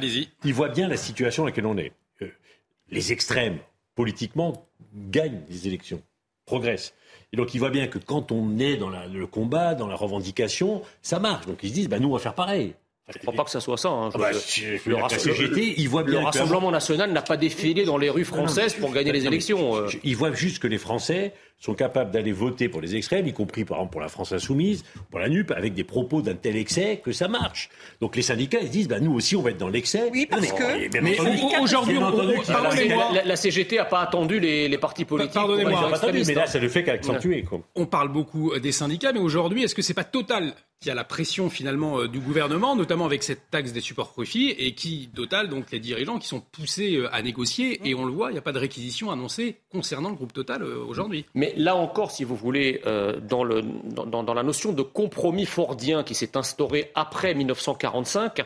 ils 0.43 0.53
voient 0.53 0.69
bien 0.69 0.87
la 0.87 0.97
situation 0.97 1.43
dans 1.43 1.47
laquelle 1.47 1.65
on 1.65 1.77
est. 1.77 1.91
Euh, 2.21 2.27
les 2.89 3.11
extrêmes 3.11 3.59
politiquement, 3.95 4.67
gagnent 4.95 5.41
les 5.49 5.67
élections, 5.67 6.01
progressent. 6.45 6.93
Et 7.33 7.37
donc, 7.37 7.53
il 7.53 7.59
voit 7.59 7.69
bien 7.69 7.87
que 7.87 7.97
quand 7.99 8.31
on 8.31 8.57
est 8.57 8.77
dans 8.77 8.89
le 8.89 9.27
combat, 9.27 9.75
dans 9.75 9.87
la 9.87 9.95
revendication, 9.95 10.81
ça 11.01 11.19
marche. 11.19 11.45
Donc, 11.45 11.59
ils 11.63 11.69
se 11.69 11.73
disent, 11.73 11.89
bah, 11.89 11.99
nous, 11.99 12.09
on 12.09 12.13
va 12.13 12.19
faire 12.19 12.35
pareil. 12.35 12.73
Je 13.13 13.17
ne 13.17 13.21
crois 13.21 13.33
pas 13.33 13.43
que 13.43 13.51
ça 13.51 13.59
soit 13.59 13.77
ça. 13.77 13.89
Hein. 13.89 14.09
Ah 14.13 14.17
bah, 14.17 14.31
le, 14.31 15.79
il 15.79 15.89
voit 15.89 16.03
bien 16.03 16.19
le 16.19 16.25
Rassemblement 16.25 16.71
national 16.71 17.11
n'a 17.11 17.21
pas 17.21 17.37
défilé 17.37 17.85
dans 17.85 17.97
les 17.97 18.09
rues 18.09 18.25
françaises 18.25 18.73
pour 18.73 18.91
gagner 18.91 19.11
les 19.11 19.25
élections. 19.25 19.75
Euh. 19.75 19.87
Il 20.03 20.15
voit 20.15 20.33
juste 20.33 20.59
que 20.59 20.67
les 20.67 20.77
Français 20.77 21.33
sont 21.61 21.75
capables 21.75 22.11
d'aller 22.11 22.31
voter 22.31 22.67
pour 22.67 22.81
les 22.81 22.95
extrêmes, 22.95 23.27
y 23.27 23.33
compris 23.33 23.63
par 23.63 23.77
exemple 23.77 23.91
pour 23.91 24.01
la 24.01 24.09
France 24.09 24.31
insoumise, 24.33 24.83
pour 25.09 25.19
la 25.19 25.29
NUP, 25.29 25.51
avec 25.51 25.73
des 25.73 25.83
propos 25.83 26.21
d'un 26.21 26.33
tel 26.33 26.57
excès 26.57 26.99
que 27.03 27.11
ça 27.11 27.27
marche. 27.27 27.69
Donc 28.01 28.15
les 28.15 28.23
syndicats, 28.23 28.59
ils 28.61 28.69
disent, 28.69 28.87
bah, 28.87 28.99
nous 28.99 29.13
aussi, 29.13 29.35
on 29.35 29.41
va 29.41 29.51
être 29.51 29.59
dans 29.59 29.69
l'excès. 29.69 30.09
Oui, 30.11 30.27
parce 30.29 30.51
que... 30.51 30.99
Mais 31.01 31.17
aujourd'hui, 31.61 31.97
la, 33.13 33.23
la, 33.23 33.35
CGT 33.35 33.77
n'a 33.77 33.85
pas 33.85 34.01
attendu 34.01 34.39
les, 34.39 34.67
les 34.67 34.77
partis 34.77 35.05
politiques. 35.05 35.33
Pardonnez-moi, 35.35 35.91
mais 36.25 36.33
là, 36.33 36.47
ça 36.47 36.59
le 36.59 36.67
fait 36.67 36.83
qu'accentuer. 36.83 37.45
On 37.75 37.85
parle 37.85 38.09
beaucoup 38.09 38.57
des 38.59 38.71
syndicats, 38.71 39.13
mais 39.13 39.19
aujourd'hui, 39.19 39.63
est-ce 39.63 39.75
que 39.75 39.83
c'est 39.83 39.93
pas 39.93 40.03
total 40.03 40.53
qui 40.81 40.89
a 40.89 40.95
la 40.95 41.03
pression 41.03 41.49
finalement 41.51 41.99
euh, 41.99 42.07
du 42.07 42.19
gouvernement, 42.19 42.75
notamment 42.75 43.05
avec 43.05 43.21
cette 43.21 43.51
taxe 43.51 43.71
des 43.71 43.81
supports 43.81 44.11
profits, 44.11 44.49
et 44.49 44.73
qui, 44.73 45.09
Total, 45.13 45.47
donc 45.47 45.69
les 45.71 45.79
dirigeants 45.79 46.17
qui 46.17 46.27
sont 46.27 46.41
poussés 46.41 46.95
euh, 46.95 47.13
à 47.13 47.21
négocier, 47.21 47.79
et 47.87 47.93
on 47.93 48.03
le 48.03 48.11
voit, 48.11 48.31
il 48.31 48.33
n'y 48.33 48.39
a 48.39 48.41
pas 48.41 48.51
de 48.51 48.57
réquisition 48.57 49.11
annoncée 49.11 49.57
concernant 49.71 50.09
le 50.09 50.15
groupe 50.15 50.33
Total 50.33 50.63
euh, 50.63 50.83
aujourd'hui. 50.83 51.25
Mais 51.35 51.50
là 51.57 51.75
encore, 51.75 52.11
si 52.11 52.23
vous 52.23 52.35
voulez, 52.35 52.81
dans, 53.23 53.43
le, 53.43 53.61
dans, 53.61 54.33
la 54.33 54.43
notion 54.43 54.73
de 54.73 54.81
compromis 54.81 55.45
fordien 55.45 56.03
qui 56.03 56.15
s'est 56.15 56.37
instauré 56.37 56.91
après 56.95 57.33
1945, 57.33 58.41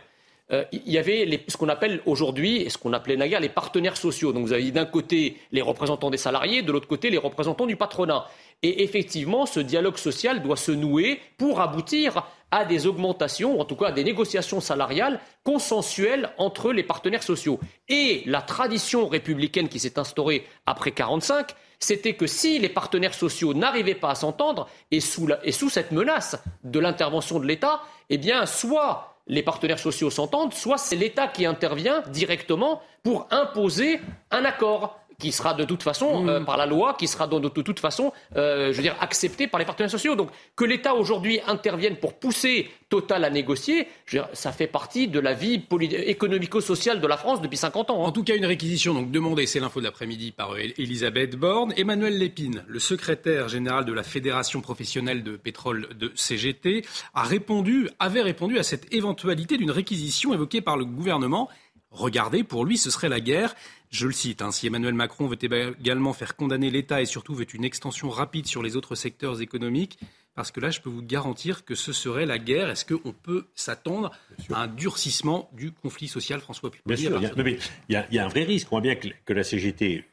il 0.51 0.91
y 0.91 0.97
avait 0.97 1.43
ce 1.47 1.57
qu'on 1.57 1.69
appelle 1.69 2.01
aujourd'hui, 2.05 2.61
et 2.61 2.69
ce 2.69 2.77
qu'on 2.77 2.93
appelait 2.93 3.17
naguère, 3.17 3.39
les 3.39 3.49
partenaires 3.49 3.97
sociaux. 3.97 4.31
Donc 4.31 4.45
vous 4.45 4.53
avez 4.53 4.69
d'un 4.71 4.85
côté 4.85 5.37
les 5.51 5.61
représentants 5.61 6.11
des 6.11 6.17
salariés, 6.17 6.61
de 6.61 6.71
l'autre 6.71 6.87
côté 6.87 7.09
les 7.09 7.17
représentants 7.17 7.65
du 7.65 7.75
patronat. 7.75 8.27
Et 8.61 8.83
effectivement, 8.83 9.45
ce 9.45 9.59
dialogue 9.59 9.97
social 9.97 10.43
doit 10.43 10.55
se 10.55 10.71
nouer 10.71 11.19
pour 11.37 11.61
aboutir 11.61 12.25
à 12.51 12.63
des 12.63 12.87
augmentations, 12.87 13.57
ou 13.57 13.59
en 13.59 13.65
tout 13.65 13.75
cas 13.75 13.87
à 13.87 13.91
des 13.91 14.03
négociations 14.03 14.61
salariales 14.61 15.19
consensuelles 15.43 16.29
entre 16.37 16.71
les 16.71 16.83
partenaires 16.83 17.23
sociaux. 17.23 17.59
Et 17.89 18.21
la 18.27 18.41
tradition 18.41 19.07
républicaine 19.07 19.67
qui 19.67 19.79
s'est 19.79 19.99
instaurée 19.99 20.45
après 20.65 20.91
1945, 20.91 21.55
c'était 21.85 22.15
que 22.15 22.25
si 22.25 22.57
les 22.57 22.69
partenaires 22.69 23.13
sociaux 23.13 23.53
n'arrivaient 23.53 23.95
pas 23.95 24.09
à 24.09 24.15
s'entendre, 24.15 24.67
et 24.91 24.99
sous, 24.99 25.29
et 25.43 25.51
sous 25.51 25.69
cette 25.69 25.91
menace 25.91 26.35
de 26.63 26.79
l'intervention 26.79 27.39
de 27.39 27.45
l'État, 27.45 27.81
eh 28.09 28.17
bien, 28.17 28.45
soit 28.45 29.15
les 29.27 29.43
partenaires 29.43 29.79
sociaux 29.79 30.09
s'entendent, 30.09 30.53
soit 30.53 30.77
c'est 30.77 30.95
l'État 30.95 31.27
qui 31.27 31.45
intervient 31.45 32.01
directement 32.09 32.81
pour 33.03 33.27
imposer 33.31 34.01
un 34.31 34.45
accord 34.45 34.99
qui 35.19 35.31
sera 35.31 35.53
de 35.53 35.63
toute 35.63 35.83
façon, 35.83 36.27
euh, 36.27 36.39
mm. 36.39 36.45
par 36.45 36.57
la 36.57 36.65
loi, 36.65 36.95
qui 36.97 37.07
sera 37.07 37.27
de, 37.27 37.39
de, 37.39 37.61
toute 37.61 37.79
façon, 37.79 38.11
euh, 38.35 38.71
je 38.71 38.77
veux 38.77 38.83
dire, 38.83 38.95
accepté 38.99 39.47
par 39.47 39.59
les 39.59 39.65
partenaires 39.65 39.91
sociaux. 39.91 40.15
Donc 40.15 40.29
que 40.55 40.65
l'État 40.65 40.93
aujourd'hui 40.95 41.39
intervienne 41.47 41.97
pour 41.97 42.13
pousser 42.13 42.69
Total 42.87 43.23
à 43.23 43.31
négocier, 43.31 43.87
ça 44.33 44.51
fait 44.51 44.67
partie 44.67 45.07
de 45.07 45.19
la 45.19 45.33
vie 45.33 45.59
économico-sociale 46.05 47.01
de 47.01 47.07
la 47.07 47.17
France 47.17 47.41
depuis 47.41 47.57
50 47.57 47.89
ans. 47.89 48.03
Hein. 48.03 48.09
En 48.09 48.11
tout 48.11 48.23
cas, 48.23 48.35
une 48.35 48.45
réquisition 48.45 48.93
donc 48.93 49.09
demandée, 49.09 49.47
c'est 49.47 49.59
l'info 49.59 49.79
de 49.79 49.85
l'après-midi 49.85 50.31
par 50.31 50.53
euh, 50.53 50.59
Elisabeth 50.77 51.35
Borne. 51.35 51.73
Emmanuel 51.77 52.15
Lépine, 52.19 52.63
le 52.67 52.77
secrétaire 52.77 53.49
général 53.49 53.85
de 53.85 53.91
la 53.91 54.03
Fédération 54.03 54.61
professionnelle 54.61 55.23
de 55.23 55.35
pétrole 55.35 55.89
de 55.97 56.11
CGT, 56.13 56.85
a 57.15 57.23
répondu, 57.23 57.89
avait 57.97 58.21
répondu 58.21 58.59
à 58.59 58.63
cette 58.63 58.93
éventualité 58.93 59.57
d'une 59.57 59.71
réquisition 59.71 60.35
évoquée 60.35 60.61
par 60.61 60.77
le 60.77 60.85
gouvernement. 60.85 61.49
Regardez, 61.95 62.43
pour 62.43 62.65
lui, 62.65 62.77
ce 62.77 62.91
serait 62.91 63.07
la 63.07 63.21
guerre. 63.21 63.55
Je 63.89 64.05
le 64.05 64.11
cite, 64.13 64.41
hein, 64.41 64.51
si 64.51 64.67
Emmanuel 64.67 64.93
Macron 64.93 65.27
veut 65.27 65.37
également 65.41 66.11
faire 66.11 66.35
condamner 66.35 66.69
l'État 66.69 67.01
et 67.01 67.05
surtout 67.05 67.33
veut 67.33 67.47
une 67.53 67.63
extension 67.63 68.09
rapide 68.09 68.47
sur 68.47 68.61
les 68.61 68.75
autres 68.75 68.95
secteurs 68.95 69.41
économiques, 69.41 69.97
parce 70.35 70.51
que 70.51 70.59
là, 70.59 70.69
je 70.69 70.81
peux 70.81 70.89
vous 70.89 71.01
garantir 71.01 71.63
que 71.63 71.73
ce 71.73 71.93
serait 71.93 72.25
la 72.25 72.37
guerre. 72.37 72.69
Est-ce 72.69 72.83
qu'on 72.83 73.13
peut 73.13 73.47
s'attendre 73.55 74.11
à 74.51 74.63
un 74.63 74.67
durcissement 74.67 75.49
du 75.53 75.71
conflit 75.71 76.09
social, 76.09 76.41
François 76.41 76.69
Bien 76.85 76.97
sûr, 76.97 77.21
il 77.21 77.59
y, 77.89 77.95
a, 77.95 78.25
un 78.25 78.27
vrai 78.27 78.43
risque. 78.43 78.67
On 78.71 78.75
voit 78.75 78.81
bien 78.81 78.95
que, 78.95 79.33
la 79.33 79.43
CGT, 79.45 80.03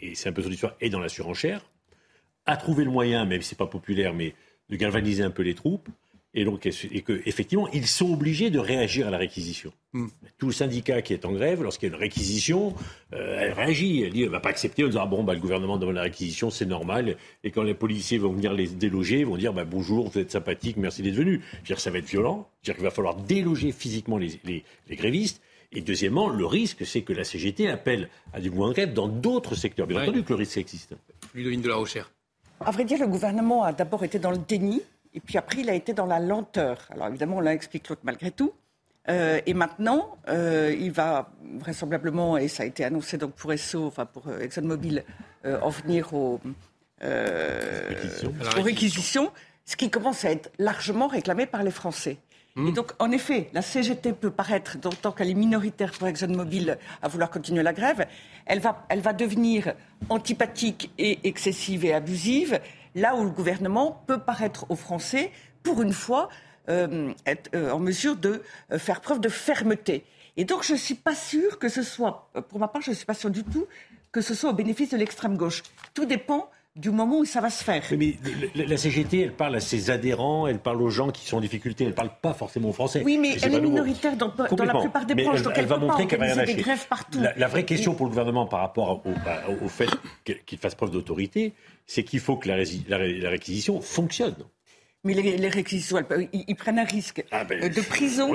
et 0.00 0.14
c'est 0.14 0.30
un 0.30 0.32
peu 0.32 0.42
son 0.42 0.50
histoire, 0.50 0.74
est 0.80 0.88
dans 0.88 1.00
la 1.00 1.10
surenchère, 1.10 1.60
a 2.46 2.56
trouvé 2.56 2.84
le 2.84 2.90
moyen, 2.90 3.26
même 3.26 3.42
si 3.42 3.50
ce 3.50 3.54
n'est 3.54 3.58
pas 3.58 3.66
populaire, 3.66 4.14
mais 4.14 4.34
de 4.70 4.76
galvaniser 4.76 5.22
un 5.22 5.30
peu 5.30 5.42
les 5.42 5.54
troupes 5.54 5.90
et 6.32 6.44
donc, 6.44 6.64
et 6.66 7.00
que, 7.00 7.20
effectivement, 7.26 7.68
ils 7.72 7.88
sont 7.88 8.12
obligés 8.12 8.50
de 8.50 8.60
réagir 8.60 9.08
à 9.08 9.10
la 9.10 9.18
réquisition. 9.18 9.72
Hmm. 9.92 10.06
Tout 10.38 10.46
le 10.46 10.52
syndicat 10.52 11.02
qui 11.02 11.12
est 11.12 11.24
en 11.24 11.32
grève, 11.32 11.62
lorsqu'il 11.62 11.88
y 11.88 11.92
a 11.92 11.94
une 11.94 12.00
réquisition, 12.00 12.72
euh, 13.12 13.38
elle 13.40 13.52
réagit. 13.52 14.02
Elle 14.02 14.12
dit, 14.12 14.22
elle 14.22 14.28
va 14.28 14.38
pas 14.38 14.50
accepter 14.50 14.84
en 14.84 14.86
disant, 14.86 15.00
ah 15.02 15.06
bon, 15.06 15.24
bah, 15.24 15.34
le 15.34 15.40
gouvernement 15.40 15.76
demande 15.76 15.96
la 15.96 16.02
réquisition, 16.02 16.50
c'est 16.50 16.66
normal. 16.66 17.16
Et 17.42 17.50
quand 17.50 17.64
les 17.64 17.74
policiers 17.74 18.18
vont 18.18 18.32
venir 18.32 18.52
les 18.52 18.68
déloger, 18.68 19.20
ils 19.20 19.26
vont 19.26 19.36
dire, 19.36 19.52
bah, 19.52 19.64
bonjour, 19.64 20.08
vous 20.08 20.18
êtes 20.20 20.30
sympathique, 20.30 20.76
merci 20.76 21.02
d'être 21.02 21.14
venu. 21.14 21.40
dire, 21.64 21.80
ça 21.80 21.90
va 21.90 21.98
être 21.98 22.08
violent. 22.08 22.48
dire 22.62 22.74
qu'il 22.74 22.84
va 22.84 22.90
falloir 22.90 23.16
déloger 23.16 23.72
physiquement 23.72 24.16
les, 24.16 24.38
les, 24.44 24.62
les 24.88 24.96
grévistes. 24.96 25.42
Et 25.72 25.80
deuxièmement, 25.80 26.28
le 26.28 26.46
risque, 26.46 26.86
c'est 26.86 27.02
que 27.02 27.12
la 27.12 27.24
CGT 27.24 27.68
appelle 27.68 28.08
à 28.32 28.40
du 28.40 28.50
mouvement 28.50 28.68
de 28.68 28.74
grève 28.74 28.92
dans 28.92 29.08
d'autres 29.08 29.56
secteurs. 29.56 29.88
Bien 29.88 30.02
entendu 30.02 30.22
que 30.22 30.30
le 30.30 30.36
risque 30.36 30.58
existe. 30.58 30.94
Ludovine 31.34 31.60
de 31.60 31.68
la 31.68 31.76
Rochère. 31.76 32.12
À 32.60 32.70
vrai 32.70 32.84
dire, 32.84 32.98
le 33.00 33.06
gouvernement 33.06 33.64
a 33.64 33.72
d'abord 33.72 34.04
été 34.04 34.18
dans 34.18 34.30
le 34.30 34.38
déni 34.38 34.82
et 35.14 35.20
puis 35.20 35.38
après, 35.38 35.60
il 35.60 35.70
a 35.70 35.74
été 35.74 35.92
dans 35.92 36.06
la 36.06 36.20
lenteur. 36.20 36.88
Alors 36.90 37.08
évidemment, 37.08 37.38
on 37.38 37.40
l'a 37.40 37.54
expliqué 37.54 37.88
l'autre 37.90 38.02
malgré 38.04 38.30
tout. 38.30 38.52
Euh, 39.08 39.40
et 39.46 39.54
maintenant, 39.54 40.18
euh, 40.28 40.74
il 40.78 40.92
va 40.92 41.30
vraisemblablement, 41.58 42.36
et 42.36 42.48
ça 42.48 42.62
a 42.62 42.66
été 42.66 42.84
annoncé 42.84 43.16
donc 43.18 43.32
pour 43.32 43.52
ESSO, 43.52 43.86
enfin 43.86 44.06
pour 44.06 44.28
euh, 44.28 44.40
ExxonMobil, 44.40 45.04
en 45.44 45.70
venir 45.70 46.12
aux, 46.12 46.38
réquisitions, 48.56 49.32
ce 49.64 49.74
qui 49.74 49.88
commence 49.88 50.26
à 50.26 50.30
être 50.30 50.52
largement 50.58 51.08
réclamé 51.08 51.46
par 51.46 51.62
les 51.62 51.70
Français. 51.70 52.18
Mmh. 52.56 52.68
Et 52.68 52.72
donc, 52.72 52.92
en 52.98 53.10
effet, 53.10 53.48
la 53.54 53.62
CGT 53.62 54.12
peut 54.12 54.30
paraître, 54.30 54.76
tant 54.78 55.12
qu'elle 55.12 55.30
est 55.30 55.34
minoritaire 55.34 55.92
pour 55.92 56.08
ExxonMobil 56.08 56.76
à 57.00 57.08
vouloir 57.08 57.30
continuer 57.30 57.62
la 57.62 57.72
grève, 57.72 58.06
elle 58.44 58.60
va, 58.60 58.84
elle 58.90 59.00
va 59.00 59.14
devenir 59.14 59.72
antipathique 60.10 60.90
et 60.98 61.20
excessive 61.24 61.86
et 61.86 61.94
abusive 61.94 62.60
là 62.94 63.14
où 63.16 63.24
le 63.24 63.30
gouvernement 63.30 64.02
peut 64.06 64.18
paraître 64.18 64.66
aux 64.70 64.76
Français, 64.76 65.32
pour 65.62 65.82
une 65.82 65.92
fois, 65.92 66.28
euh, 66.68 67.12
être 67.26 67.50
euh, 67.54 67.70
en 67.70 67.78
mesure 67.78 68.16
de 68.16 68.42
euh, 68.72 68.78
faire 68.78 69.00
preuve 69.00 69.20
de 69.20 69.28
fermeté. 69.28 70.04
Et 70.36 70.44
donc, 70.44 70.62
je 70.62 70.72
ne 70.72 70.78
suis 70.78 70.94
pas 70.94 71.14
sûre 71.14 71.58
que 71.58 71.68
ce 71.68 71.82
soit, 71.82 72.30
pour 72.48 72.58
ma 72.58 72.68
part, 72.68 72.82
je 72.82 72.90
ne 72.90 72.94
suis 72.94 73.06
pas 73.06 73.14
sûre 73.14 73.30
du 73.30 73.44
tout 73.44 73.66
que 74.12 74.20
ce 74.20 74.34
soit 74.34 74.50
au 74.50 74.54
bénéfice 74.54 74.90
de 74.90 74.96
l'extrême 74.96 75.36
gauche. 75.36 75.62
Tout 75.94 76.04
dépend 76.04 76.50
du 76.76 76.90
moment 76.90 77.18
où 77.18 77.24
ça 77.24 77.40
va 77.40 77.50
se 77.50 77.64
faire. 77.64 77.82
Mais 77.98 78.14
la 78.54 78.76
CGT, 78.76 79.20
elle 79.20 79.32
parle 79.32 79.56
à 79.56 79.60
ses 79.60 79.90
adhérents, 79.90 80.46
elle 80.46 80.60
parle 80.60 80.80
aux 80.82 80.90
gens 80.90 81.10
qui 81.10 81.26
sont 81.26 81.38
en 81.38 81.40
difficulté, 81.40 81.84
elle 81.84 81.90
ne 81.90 81.94
parle 81.94 82.12
pas 82.22 82.32
forcément 82.32 82.68
aux 82.68 82.72
Français. 82.72 83.02
Oui, 83.04 83.18
mais 83.18 83.36
elle 83.42 83.54
est 83.54 83.60
minoritaire 83.60 84.16
dans, 84.16 84.32
la 84.36 84.80
plupart 84.80 85.04
des 85.04 85.14
branches, 85.14 85.42
donc 85.42 85.54
elle, 85.56 85.66
va 85.66 85.78
montrer 85.78 86.06
qu'elle 86.06 86.20
va 86.20 86.44
des 86.44 86.54
grèves 86.54 86.86
partout. 86.88 87.20
La, 87.36 87.48
vraie 87.48 87.64
question 87.64 87.94
pour 87.94 88.06
le 88.06 88.10
gouvernement 88.10 88.46
par 88.46 88.60
rapport 88.60 89.02
au 89.62 89.68
fait 89.68 89.90
qu'il 90.46 90.58
fasse 90.58 90.74
preuve 90.74 90.90
d'autorité, 90.90 91.54
c'est 91.86 92.04
qu'il 92.04 92.20
faut 92.20 92.36
que 92.36 92.48
la, 92.48 93.28
réquisition 93.28 93.80
fonctionne. 93.80 94.36
Mais 95.02 95.14
les, 95.14 95.48
réquisitions, 95.48 95.96
ils, 96.34 96.54
prennent 96.56 96.78
un 96.78 96.84
risque 96.84 97.24
ah, 97.30 97.44
ben, 97.44 97.72
de 97.72 97.80
prison. 97.80 98.34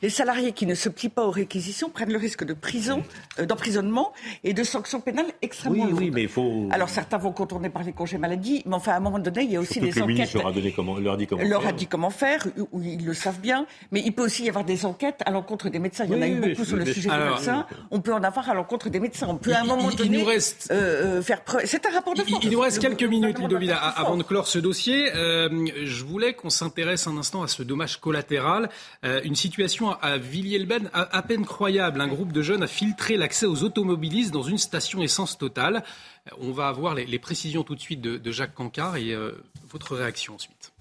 les 0.00 0.08
salariés 0.08 0.52
qui 0.52 0.66
ne 0.66 0.76
se 0.76 0.88
plient 0.88 1.08
pas 1.08 1.26
aux 1.26 1.32
réquisitions 1.32 1.90
prennent 1.90 2.12
le 2.12 2.18
risque 2.18 2.44
de 2.44 2.52
prison, 2.52 3.02
euh, 3.40 3.44
d'emprisonnement 3.44 4.12
et 4.44 4.54
de 4.54 4.62
sanctions 4.62 5.00
pénales 5.00 5.26
extrêmement 5.42 5.86
lourdes. 5.86 5.98
Oui, 5.98 6.12
mais 6.12 6.22
il 6.22 6.28
faut. 6.28 6.68
Alors 6.70 6.88
certains 6.88 7.18
vont 7.18 7.32
contourner 7.32 7.70
par 7.70 7.82
les 7.82 7.92
congés 7.92 8.18
maladie, 8.18 8.62
mais 8.66 8.76
enfin 8.76 8.92
à 8.92 8.98
un 8.98 9.00
moment 9.00 9.18
donné, 9.18 9.42
il 9.42 9.50
y 9.50 9.56
a 9.56 9.60
aussi 9.60 9.80
des 9.80 10.00
enquêtes. 10.00 10.32
Le 10.32 10.38
leur 10.38 10.46
a, 10.46 10.52
donné 10.52 10.70
comment, 10.70 10.96
leur 10.96 11.14
a 11.14 11.16
dit 11.16 11.26
comment 11.26 11.42
leur 11.42 11.62
faire. 11.62 11.70
a 11.70 11.72
dit 11.72 11.86
comment 11.88 12.10
faire, 12.10 12.46
ou 12.70 12.80
ils 12.82 13.04
le 13.04 13.14
savent 13.14 13.40
bien. 13.40 13.66
Mais 13.90 14.02
il 14.06 14.12
peut 14.12 14.22
aussi 14.22 14.44
y 14.44 14.48
avoir 14.48 14.64
des 14.64 14.86
enquêtes 14.86 15.22
à 15.26 15.32
l'encontre 15.32 15.70
des 15.70 15.80
médecins. 15.80 16.04
Il 16.04 16.12
y 16.12 16.14
en 16.14 16.22
a 16.22 16.28
eu 16.28 16.36
beaucoup 16.36 16.64
sur 16.64 16.76
le 16.76 16.86
sujet 16.86 17.10
des 17.10 17.30
médecins. 17.30 17.66
On 17.90 18.00
peut 18.00 18.14
en 18.14 18.22
avoir 18.22 18.48
à 18.48 18.54
l'encontre 18.54 18.90
des 18.90 19.00
médecins. 19.00 19.26
On 19.28 19.38
peut 19.38 19.54
à 19.54 19.62
un 19.62 19.64
moment 19.64 19.90
donné 19.90 20.18
nous 20.18 20.24
reste... 20.24 20.68
Euh, 20.70 21.16
euh, 21.16 21.22
faire 21.22 21.42
preuve. 21.42 21.62
C'est 21.64 21.84
un 21.84 21.90
rapport 21.90 22.14
de 22.14 22.22
force. 22.22 22.44
Il, 22.44 22.50
nous 22.50 22.60
reste 22.60 22.78
quelques 22.78 23.02
minutes, 23.02 23.40
Ludovine, 23.40 23.74
avant 23.96 24.16
de 24.16 24.22
clore 24.22 24.46
ce 24.46 24.60
dossier 24.60 25.15
je 25.16 26.04
voulais 26.04 26.34
qu'on 26.34 26.50
s'intéresse 26.50 27.06
un 27.06 27.16
instant 27.16 27.42
à 27.42 27.48
ce 27.48 27.62
dommage 27.62 28.00
collatéral. 28.00 28.68
Euh, 29.04 29.20
une 29.24 29.36
situation 29.36 29.90
à 29.90 30.18
Villiers-le-Bel 30.18 30.90
à, 30.92 31.22
peine 31.22 31.44
croyable. 31.44 32.00
Un 32.00 32.08
groupe 32.08 32.32
de 32.32 32.42
jeunes 32.42 32.62
a 32.62 32.66
filtré 32.66 33.16
l'accès 33.16 33.46
aux 33.46 33.62
automobilistes 33.62 34.32
dans 34.32 34.42
une 34.42 34.58
station 34.58 35.02
essence 35.02 35.38
totale. 35.38 35.82
Euh, 36.26 36.36
on 36.38 36.52
va 36.52 36.68
avoir 36.68 36.94
les, 36.94 37.18
précisions 37.18 37.62
tout 37.62 37.74
de 37.74 37.80
suite 37.80 38.00
de, 38.00 38.32
Jacques 38.32 38.54
Cancard 38.54 38.96
et 38.96 39.12
euh, 39.12 39.32
votre 39.68 39.96
réaction 39.96 40.34
ensuite. 40.34 40.72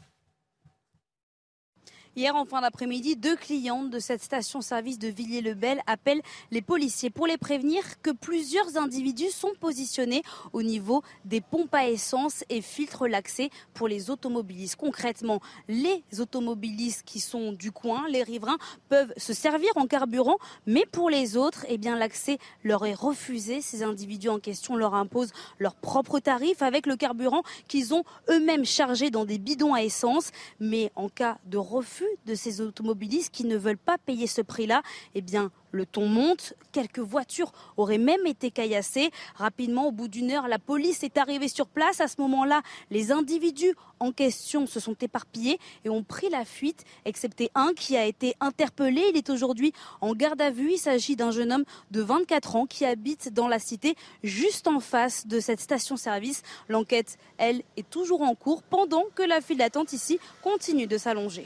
Hier, 2.17 2.33
en 2.33 2.45
fin 2.45 2.61
d'après-midi, 2.61 3.17
deux 3.17 3.35
clientes 3.35 3.89
de 3.89 3.99
cette 3.99 4.23
station-service 4.23 4.97
de 4.99 5.09
Villiers-le-Bel 5.09 5.81
appellent 5.85 6.21
les 6.49 6.61
policiers 6.61 7.09
pour 7.09 7.27
les 7.27 7.35
prévenir 7.35 7.83
que 8.01 8.11
plusieurs 8.11 8.77
individus 8.77 9.31
sont 9.31 9.51
positionnés 9.59 10.21
au 10.53 10.63
niveau 10.63 11.03
des 11.25 11.41
pompes 11.41 11.75
à 11.75 11.89
essence 11.89 12.45
et 12.47 12.61
filtrent 12.61 13.09
l'accès 13.09 13.49
pour 13.73 13.89
les 13.89 14.09
automobilistes. 14.09 14.77
Concrètement, 14.77 15.41
les 15.67 16.05
automobilistes 16.17 17.03
qui 17.05 17.19
sont 17.19 17.51
du 17.51 17.73
coin, 17.73 18.07
les 18.07 18.23
riverains, 18.23 18.59
peuvent 18.87 19.11
se 19.17 19.33
servir 19.33 19.71
en 19.75 19.85
carburant, 19.85 20.37
mais 20.65 20.85
pour 20.89 21.09
les 21.09 21.35
autres, 21.35 21.65
eh 21.67 21.77
bien, 21.77 21.97
l'accès 21.97 22.37
leur 22.63 22.85
est 22.85 22.93
refusé. 22.93 23.59
Ces 23.59 23.83
individus 23.83 24.29
en 24.29 24.39
question 24.39 24.77
leur 24.77 24.93
imposent 24.93 25.33
leurs 25.59 25.75
propres 25.75 26.19
tarifs 26.19 26.61
avec 26.61 26.85
le 26.85 26.95
carburant 26.95 27.43
qu'ils 27.67 27.93
ont 27.93 28.05
eux-mêmes 28.29 28.63
chargé 28.63 29.09
dans 29.09 29.25
des 29.25 29.37
bidons 29.37 29.73
à 29.73 29.83
essence. 29.83 30.31
Mais 30.61 30.93
en 30.95 31.09
cas 31.09 31.39
de 31.43 31.57
refus 31.57 32.04
de 32.25 32.35
ces 32.35 32.61
automobilistes 32.61 33.33
qui 33.33 33.45
ne 33.45 33.57
veulent 33.57 33.77
pas 33.77 33.97
payer 33.97 34.27
ce 34.27 34.41
prix-là, 34.41 34.81
eh 35.13 35.21
bien, 35.21 35.51
le 35.75 35.85
ton 35.85 36.07
monte. 36.07 36.53
Quelques 36.71 36.99
voitures 36.99 37.51
auraient 37.77 37.99
même 37.99 38.25
été 38.25 38.49
caillassées. 38.49 39.11
Rapidement, 39.35 39.87
au 39.87 39.91
bout 39.91 40.07
d'une 40.07 40.31
heure, 40.31 40.47
la 40.47 40.57
police 40.57 41.03
est 41.03 41.17
arrivée 41.17 41.47
sur 41.47 41.67
place. 41.67 42.01
À 42.01 42.07
ce 42.07 42.19
moment-là, 42.21 42.61
les 42.89 43.11
individus 43.11 43.75
en 43.99 44.11
question 44.11 44.65
se 44.65 44.79
sont 44.79 44.95
éparpillés 45.01 45.59
et 45.83 45.89
ont 45.89 46.03
pris 46.03 46.29
la 46.29 46.45
fuite, 46.45 46.83
excepté 47.05 47.51
un 47.55 47.73
qui 47.73 47.95
a 47.97 48.05
été 48.05 48.35
interpellé. 48.39 49.03
Il 49.11 49.17
est 49.17 49.29
aujourd'hui 49.29 49.73
en 50.01 50.13
garde 50.13 50.41
à 50.41 50.49
vue. 50.49 50.71
Il 50.73 50.77
s'agit 50.77 51.15
d'un 51.15 51.31
jeune 51.31 51.51
homme 51.51 51.65
de 51.91 52.01
24 52.01 52.55
ans 52.55 52.65
qui 52.65 52.85
habite 52.85 53.33
dans 53.33 53.47
la 53.47 53.59
cité 53.59 53.95
juste 54.23 54.67
en 54.67 54.79
face 54.79 55.27
de 55.27 55.39
cette 55.39 55.59
station-service. 55.59 56.41
L'enquête, 56.69 57.17
elle, 57.37 57.63
est 57.77 57.89
toujours 57.89 58.21
en 58.21 58.35
cours 58.35 58.63
pendant 58.63 59.03
que 59.13 59.23
la 59.23 59.41
file 59.41 59.57
d'attente 59.57 59.93
ici 59.93 60.19
continue 60.41 60.87
de 60.87 60.97
s'allonger. 60.97 61.45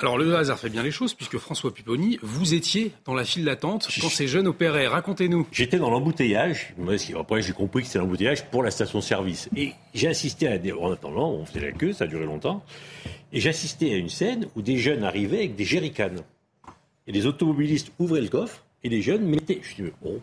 Alors 0.00 0.18
le 0.18 0.36
hasard 0.36 0.58
fait 0.58 0.68
bien 0.68 0.82
les 0.82 0.90
choses 0.90 1.14
puisque 1.14 1.38
François 1.38 1.72
Pupponi, 1.72 2.18
vous 2.22 2.52
étiez 2.54 2.92
dans 3.06 3.14
la 3.14 3.24
file 3.24 3.44
d'attente 3.44 3.88
quand 4.00 4.10
ces 4.10 4.28
jeunes 4.28 4.46
opéraient. 4.46 4.86
Racontez-nous. 4.86 5.46
J'étais 5.52 5.78
dans 5.78 5.90
l'embouteillage. 5.90 6.74
Après 7.18 7.40
j'ai 7.40 7.52
compris 7.52 7.82
que 7.82 7.86
c'était 7.86 7.98
l'embouteillage 7.98 8.44
pour 8.50 8.62
la 8.62 8.70
station-service. 8.70 9.48
Et 9.56 9.72
j'ai 9.94 10.08
assisté 10.08 10.48
à 10.48 10.58
des... 10.58 10.72
En 10.72 10.92
attendant, 10.92 11.30
on 11.30 11.46
faisait 11.46 11.60
la 11.60 11.72
queue, 11.72 11.92
ça 11.92 12.04
a 12.04 12.06
duré 12.06 12.26
longtemps. 12.26 12.62
Et 13.32 13.40
j'ai 13.40 13.48
assisté 13.48 13.94
à 13.94 13.96
une 13.96 14.10
scène 14.10 14.48
où 14.54 14.62
des 14.62 14.76
jeunes 14.76 15.02
arrivaient 15.02 15.38
avec 15.38 15.56
des 15.56 15.64
jerrycans. 15.64 16.22
Et 17.06 17.12
les 17.12 17.26
automobilistes 17.26 17.90
ouvraient 17.98 18.20
le 18.20 18.28
coffre 18.28 18.64
et 18.82 18.88
les 18.88 19.00
jeunes 19.00 19.24
mettaient... 19.24 19.60
Je 19.62 19.82
dis, 19.82 19.90
bon, 20.02 20.20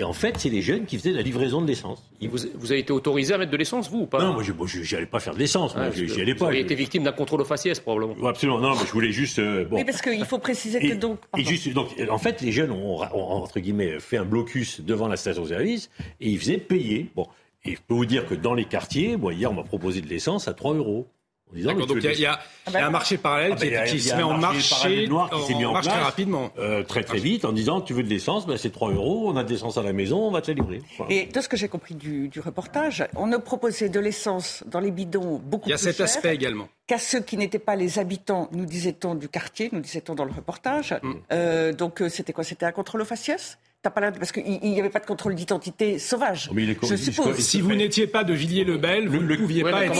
et 0.00 0.02
en 0.02 0.14
fait, 0.14 0.38
c'est 0.38 0.48
les 0.48 0.62
jeunes 0.62 0.86
qui 0.86 0.96
faisaient 0.96 1.12
la 1.12 1.20
livraison 1.20 1.60
de 1.60 1.66
l'essence. 1.66 2.02
Vous, 2.22 2.38
vous, 2.54 2.72
avez 2.72 2.80
été 2.80 2.90
autorisé 2.90 3.34
à 3.34 3.38
mettre 3.38 3.50
de 3.50 3.56
l'essence, 3.58 3.90
vous, 3.90 3.98
ou 3.98 4.06
pas 4.06 4.24
Non, 4.24 4.32
moi, 4.32 4.42
je 4.42 4.94
n'allais 4.94 5.04
pas 5.04 5.20
faire 5.20 5.34
de 5.34 5.38
l'essence. 5.38 5.74
Ah, 5.76 5.90
j'y 5.90 6.22
allais 6.22 6.34
pas. 6.34 6.46
Vous 6.46 6.52
avez 6.52 6.60
été 6.60 6.74
victime 6.74 7.02
d'un 7.02 7.12
contrôle 7.12 7.42
au 7.42 7.44
faciès, 7.44 7.78
probablement. 7.80 8.26
absolument, 8.26 8.60
non, 8.60 8.70
mais 8.76 8.86
je 8.86 8.92
voulais 8.92 9.12
juste... 9.12 9.40
Euh, 9.40 9.66
bon. 9.66 9.76
Oui, 9.76 9.84
parce 9.84 10.00
qu'il 10.00 10.24
faut 10.24 10.38
préciser 10.38 10.80
que 10.80 10.94
donc... 10.94 11.18
Et 11.36 11.44
juste, 11.44 11.68
donc... 11.74 11.88
En 12.08 12.16
fait, 12.16 12.40
les 12.40 12.50
jeunes 12.50 12.70
ont, 12.70 13.02
entre 13.12 13.60
guillemets, 13.60 14.00
fait 14.00 14.16
un 14.16 14.24
blocus 14.24 14.80
devant 14.80 15.06
la 15.06 15.18
station-service 15.18 15.90
et 16.18 16.30
ils 16.30 16.38
faisaient 16.38 16.56
payer. 16.56 17.10
Bon, 17.14 17.26
et 17.66 17.74
je 17.74 17.80
peux 17.86 17.92
vous 17.92 18.06
dire 18.06 18.26
que 18.26 18.34
dans 18.34 18.54
les 18.54 18.64
quartiers, 18.64 19.18
moi, 19.18 19.34
hier, 19.34 19.50
on 19.50 19.54
m'a 19.54 19.64
proposé 19.64 20.00
de 20.00 20.08
l'essence 20.08 20.48
à 20.48 20.54
3 20.54 20.76
euros. 20.76 21.08
Donc 21.52 21.88
il 22.02 22.20
y, 22.20 22.26
a, 22.26 22.38
un 22.74 22.90
marché 22.90 23.18
parallèle 23.18 23.56
qui, 23.86 24.00
se 24.00 24.14
met 24.14 24.22
en 24.22 24.38
marche, 24.38 24.86
noir 25.08 25.30
qui 25.30 25.42
s'est 25.42 25.54
mis 25.54 25.64
en, 25.64 25.72
place 25.72 25.88
très 25.88 26.00
rapidement. 26.00 26.52
Euh, 26.58 26.84
très 26.84 27.02
très 27.02 27.18
vite 27.18 27.44
en 27.44 27.52
disant 27.52 27.80
tu 27.80 27.92
veux 27.92 28.02
de 28.02 28.08
l'essence, 28.08 28.46
ben, 28.46 28.56
c'est 28.56 28.70
3 28.70 28.92
euros, 28.92 29.28
on 29.28 29.36
a 29.36 29.42
de 29.42 29.50
l'essence 29.50 29.76
à 29.76 29.82
la 29.82 29.92
maison, 29.92 30.18
on 30.26 30.30
va 30.30 30.42
te 30.42 30.50
la 30.50 30.54
livrer. 30.54 30.80
Et 31.08 31.26
de 31.26 31.40
ce 31.40 31.48
que 31.48 31.56
j'ai 31.56 31.68
compris 31.68 31.94
du, 31.94 32.30
reportage, 32.40 33.06
on 33.16 33.32
a 33.32 33.38
proposé 33.38 33.88
de 33.88 34.00
l'essence 34.00 34.64
dans 34.66 34.80
les 34.80 34.90
bidons 34.90 35.40
beaucoup 35.42 35.64
plus 35.64 35.70
Il 35.70 35.72
y 35.72 35.74
a 35.74 35.78
cet 35.78 36.00
aspect 36.00 36.34
également. 36.34 36.68
Qu'à 36.86 36.98
ceux 36.98 37.20
qui 37.20 37.36
n'étaient 37.36 37.58
pas 37.58 37.76
les 37.76 37.98
habitants, 37.98 38.48
nous 38.52 38.66
disait-on, 38.66 39.14
du 39.14 39.28
quartier, 39.28 39.68
nous 39.72 39.80
disait-on 39.80 40.14
dans 40.14 40.24
le 40.24 40.32
reportage. 40.32 40.94
Mm. 41.02 41.12
Euh, 41.32 41.72
donc 41.72 42.00
euh, 42.00 42.08
c'était 42.08 42.32
quoi? 42.32 42.44
C'était 42.44 42.66
un 42.66 42.72
contrôle 42.72 43.02
au 43.02 43.04
faciès? 43.04 43.58
Pas 43.88 43.90
parce 43.90 44.32
qu'il 44.32 44.44
n'y 44.44 44.78
avait 44.78 44.90
pas 44.90 44.98
de 44.98 45.06
contrôle 45.06 45.34
d'identité 45.34 45.98
sauvage. 45.98 46.50
je 46.54 46.96
suppose. 46.96 47.38
Si 47.38 47.60
vous 47.60 47.74
n'étiez 47.74 48.06
pas 48.06 48.24
de 48.24 48.34
Villiers-le-Bel, 48.34 49.08
vous 49.08 49.22
ne 49.22 49.36
pouviez 49.36 49.62
pas 49.62 49.86
être 49.86 49.94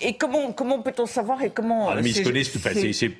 Et, 0.00 0.08
et, 0.08 0.16
comment, 0.16 0.52
comment 0.52 0.80
peut-on 0.80 1.06
savoir 1.06 1.42
et 1.42 1.50
comment 1.50 1.90
ah, 1.90 1.96
mais 2.00 2.10
ils 2.10 2.14
se 2.14 2.22
connaissent. 2.22 2.56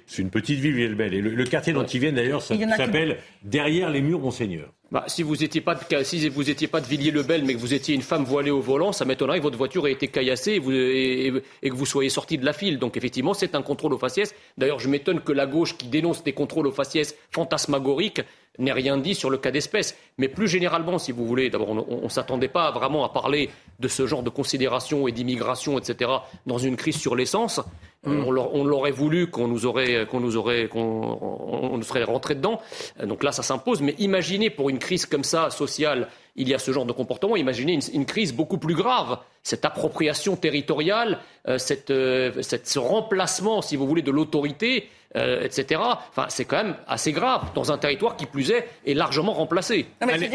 C'est 0.07 0.23
une 0.23 0.31
petite 0.31 0.61
ville, 0.61 0.75
Villiers-le-Bel. 0.75 1.15
Et 1.15 1.21
le, 1.21 1.45
quartier 1.45 1.73
dont 1.73 1.85
ils 1.85 2.01
viennent 2.01 2.15
d'ailleurs 2.15 2.43
s'appelle 2.43 3.19
Derrière 3.43 3.91
les 3.91 4.03
murs 4.03 4.21
Monseigneur. 4.21 4.73
Bah, 4.93 5.05
si 5.07 5.23
vous 5.23 5.37
n'étiez 5.37 5.61
pas 5.61 5.77
de, 5.77 6.03
si 6.03 6.29
vous 6.29 6.51
étiez 6.51 6.67
pas 6.67 6.81
de 6.81 6.87
Villiers-le-Bel, 6.87 7.45
mais 7.45 7.55
que 7.55 7.61
vous 7.61 7.75
étiez 7.75 7.95
une 7.95 8.03
femme 8.03 8.25
voilée 8.25 8.51
au 8.51 8.61
volant, 8.61 8.91
ça 8.91 9.05
m'étonnerait 9.05 9.39
que 9.39 9.45
votre 9.45 9.57
voiture 9.57 9.87
ait 9.87 9.93
été 9.93 10.09
caillassée 10.09 10.55
et, 10.55 11.71
que 11.71 11.75
vous 11.75 11.87
soyez 11.87 12.11
sorti 12.11 12.39
de 12.39 12.45
la 12.45 12.53
file. 12.53 12.81
Donc 12.81 12.97
effectivement, 12.97 13.33
c'est 13.33 13.55
un 13.55 13.63
contrôle 13.63 13.95
au 13.95 13.99
faciès. 13.99 14.35
D'ailleurs, 14.59 14.81
je 14.81 14.89
m'étonne 14.89 15.21
que 15.21 15.31
la 15.31 15.47
gauche 15.47 15.77
qui 15.77 15.87
dénonce 15.87 16.25
des 16.25 16.33
contrôles 16.33 16.67
au 16.67 16.73
faciès 16.73 17.15
fantasmagoriques 17.31 18.23
n'ait 18.59 18.73
rien 18.73 18.97
dit 18.97 19.15
sur 19.15 19.31
le 19.31 19.39
cas 19.39 19.53
d'espèce. 19.53 19.97
Mais 20.19 20.27
plus 20.27 20.49
généralement, 20.49 20.99
si 20.99 21.13
vous 21.13 21.25
voulez, 21.25 21.51
d'abord, 21.51 21.71
on 21.71 22.03
ne 22.03 22.09
s'attendait 22.09 22.49
pas 22.49 22.73
vraiment 22.73 23.05
à 23.05 23.11
parler 23.11 23.49
de 23.79 23.87
ce 23.87 24.09
genre 24.09 24.25
de 24.25 24.31
considération 24.31 25.07
et 25.07 25.13
d'immigration, 25.13 25.79
etc., 25.79 26.11
dans 26.47 26.59
une 26.59 26.77
crise 26.77 26.97
sur 26.97 27.15
l'essence. 27.15 27.61
Mm. 28.05 28.25
On 28.25 28.65
l'aurait 28.65 28.93
voulu 28.93 29.29
qu'on 29.29 29.47
nous 29.47 29.67
aurait, 29.67 30.07
qu'on 30.07 30.21
nous 30.21 30.37
aurait, 30.39 30.69
qu'on 30.69 31.77
nous 31.77 31.83
serait 31.83 32.05
rentré 32.05 32.35
dedans. 32.35 32.61
Donc 33.03 33.23
là, 33.23 33.31
ça 33.31 33.43
s'impose. 33.43 33.83
Mais 33.83 33.95
imaginez 33.99 34.49
pour 34.49 34.71
une 34.71 34.79
crise 34.79 35.05
comme 35.05 35.25
ça, 35.25 35.51
sociale, 35.51 36.09
il 36.37 36.49
y 36.49 36.55
a 36.55 36.59
ce 36.59 36.73
genre 36.73 36.87
de 36.87 36.93
comportement. 36.93 37.37
Imaginez 37.37 37.79
une, 37.93 38.07
crise 38.07 38.33
beaucoup 38.33 38.57
plus 38.57 38.75
grave, 38.75 39.19
cette 39.43 39.67
appropriation 39.67 40.37
territoriale, 40.37 41.19
euh, 41.47 41.59
cette, 41.59 41.91
euh, 41.91 42.41
cette, 42.41 42.67
ce 42.67 42.79
remplacement, 42.79 43.61
si 43.61 43.77
vous 43.77 43.87
voulez, 43.87 44.03
de 44.03 44.11
l'autorité 44.11 44.89
euh, 45.17 45.43
etc. 45.43 45.81
Enfin, 45.83 46.27
c'est 46.29 46.45
quand 46.45 46.59
même 46.63 46.77
assez 46.87 47.11
grave 47.11 47.51
dans 47.53 47.73
un 47.73 47.79
territoire 47.79 48.17
qui 48.17 48.27
plus 48.27 48.53
est 48.53 48.69
est 48.87 48.95
largement 48.95 49.33
remplacé. 49.33 49.87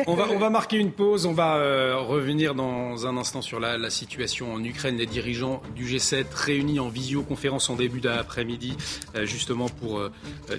on, 0.06 0.16
va, 0.16 0.28
on 0.30 0.38
va 0.38 0.50
marquer 0.50 0.76
une 0.78 0.92
pause. 0.92 1.26
On 1.26 1.32
va 1.32 1.56
euh, 1.56 1.96
revenir 1.96 2.56
dans 2.56 3.08
un 3.08 3.16
instant 3.16 3.42
sur 3.42 3.62
la, 3.62 3.90
situation 3.90 4.54
en 4.54 4.62
Ukraine. 4.62 4.98
Les 4.98 5.06
dirigeants 5.06 5.62
du 5.76 5.86
G7 5.86 6.26
réunis 6.34 6.82
en 6.82 6.90
visioconférence 6.90 7.70
en 7.70 7.76
début 7.76 8.02
d'après-midi, 8.02 8.76
euh, 9.16 9.26
justement 9.26 9.70
pour 9.70 10.02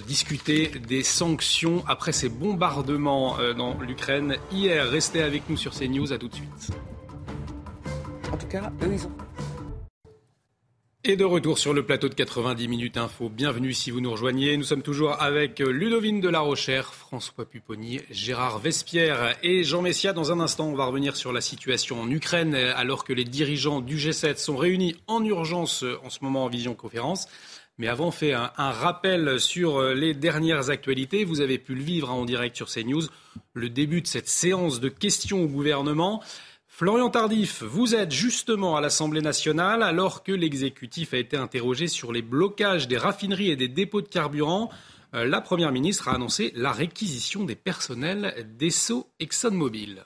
discuter 0.07 0.69
des 0.89 1.03
sanctions 1.03 1.85
après 1.87 2.13
ces 2.13 2.31
bombardements 2.31 3.37
dans 3.57 3.79
l'Ukraine 3.81 4.37
hier. 4.51 4.89
Restez 4.89 5.23
avec 5.23 5.43
nous 5.51 5.59
sur 5.59 5.73
CNews. 5.73 6.13
À 6.13 6.19
tout 6.19 6.29
de 6.29 6.35
suite. 6.35 6.71
En 8.33 8.37
tout 8.37 8.47
cas, 8.47 8.71
eux, 8.83 8.91
ils 8.93 9.07
ont 9.07 9.26
et 11.09 11.17
de 11.17 11.25
retour 11.25 11.57
sur 11.57 11.73
le 11.73 11.85
plateau 11.85 12.09
de 12.09 12.15
90 12.15 12.67
minutes 12.67 12.97
info. 12.97 13.29
Bienvenue 13.29 13.73
si 13.73 13.93
vous 13.93 14.01
nous 14.01 14.11
rejoignez. 14.11 14.57
Nous 14.57 14.65
sommes 14.65 14.83
toujours 14.83 15.23
avec 15.23 15.61
Ludovine 15.61 16.21
de 16.21 16.29
la 16.29 16.41
Rochère, 16.41 16.93
François 16.95 17.45
Pupponi, 17.45 18.01
Gérard 18.11 18.59
Vespierre 18.59 19.37
et 19.45 19.63
Jean 19.63 19.83
Messia. 19.83 20.13
Dans 20.13 20.33
un 20.33 20.41
instant, 20.41 20.67
on 20.67 20.75
va 20.75 20.87
revenir 20.87 21.15
sur 21.15 21.33
la 21.33 21.41
situation 21.41 22.01
en 22.01 22.11
Ukraine 22.11 22.57
alors 22.57 23.05
que 23.05 23.13
les 23.13 23.23
dirigeants 23.23 23.81
du 23.81 23.97
G7 23.97 24.39
sont 24.39 24.57
réunis 24.57 24.97
en 25.07 25.25
urgence 25.25 25.85
en 26.03 26.11
ce 26.11 26.19
moment 26.23 26.45
en 26.45 26.49
visioconférence. 26.49 27.29
Mais 27.79 27.87
avant, 27.87 28.07
on 28.07 28.11
fait 28.11 28.33
un, 28.33 28.51
rappel 28.57 29.39
sur 29.39 29.83
les 29.83 30.13
dernières 30.13 30.71
actualités. 30.71 31.25
Vous 31.25 31.41
avez 31.41 31.59
pu 31.59 31.77
le 31.77 31.83
vivre 31.83 32.11
en 32.11 32.25
direct 32.25 32.57
sur 32.57 32.69
CNews. 32.69 33.03
Le 33.55 33.69
début 33.69 34.01
de 34.01 34.09
cette 34.09 34.29
séance 34.29 34.81
de 34.81 34.89
questions 34.89 35.45
au 35.45 35.47
gouvernement. 35.47 36.23
Florian 36.79 37.09
Tardif, 37.09 37.63
vous 37.63 37.95
êtes 37.95 38.13
justement 38.13 38.77
à 38.77 38.83
l'Assemblée 38.83 39.23
nationale 39.23 39.83
alors 39.83 40.23
que 40.23 40.31
l'exécutif 40.31 41.15
a 41.15 41.17
été 41.17 41.35
interrogé 41.35 41.87
sur 41.87 42.13
les 42.13 42.21
blocages 42.21 42.87
des 42.87 42.99
raffineries 42.99 43.51
et 43.51 43.57
des 43.57 43.69
dépôts 43.69 44.03
de 44.03 44.09
carburant. 44.09 44.69
Euh, 45.15 45.25
la 45.25 45.41
Première 45.41 45.73
ministre 45.73 46.09
a 46.09 46.13
annoncé 46.13 46.53
la 46.55 46.73
réquisition 46.73 47.45
des 47.45 47.55
personnels 47.55 48.47
d'ESSO 48.59 49.09
ExxonMobil. 49.21 50.05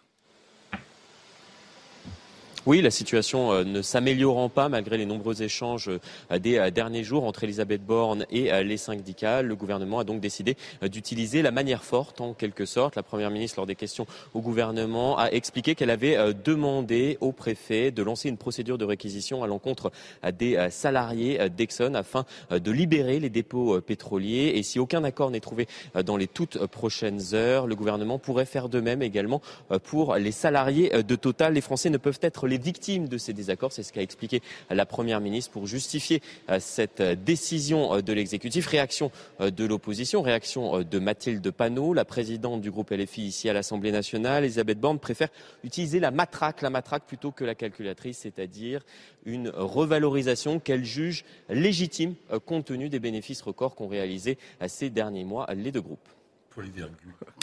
Oui, 2.66 2.82
la 2.82 2.90
situation 2.90 3.52
euh, 3.52 3.64
ne 3.64 3.80
s'améliorant 3.80 4.50
pas 4.50 4.68
malgré 4.68 4.98
les 4.98 5.06
nombreux 5.06 5.42
échanges 5.42 5.88
euh, 5.88 6.38
des 6.38 6.58
euh, 6.58 6.70
derniers 6.70 7.04
jours 7.04 7.24
entre 7.24 7.44
Elisabeth 7.44 7.82
Borne 7.82 8.26
et 8.30 8.52
les 8.62 8.76
syndicats. 8.76 9.40
Le 9.40 9.56
gouvernement 9.56 9.98
a 9.98 10.04
donc 10.04 10.20
décidé 10.20 10.56
d'utiliser 10.82 11.40
la 11.40 11.52
manière 11.52 11.84
forte 11.84 12.20
en 12.20 12.34
quelque 12.34 12.66
sorte. 12.66 12.96
La 12.96 13.02
Première 13.02 13.30
ministre, 13.30 13.58
lors 13.58 13.66
des 13.66 13.76
questions 13.76 14.06
au 14.34 14.40
gouvernement, 14.40 15.18
a 15.18 15.30
expliqué 15.30 15.74
qu'elle 15.74 15.90
avait 15.90 16.34
demandé 16.34 17.16
au 17.20 17.32
préfet 17.32 17.90
de 17.90 18.02
lancer 18.02 18.28
une 18.28 18.36
procédure 18.36 18.76
de 18.76 18.84
réquisition 18.84 19.42
à 19.42 19.46
l'encontre 19.46 19.90
des 20.32 20.68
salariés 20.70 21.48
d'Exxon 21.48 21.94
afin 21.94 22.24
de 22.50 22.70
libérer 22.70 23.20
les 23.20 23.30
dépôts 23.30 23.80
pétroliers. 23.80 24.52
Et 24.56 24.62
si 24.62 24.78
aucun 24.78 25.04
accord 25.04 25.30
n'est 25.30 25.40
trouvé 25.40 25.66
dans 26.04 26.16
les 26.16 26.26
toutes 26.26 26.66
prochaines 26.66 27.34
heures, 27.34 27.66
le 27.66 27.76
gouvernement 27.76 28.18
pourrait 28.18 28.46
faire 28.46 28.68
de 28.68 28.80
même 28.80 29.02
également 29.02 29.40
pour 29.84 30.16
les 30.16 30.32
salariés 30.32 30.90
de 31.02 31.16
Total. 31.16 31.54
Les 31.54 31.60
Français 31.60 31.90
ne 31.90 31.98
peuvent 31.98 32.20
être 32.22 32.46
les 32.50 32.58
victimes 32.58 33.08
de 33.08 33.16
ces 33.16 33.32
désaccords. 33.32 33.72
C'est 33.72 33.82
ce 33.82 33.92
qu'a 33.92 34.02
expliqué 34.02 34.42
la 34.68 34.84
Première 34.84 35.20
ministre 35.20 35.50
pour 35.50 35.66
justifier 35.66 36.20
cette 36.58 37.00
décision 37.00 38.00
de 38.00 38.12
l'exécutif. 38.12 38.66
Réaction 38.66 39.10
de 39.40 39.64
l'opposition, 39.64 40.20
réaction 40.20 40.82
de 40.82 40.98
Mathilde 40.98 41.50
Panot, 41.50 41.94
la 41.94 42.04
présidente 42.04 42.60
du 42.60 42.70
groupe 42.70 42.90
LFI 42.90 43.22
ici 43.22 43.48
à 43.48 43.52
l'Assemblée 43.52 43.92
nationale. 43.92 44.44
Elisabeth 44.44 44.78
Borne 44.78 44.98
préfère 44.98 45.28
utiliser 45.64 46.00
la 46.00 46.10
matraque, 46.10 46.60
la 46.60 46.70
matraque 46.70 47.06
plutôt 47.06 47.30
que 47.30 47.44
la 47.44 47.54
calculatrice, 47.54 48.18
c'est-à-dire 48.18 48.84
une 49.24 49.48
revalorisation 49.48 50.58
qu'elle 50.58 50.84
juge 50.84 51.24
légitime 51.48 52.14
compte 52.44 52.66
tenu 52.66 52.88
des 52.88 52.98
bénéfices 52.98 53.42
records 53.42 53.76
qu'ont 53.76 53.88
réalisés 53.88 54.38
ces 54.66 54.90
derniers 54.90 55.24
mois 55.24 55.46
les 55.54 55.72
deux 55.72 55.80
groupes. 55.80 56.08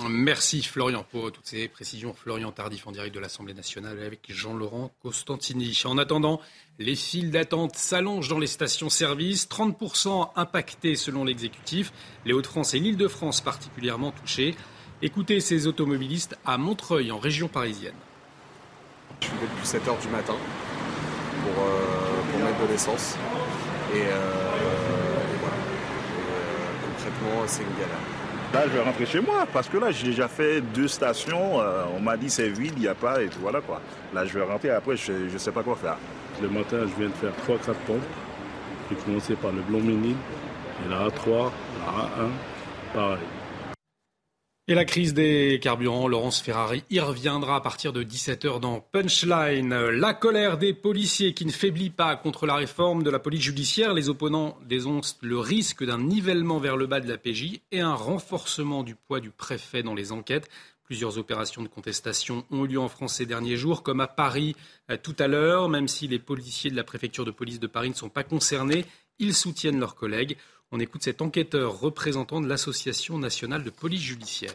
Merci 0.10 0.62
Florian 0.64 1.06
pour 1.10 1.32
toutes 1.32 1.46
ces 1.48 1.68
précisions. 1.68 2.14
Florian 2.14 2.52
Tardif 2.52 2.88
en 2.88 2.92
direct 2.92 3.14
de 3.14 3.20
l'Assemblée 3.20 3.54
nationale 3.54 4.00
avec 4.00 4.22
Jean-Laurent 4.30 4.92
Costantini. 5.02 5.82
En 5.86 5.98
attendant, 5.98 6.40
les 6.80 6.96
files 6.96 7.32
d'attente 7.32 7.76
s'allongent 7.76 8.30
dans 8.30 8.40
les 8.40 8.48
stations-service, 8.48 9.48
30% 9.50 10.32
impactés 10.36 10.96
selon 10.96 11.24
l'exécutif. 11.24 11.92
Les 12.26 12.34
Hauts-de-France 12.34 12.74
et 12.74 12.80
l'Île-de-France 12.80 13.42
particulièrement 13.42 14.12
touchés. 14.12 14.56
Écoutez 15.02 15.40
ces 15.40 15.68
automobilistes 15.68 16.38
à 16.46 16.58
Montreuil 16.58 17.12
en 17.12 17.20
région 17.20 17.48
parisienne. 17.48 17.94
Je 19.22 19.28
suis 19.28 19.36
depuis 19.42 19.66
7 19.66 19.84
h 19.84 20.02
du 20.02 20.08
matin 20.10 20.36
pour, 21.44 21.64
euh, 21.64 22.44
mettre 22.44 22.68
de 22.68 22.72
l'essence. 22.72 23.16
Et, 23.94 24.02
euh, 24.02 24.32
voilà. 25.40 25.56
Euh, 25.56 26.88
concrètement, 26.88 27.44
c'est 27.48 27.64
une 27.64 27.74
galère. 27.80 28.17
Là, 28.54 28.64
je 28.64 28.70
vais 28.70 28.82
rentrer 28.82 29.06
chez 29.06 29.20
moi 29.20 29.46
parce 29.52 29.68
que 29.68 29.78
là, 29.78 29.92
j'ai 29.92 30.08
déjà 30.08 30.28
fait 30.28 30.62
deux 30.62 30.88
stations. 30.88 31.60
Euh, 31.60 31.84
on 31.96 32.00
m'a 32.00 32.16
dit 32.16 32.30
c'est 32.30 32.48
vide, 32.50 32.74
il 32.78 32.84
n'y 32.84 32.88
a 32.88 32.96
pas, 32.96 33.22
et 33.22 33.30
voilà 33.42 33.60
quoi. 33.62 33.82
Là, 34.14 34.26
je 34.26 34.34
vais 34.34 34.44
rentrer. 34.44 34.70
Après, 34.70 34.96
je 34.96 35.12
ne 35.12 35.38
sais 35.38 35.52
pas 35.52 35.64
quoi 35.64 35.76
faire. 35.76 35.98
Le 36.42 36.50
matin, 36.50 36.78
je 36.82 37.00
viens 37.00 37.10
de 37.10 37.14
faire 37.14 37.34
3-4 37.48 37.74
pompes. 37.86 37.98
J'ai 38.90 38.96
commencé 38.96 39.36
par 39.36 39.52
le 39.52 39.62
blanc 39.62 39.80
mini, 39.80 40.16
et 40.86 40.90
la 40.90 41.08
A3, 41.08 41.52
la 41.80 42.24
A1, 42.24 42.30
pareil. 42.94 43.18
Et 44.70 44.76
la 44.76 44.84
crise 44.84 45.14
des 45.14 45.60
carburants, 45.62 46.10
Laurence 46.10 46.42
Ferrari 46.42 46.84
y 46.90 47.00
reviendra 47.00 47.56
à 47.56 47.62
partir 47.62 47.94
de 47.94 48.04
17h 48.04 48.60
dans 48.60 48.82
Punchline. 48.82 49.74
La 49.74 50.14
colère 50.14 50.58
des 50.58 50.74
policiers 50.74 51.34
qui 51.34 51.46
ne 51.46 51.54
faiblit 51.54 51.90
pas 51.90 52.18
contre 52.18 52.46
la 52.46 52.56
réforme 52.56 53.02
de 53.02 53.10
la 53.10 53.20
police 53.20 53.44
judiciaire. 53.44 53.94
Les 53.94 54.10
opponents 54.10 54.58
dénoncent 54.68 55.20
le 55.22 55.40
risque 55.40 55.86
d'un 55.86 56.00
nivellement 56.00 56.60
vers 56.60 56.76
le 56.76 56.86
bas 56.86 57.00
de 57.00 57.08
la 57.08 57.18
PJ 57.18 57.62
et 57.72 57.80
un 57.80 57.94
renforcement 57.94 58.84
du 58.84 58.96
poids 58.96 59.22
du 59.22 59.30
préfet 59.30 59.84
dans 59.84 59.96
les 59.96 60.12
enquêtes. 60.12 60.50
Plusieurs 60.84 61.18
opérations 61.18 61.64
de 61.64 61.70
contestation 61.70 62.44
ont 62.52 62.66
eu 62.66 62.68
lieu 62.68 62.80
en 62.80 62.90
France 62.90 63.16
ces 63.16 63.26
derniers 63.26 63.56
jours, 63.56 63.84
comme 63.84 64.02
à 64.02 64.08
Paris 64.08 64.58
euh, 64.92 64.98
tout 65.02 65.16
à 65.18 65.28
l'heure. 65.28 65.70
Même 65.70 65.88
si 65.88 66.10
les 66.10 66.20
policiers 66.20 66.72
de 66.72 66.76
la 66.76 66.84
préfecture 66.84 67.24
de 67.24 67.32
police 67.32 67.62
de 67.62 67.68
Paris 67.68 67.90
ne 67.90 67.96
sont 67.96 68.10
pas 68.10 68.26
concernés, 68.26 68.84
ils 69.18 69.34
soutiennent 69.34 69.80
leurs 69.80 69.96
collègues. 69.96 70.36
On 70.74 70.80
écoute 70.82 71.04
cet 71.04 71.22
enquêteur 71.22 71.80
représentant 71.80 72.42
de 72.42 72.48
l'Association 72.48 73.18
nationale 73.18 73.64
de 73.64 73.70
police 73.70 74.02
judiciaire. 74.02 74.54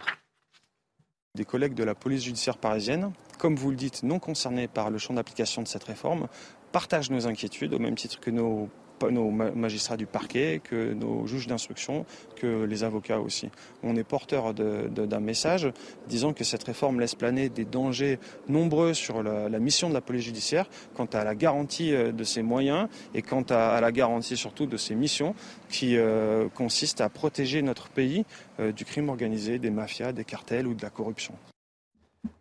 Des 1.35 1.46
collègues 1.46 1.72
de 1.72 1.85
la 1.85 1.94
police 1.94 2.25
judiciaire 2.25 2.59
parisienne, 2.59 3.12
comme 3.38 3.57
vous 3.57 3.70
le 3.70 3.77
dites, 3.77 4.03
non 4.03 4.18
concernés 4.18 4.68
par 4.68 4.90
le 4.90 4.98
champ 4.98 5.14
d'application 5.14 5.62
de 5.62 5.68
cette 5.68 5.85
réforme, 5.85 6.29
partagent 6.70 7.11
nos 7.11 7.27
inquiétudes 7.27 7.72
au 7.72 7.79
même 7.79 7.94
titre 7.94 8.20
que 8.20 8.31
nos 8.31 8.68
nos 9.11 9.31
magistrats 9.31 9.97
du 9.97 10.07
parquet, 10.07 10.61
que 10.62 10.93
nos 10.93 11.27
juges 11.27 11.47
d'instruction, 11.47 12.07
que 12.37 12.65
les 12.65 12.85
avocats 12.85 13.21
aussi. 13.21 13.51
On 13.83 13.97
est 13.97 14.05
porteur 14.05 14.55
d'un 14.55 15.21
message 15.21 15.69
disant 16.09 16.33
que 16.33 16.45
cette 16.45 16.65
réforme 16.65 17.01
laisse 17.01 17.15
planer 17.15 17.49
des 17.49 17.65
dangers 17.65 18.19
nombreux 18.49 18.95
sur 18.95 19.23
la, 19.23 19.49
mission 19.59 19.88
de 19.88 19.95
la 19.95 20.01
police 20.01 20.25
judiciaire 20.25 20.67
quant 20.95 21.07
à 21.07 21.25
la 21.25 21.35
garantie 21.35 21.95
euh, 21.95 22.12
de 22.12 22.25
ses 22.25 22.43
moyens 22.43 22.88
et 23.15 23.23
quant 23.23 23.45
à, 23.51 23.81
la 23.81 23.93
garantie 23.93 24.37
surtout 24.37 24.67
de 24.67 24.77
ses 24.77 24.95
missions 24.95 25.35
qui 25.69 25.97
euh, 25.97 26.49
consistent 26.49 27.01
à 27.01 27.09
protéger 27.09 27.62
notre 27.62 27.88
pays 27.88 28.25
euh, 28.61 28.73
du 28.73 28.85
crime 28.85 29.09
organisé, 29.09 29.59
des 29.59 29.71
mafias, 29.71 30.12
des 30.12 30.25
cartels 30.25 30.67
ou 30.67 30.75
de 30.75 30.83
la 30.83 30.91
corruption. 30.91 31.35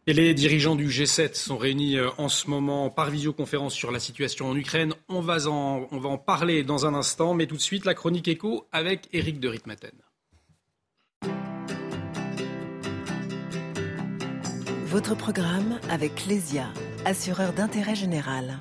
Et 0.08 0.14
les 0.14 0.34
dirigeants 0.34 0.76
du 0.76 0.88
G7 0.88 1.36
sont 1.36 1.58
réunis 1.58 1.98
euh, 1.98 2.10
en 2.18 2.28
ce 2.28 2.50
moment 2.50 2.90
par 2.90 3.12
visioconférence 3.12 3.76
sur 3.76 3.92
la 3.92 4.00
situation 4.00 4.50
en 4.50 4.56
Ukraine. 4.56 4.96
On 5.10 5.22
va 5.22 5.38
en, 5.48 6.18
parler 6.18 6.64
dans 6.64 6.88
un 6.88 6.96
instant, 6.96 7.36
mais 7.36 7.46
tout 7.46 7.56
de 7.56 7.62
suite 7.62 7.86
la 7.86 7.94
chronique 7.94 8.28
écho 8.28 8.68
avec 8.72 9.08
Éric 9.14 9.40
de 9.40 9.48
Ritmaten. 9.48 9.92
Votre 14.86 15.16
programme 15.16 15.80
avec 15.90 16.26
Lesia, 16.26 16.68
assureur 17.06 17.54
d'intérêt 17.54 17.96
général. 17.96 18.60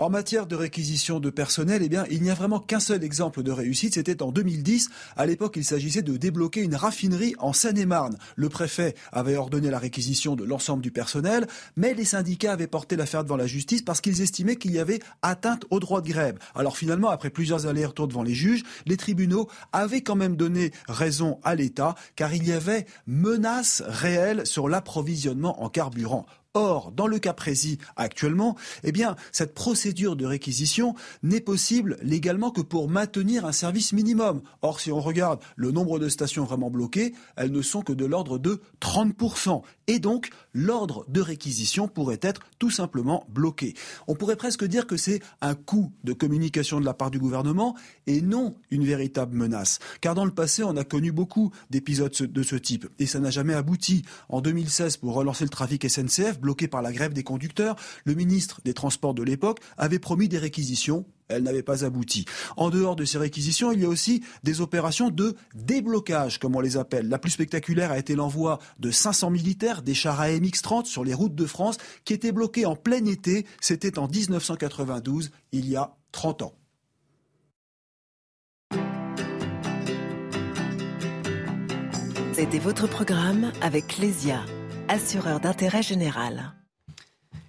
En 0.00 0.08
matière 0.08 0.46
de 0.46 0.56
réquisition 0.56 1.20
de 1.20 1.28
personnel, 1.28 1.82
eh 1.84 1.90
bien, 1.90 2.06
il 2.10 2.22
n'y 2.22 2.30
a 2.30 2.34
vraiment 2.34 2.58
qu'un 2.58 2.80
seul 2.80 3.04
exemple 3.04 3.42
de 3.42 3.52
réussite. 3.52 3.92
C'était 3.92 4.22
en 4.22 4.32
2010. 4.32 4.88
À 5.14 5.26
l'époque, 5.26 5.56
il 5.56 5.64
s'agissait 5.66 6.00
de 6.00 6.16
débloquer 6.16 6.62
une 6.62 6.74
raffinerie 6.74 7.34
en 7.38 7.52
Seine-et-Marne. 7.52 8.16
Le 8.34 8.48
préfet 8.48 8.94
avait 9.12 9.36
ordonné 9.36 9.68
la 9.68 9.78
réquisition 9.78 10.36
de 10.36 10.44
l'ensemble 10.44 10.82
du 10.82 10.90
personnel, 10.90 11.46
mais 11.76 11.92
les 11.92 12.06
syndicats 12.06 12.52
avaient 12.52 12.66
porté 12.66 12.96
l'affaire 12.96 13.24
devant 13.24 13.36
la 13.36 13.46
justice 13.46 13.82
parce 13.82 14.00
qu'ils 14.00 14.22
estimaient 14.22 14.56
qu'il 14.56 14.72
y 14.72 14.78
avait 14.78 15.00
atteinte 15.20 15.66
au 15.68 15.80
droit 15.80 16.00
de 16.00 16.08
grève. 16.08 16.38
Alors 16.54 16.78
finalement, 16.78 17.10
après 17.10 17.28
plusieurs 17.28 17.66
allers-retours 17.66 18.08
devant 18.08 18.22
les 18.22 18.32
juges, 18.32 18.62
les 18.86 18.96
tribunaux 18.96 19.50
avaient 19.74 20.00
quand 20.00 20.16
même 20.16 20.36
donné 20.36 20.70
raison 20.88 21.38
à 21.42 21.54
l'État 21.54 21.94
car 22.16 22.32
il 22.32 22.48
y 22.48 22.52
avait 22.52 22.86
menace 23.06 23.82
réelle 23.86 24.46
sur 24.46 24.66
l'approvisionnement 24.66 25.62
en 25.62 25.68
carburant. 25.68 26.24
Or, 26.54 26.90
dans 26.90 27.06
le 27.06 27.20
cas 27.20 27.32
précis 27.32 27.78
actuellement, 27.94 28.56
eh 28.82 28.90
bien, 28.90 29.14
cette 29.30 29.54
procédure 29.54 30.16
de 30.16 30.26
réquisition 30.26 30.96
n'est 31.22 31.40
possible 31.40 31.96
légalement 32.02 32.50
que 32.50 32.60
pour 32.60 32.90
maintenir 32.90 33.44
un 33.44 33.52
service 33.52 33.92
minimum. 33.92 34.42
Or, 34.60 34.80
si 34.80 34.90
on 34.90 34.98
regarde 34.98 35.40
le 35.54 35.70
nombre 35.70 36.00
de 36.00 36.08
stations 36.08 36.44
vraiment 36.44 36.68
bloquées, 36.68 37.14
elles 37.36 37.52
ne 37.52 37.62
sont 37.62 37.82
que 37.82 37.92
de 37.92 38.04
l'ordre 38.04 38.38
de 38.38 38.60
30%. 38.80 39.62
Et 39.86 40.00
donc, 40.00 40.30
l'ordre 40.52 41.04
de 41.08 41.20
réquisition 41.20 41.86
pourrait 41.86 42.18
être 42.20 42.40
tout 42.58 42.70
simplement 42.70 43.24
bloqué. 43.28 43.74
On 44.08 44.16
pourrait 44.16 44.34
presque 44.34 44.64
dire 44.64 44.88
que 44.88 44.96
c'est 44.96 45.20
un 45.40 45.54
coup 45.54 45.92
de 46.02 46.12
communication 46.12 46.80
de 46.80 46.84
la 46.84 46.94
part 46.94 47.12
du 47.12 47.20
gouvernement 47.20 47.76
et 48.08 48.22
non 48.22 48.56
une 48.72 48.84
véritable 48.84 49.36
menace. 49.36 49.78
Car 50.00 50.16
dans 50.16 50.24
le 50.24 50.32
passé, 50.32 50.64
on 50.64 50.76
a 50.76 50.84
connu 50.84 51.12
beaucoup 51.12 51.52
d'épisodes 51.70 52.10
de 52.10 52.42
ce 52.42 52.56
type 52.56 52.88
et 52.98 53.06
ça 53.06 53.20
n'a 53.20 53.30
jamais 53.30 53.54
abouti. 53.54 54.02
En 54.28 54.40
2016, 54.40 54.96
pour 54.96 55.14
relancer 55.14 55.44
le 55.44 55.50
trafic 55.50 55.88
SNCF, 55.88 56.39
bloqué 56.40 56.68
par 56.68 56.82
la 56.82 56.92
grève 56.92 57.12
des 57.12 57.22
conducteurs, 57.22 57.76
le 58.04 58.14
ministre 58.14 58.60
des 58.64 58.74
Transports 58.74 59.14
de 59.14 59.22
l'époque 59.22 59.60
avait 59.76 59.98
promis 59.98 60.28
des 60.28 60.38
réquisitions 60.38 61.06
elle 61.30 61.42
n'avait 61.44 61.62
pas 61.62 61.84
abouti. 61.84 62.24
En 62.56 62.70
dehors 62.70 62.96
de 62.96 63.04
ces 63.04 63.18
réquisitions, 63.18 63.72
il 63.72 63.80
y 63.80 63.84
a 63.84 63.88
aussi 63.88 64.22
des 64.42 64.60
opérations 64.60 65.10
de 65.10 65.36
déblocage, 65.54 66.38
comme 66.38 66.56
on 66.56 66.60
les 66.60 66.76
appelle. 66.76 67.08
La 67.08 67.18
plus 67.18 67.30
spectaculaire 67.30 67.92
a 67.92 67.98
été 67.98 68.14
l'envoi 68.14 68.58
de 68.78 68.90
500 68.90 69.30
militaires, 69.30 69.82
des 69.82 69.94
chars 69.94 70.20
AMX-30 70.20 70.86
sur 70.86 71.04
les 71.04 71.14
routes 71.14 71.34
de 71.34 71.46
France, 71.46 71.78
qui 72.04 72.12
étaient 72.12 72.32
bloqués 72.32 72.66
en 72.66 72.76
plein 72.76 73.04
été. 73.04 73.46
C'était 73.60 73.98
en 73.98 74.08
1992, 74.08 75.30
il 75.52 75.68
y 75.68 75.76
a 75.76 75.94
30 76.12 76.42
ans. 76.42 76.54
C'était 82.32 82.58
votre 82.58 82.88
programme 82.88 83.52
avec 83.60 83.86
Clésia 83.88 84.40
assureur 84.90 85.38
d'intérêt 85.38 85.82
général. 85.82 86.52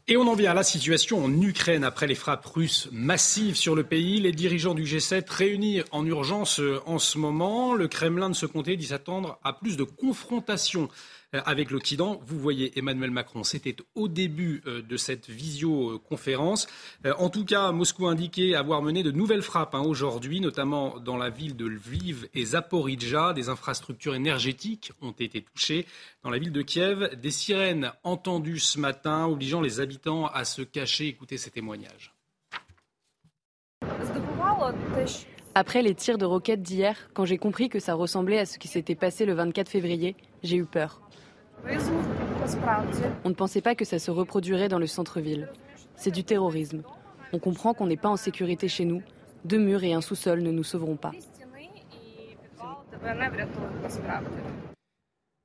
Et 0.08 0.16
on 0.16 0.28
en 0.28 0.36
vient 0.36 0.52
à 0.52 0.54
la 0.54 0.64
situation 0.64 1.24
en 1.24 1.42
Ukraine 1.42 1.84
après 1.84 2.06
les 2.06 2.16
frappes 2.16 2.46
russes 2.46 2.88
massives 2.92 3.56
sur 3.56 3.76
le 3.76 3.84
pays. 3.84 4.20
Les 4.20 4.32
dirigeants 4.32 4.76
du 4.76 4.84
G7 4.84 5.24
réunis 5.28 5.82
en 5.92 6.06
urgence 6.06 6.60
euh, 6.60 6.80
en 6.86 7.00
ce 7.00 7.18
moment. 7.18 7.74
Le 7.74 7.88
Kremlin 7.88 8.30
de 8.30 8.36
se 8.36 8.46
compter 8.46 8.78
dit 8.78 8.88
s'attendre 8.88 9.40
à 9.44 9.54
plus 9.54 9.76
de 9.76 9.84
confrontations 9.84 10.90
avec 11.34 11.72
l'Occident. 11.72 12.20
Vous 12.26 12.40
voyez 12.40 12.78
Emmanuel 12.78 13.12
Macron, 13.12 13.44
c'était 13.44 13.76
au 13.96 14.08
début 14.08 14.62
euh, 14.66 14.82
de 14.82 14.98
cette 14.98 15.30
visioconférence. 15.30 16.68
Euh, 17.06 17.14
en 17.18 17.30
tout 17.30 17.46
cas, 17.46 17.72
Moscou 17.72 18.08
a 18.08 18.12
indiqué 18.12 18.56
avoir 18.56 18.82
mené 18.82 19.04
de 19.04 19.12
nouvelles 19.12 19.42
frappes 19.42 19.76
hein, 19.76 19.82
aujourd'hui, 19.82 20.42
notamment 20.42 21.00
dans 21.00 21.18
la 21.18 21.30
ville 21.30 21.56
de 21.56 21.66
Lviv 21.66 22.28
et 22.34 22.46
Zaporizhzhia. 22.46 23.34
Des 23.34 23.50
infrastructures 23.50 24.16
énergétiques 24.16 24.92
ont 25.02 25.12
été 25.12 25.42
touchées. 25.42 25.86
Dans 26.24 26.30
la 26.30 26.38
ville 26.38 26.52
de 26.52 26.62
Kiev, 26.62 27.16
des 27.16 27.32
sirènes 27.32 27.92
entendues 28.04 28.60
ce 28.60 28.80
matin, 28.80 29.26
obligeant 29.26 29.62
les 29.62 29.80
habitants 29.80 30.28
à 30.28 30.46
se 30.46 30.62
cacher. 30.62 31.08
Écoutez 31.08 31.38
ces 31.38 31.52
témoignages. 31.52 32.14
Après 35.56 35.82
les 35.82 35.96
tirs 35.96 36.18
de 36.18 36.26
roquettes 36.26 36.62
d'hier, 36.62 37.10
quand 37.14 37.26
j'ai 37.26 37.38
compris 37.38 37.68
que 37.70 37.80
ça 37.80 37.94
ressemblait 37.94 38.40
à 38.40 38.46
ce 38.46 38.58
qui 38.58 38.68
s'était 38.68 38.96
passé 38.96 39.26
le 39.26 39.34
24 39.34 39.70
février, 39.70 40.16
j'ai 40.44 40.56
eu 40.56 40.66
peur. 40.66 41.01
On 43.24 43.30
ne 43.30 43.34
pensait 43.34 43.62
pas 43.62 43.76
que 43.76 43.86
ça 43.86 44.00
se 44.00 44.12
reproduirait 44.12 44.70
dans 44.70 44.80
le 44.80 44.88
centre-ville. 44.88 45.50
C'est 45.96 46.12
du 46.12 46.24
terrorisme. 46.24 46.82
On 47.34 47.40
comprend 47.40 47.74
qu'on 47.74 47.88
n'est 47.88 47.98
pas 47.98 48.10
en 48.10 48.18
sécurité 48.18 48.68
chez 48.68 48.86
nous. 48.86 49.02
Deux 49.46 49.60
murs 49.60 49.84
et 49.84 49.94
un 49.94 50.02
sous-sol 50.02 50.42
ne 50.42 50.52
nous 50.52 50.64
sauveront 50.64 50.98
pas. 50.98 51.12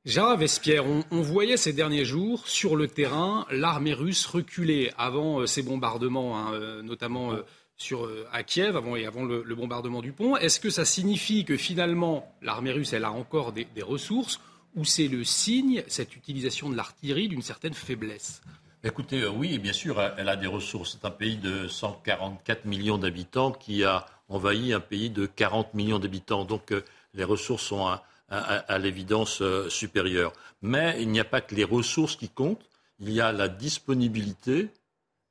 Gérard 0.05 0.37
Vespierre, 0.37 0.85
on, 1.11 1.21
voyait 1.21 1.57
ces 1.57 1.73
derniers 1.73 2.05
jours 2.05 2.47
sur 2.47 2.77
le 2.77 2.87
terrain 2.87 3.45
l'armée 3.51 3.93
russe 3.93 4.25
reculer 4.27 4.93
avant 4.97 5.41
euh, 5.41 5.47
ces 5.47 5.63
bombardements, 5.63 6.39
hein, 6.39 6.53
euh, 6.53 6.81
notamment 6.83 7.33
euh, 7.33 7.45
sur, 7.77 8.09
à 8.33 8.45
Kiev, 8.45 8.77
avant, 8.77 8.95
et 8.95 9.05
avant 9.05 9.25
le, 9.25 9.43
bombardement 9.55 10.03
du 10.03 10.13
pont. 10.13 10.37
Est-ce 10.37 10.61
que 10.61 10.71
ça 10.71 10.85
signifie 10.85 11.45
que 11.45 11.57
finalement 11.57 12.33
l'armée 12.41 12.71
russe, 12.71 12.93
elle 12.93 13.05
a 13.05 13.11
encore 13.11 13.53
des, 13.53 13.67
ressources 13.83 14.41
ou 14.77 14.85
c'est 14.85 15.09
le 15.09 15.25
signe, 15.25 15.83
cette 15.89 16.15
utilisation 16.15 16.71
de 16.71 16.77
l'artillerie, 16.77 17.29
d'une 17.29 17.43
certaine 17.43 17.75
faiblesse 17.75 18.43
Écoutez, 18.85 19.27
oui, 19.27 19.59
bien 19.59 19.73
sûr, 19.73 20.01
elle 20.17 20.29
a 20.29 20.37
des 20.37 20.47
ressources. 20.47 20.93
C'est 20.93 21.07
un 21.07 21.11
pays 21.11 21.39
de 21.39 21.67
144 21.67 22.67
millions 22.67 22.99
d'habitants 22.99 23.51
qui 23.51 23.83
a 23.83 24.07
envahi 24.29 24.73
un 24.73 24.81
pays 24.81 25.11
de 25.11 25.27
40 25.27 25.75
millions 25.75 25.99
d'habitants. 25.99 26.45
Donc 26.45 26.73
les 27.15 27.25
ressources 27.25 27.65
sont 27.65 27.99
à, 28.29 28.79
l'évidence 28.79 29.41
euh, 29.43 29.69
supérieure. 29.71 30.33
Mais 30.63 30.97
il 31.01 31.09
n'y 31.09 31.21
a 31.21 31.25
pas 31.25 31.41
que 31.41 31.55
les 31.55 31.65
ressources 31.65 32.17
qui 32.17 32.29
comptent, 32.29 32.69
il 32.99 33.11
y 33.11 33.21
a 33.21 33.33
la 33.33 33.49
disponibilité 33.49 34.69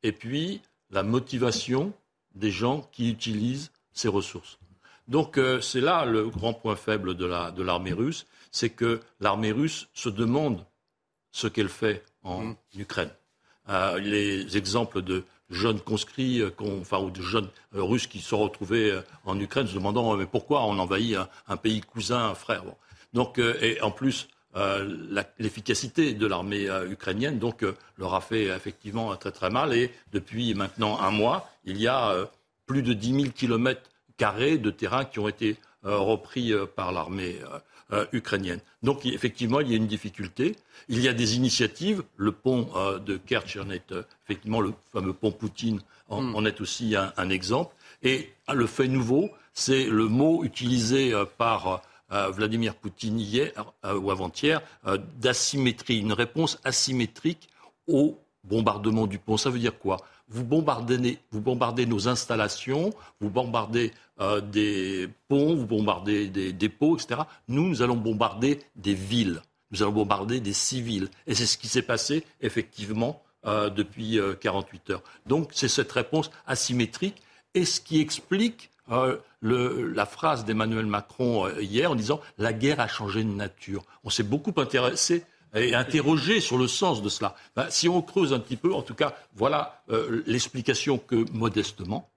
et 0.03 0.11
puis 0.11 0.61
la 0.91 1.03
motivation 1.03 1.93
des 2.33 2.51
gens 2.51 2.89
qui 2.91 3.09
utilisent 3.09 3.71
ces 3.93 4.07
ressources. 4.07 4.57
Donc 5.07 5.37
euh, 5.37 5.61
c'est 5.61 5.81
là 5.81 6.05
le 6.05 6.29
grand 6.29 6.53
point 6.53 6.75
faible 6.75 7.15
de 7.15 7.61
l'armée 7.63 7.93
russe, 7.93 8.25
c'est 8.55 8.69
que 8.69 9.01
l'armée 9.19 9.51
russe 9.51 9.87
se 9.93 10.09
demande 10.09 10.65
ce 11.31 11.47
qu'elle 11.47 11.69
fait 11.69 12.03
en 12.23 12.41
mmh. 12.41 12.55
Ukraine. 12.77 13.11
Euh, 13.67 13.99
les 13.99 14.57
exemples 14.57 15.01
de 15.01 15.23
jeunes 15.49 15.79
conscrits, 15.79 16.41
enfin, 16.81 16.99
ou 16.99 17.11
de 17.11 17.21
jeunes 17.21 17.49
russes 17.73 18.07
qui 18.07 18.19
se 18.19 18.29
sont 18.29 18.39
retrouvés 18.39 18.99
en 19.25 19.39
Ukraine 19.39 19.67
se 19.67 19.73
demandant 19.73 20.15
mais 20.15 20.25
pourquoi 20.25 20.65
on 20.65 20.79
envahit 20.79 21.17
un, 21.47 21.57
pays 21.57 21.81
cousin, 21.81 22.29
un 22.29 22.35
frère. 22.35 22.63
Donc, 23.13 23.39
euh, 23.39 23.57
et 23.61 23.81
en 23.81 23.91
plus, 23.91 24.27
euh, 24.55 25.27
l'efficacité 25.39 26.13
de 26.13 26.27
l'armée 26.27 26.69
euh, 26.69 26.89
ukrainienne 26.89 27.39
donc 27.39 27.65
leur 27.97 28.13
a 28.13 28.21
fait 28.21 28.45
effectivement 28.45 29.15
très 29.15 29.31
très 29.31 29.49
mal. 29.49 29.73
Et 29.73 29.91
depuis 30.11 30.53
maintenant 30.53 30.99
un 30.99 31.11
mois, 31.11 31.49
il 31.63 31.77
y 31.77 31.87
a 31.87 32.15
plus 32.65 32.81
de 32.81 32.93
10 32.93 33.21
000 33.21 33.33
kilomètres 33.33 33.89
carrés 34.17 34.57
de 34.57 34.69
terrain 34.71 35.05
qui 35.05 35.19
ont 35.19 35.27
été 35.27 35.57
repris 35.83 36.53
par 36.75 36.91
l'armée 36.91 37.39
ukrainienne. 38.11 38.59
Donc 38.81 39.05
effectivement, 39.05 39.59
il 39.59 39.69
y 39.69 39.73
a 39.73 39.77
une 39.77 39.87
difficulté. 39.87 40.55
Il 40.89 40.99
y 41.01 41.07
a 41.07 41.13
des 41.13 41.35
initiatives. 41.35 42.03
Le 42.17 42.31
pont 42.31 42.67
de 43.05 43.17
Kerch 43.17 43.57
en 43.57 43.69
est 43.69 43.93
effectivement 44.25 44.59
le 44.59 44.73
fameux 44.91 45.13
pont 45.13 45.31
Poutine 45.31 45.79
en, 46.09 46.21
hmm. 46.21 46.47
est 46.47 46.61
aussi 46.61 46.95
un, 46.95 47.29
exemple. 47.29 47.75
Et 48.01 48.33
le 48.51 48.65
fait 48.65 48.87
nouveau, 48.87 49.29
c'est 49.53 49.85
le 49.85 50.07
mot 50.07 50.43
utilisé 50.43 51.13
par 51.37 51.83
Vladimir 52.09 52.75
Poutine 52.75 53.19
hier 53.19 53.51
euh, 53.83 53.97
ou 53.97 54.11
avant-hier 54.11 54.61
euh, 54.85 54.97
d'asymétrie, 55.19 55.99
une 55.99 56.13
réponse 56.13 56.59
asymétrique 56.63 57.49
au 57.87 58.19
bombardement 58.43 59.07
du 59.07 59.17
pont. 59.17 59.37
Ça 59.37 59.49
veut 59.49 59.59
dire 59.59 59.77
quoi? 59.77 59.97
Vous 60.27 60.43
bombardez, 60.43 61.19
vous 61.31 61.41
bombardez, 61.41 61.85
nos 61.85 62.07
installations, 62.07 62.93
vous 63.19 63.29
bombardez 63.29 63.93
euh, 64.19 64.41
des 64.41 65.09
ponts, 65.27 65.55
vous 65.55 65.65
bombardez 65.65 66.27
des 66.27 66.53
dépôts, 66.53 66.97
etc. 66.97 67.21
Nous, 67.47 67.67
nous 67.67 67.81
allons 67.81 67.95
bombarder 67.95 68.59
des 68.75 68.93
villes, 68.93 69.41
nous 69.71 69.83
allons 69.83 69.91
bombarder 69.91 70.39
des 70.39 70.53
civils. 70.53 71.09
Et 71.27 71.35
c'est 71.35 71.45
ce 71.45 71.57
qui 71.57 71.67
s'est 71.67 71.81
passé, 71.81 72.23
effectivement, 72.41 73.21
depuis 73.45 74.19
48 74.41 74.89
heures. 74.89 75.03
Donc, 75.27 75.51
c'est 75.53 75.67
cette 75.67 75.91
réponse 75.91 76.31
asymétrique 76.47 77.21
et 77.53 77.63
ce 77.63 77.79
qui 77.79 78.01
explique 78.01 78.71
euh, 78.91 79.17
la 79.41 80.05
phrase 80.05 80.45
d'Emmanuel 80.45 80.85
Macron 80.85 81.47
euh, 81.47 81.61
hier 81.61 81.91
en 81.91 81.95
disant 81.95 82.19
la 82.37 82.53
guerre 82.53 82.79
a 82.79 82.87
changé 82.87 83.23
de 83.23 83.29
nature. 83.29 83.83
On 84.03 84.09
s'est 84.09 84.23
beaucoup 84.23 84.53
intéressé 84.59 85.23
et 85.55 85.73
interrogé 85.73 86.39
sur 86.39 86.57
le 86.57 86.67
sens 86.67 87.01
de 87.01 87.09
cela. 87.09 87.35
Ben, 87.55 87.67
si 87.69 87.89
on 87.89 88.01
creuse 88.01 88.33
un 88.33 88.39
petit 88.39 88.57
peu, 88.57 88.73
en 88.73 88.81
tout 88.81 88.93
cas, 88.93 89.15
voilà 89.35 89.81
euh, 89.89 90.23
l'explication 90.27 90.97
que 90.97 91.25
modestement 91.33 92.09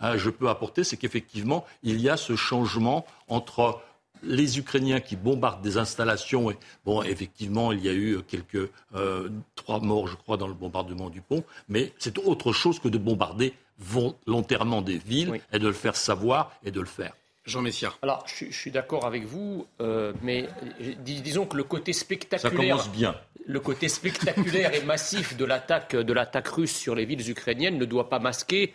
hein, 0.00 0.16
je 0.16 0.30
peux 0.30 0.48
apporter, 0.48 0.84
c'est 0.84 0.96
qu'effectivement, 0.96 1.64
il 1.82 2.00
y 2.00 2.08
a 2.08 2.16
ce 2.16 2.36
changement 2.36 3.06
entre 3.28 3.80
les 4.22 4.58
Ukrainiens 4.58 5.00
qui 5.00 5.14
bombardent 5.14 5.62
des 5.62 5.76
installations, 5.76 6.50
et 6.50 6.56
bon, 6.84 7.02
effectivement, 7.02 7.70
il 7.70 7.84
y 7.84 7.88
a 7.88 7.92
eu 7.92 8.18
quelques 8.26 8.70
trois 9.54 9.78
morts, 9.80 10.08
je 10.08 10.16
crois, 10.16 10.38
dans 10.38 10.48
le 10.48 10.54
bombardement 10.54 11.10
du 11.10 11.20
pont, 11.20 11.44
mais 11.68 11.92
c'est 11.98 12.18
autre 12.18 12.52
chose 12.52 12.80
que 12.80 12.88
de 12.88 12.96
bombarder 12.96 13.52
volontairement 13.78 14.82
des 14.82 14.98
villes 14.98 15.40
et 15.52 15.58
de 15.58 15.66
le 15.66 15.74
faire 15.74 15.96
savoir 15.96 16.52
et 16.64 16.70
de 16.70 16.80
le 16.80 16.86
faire. 16.86 17.12
Jean 17.46 17.62
Messia. 17.62 17.94
Alors, 18.02 18.24
je, 18.26 18.50
suis 18.50 18.70
d'accord 18.70 19.06
avec 19.06 19.24
vous, 19.24 19.66
euh, 19.80 20.12
mais 20.22 20.48
disons 20.98 21.46
que 21.46 21.56
le 21.56 21.62
côté 21.62 21.92
spectaculaire, 21.92 22.88
bien. 22.88 23.14
le 23.46 23.60
côté 23.60 23.88
spectaculaire 23.88 24.74
et 24.74 24.82
massif 24.82 25.36
de 25.36 25.44
l'attaque 25.44 25.94
de 25.94 26.12
l'attaque 26.12 26.48
russe 26.48 26.76
sur 26.76 26.94
les 26.94 27.04
villes 27.04 27.30
ukrainiennes 27.30 27.78
ne 27.78 27.84
doit 27.84 28.08
pas 28.08 28.18
masquer, 28.18 28.74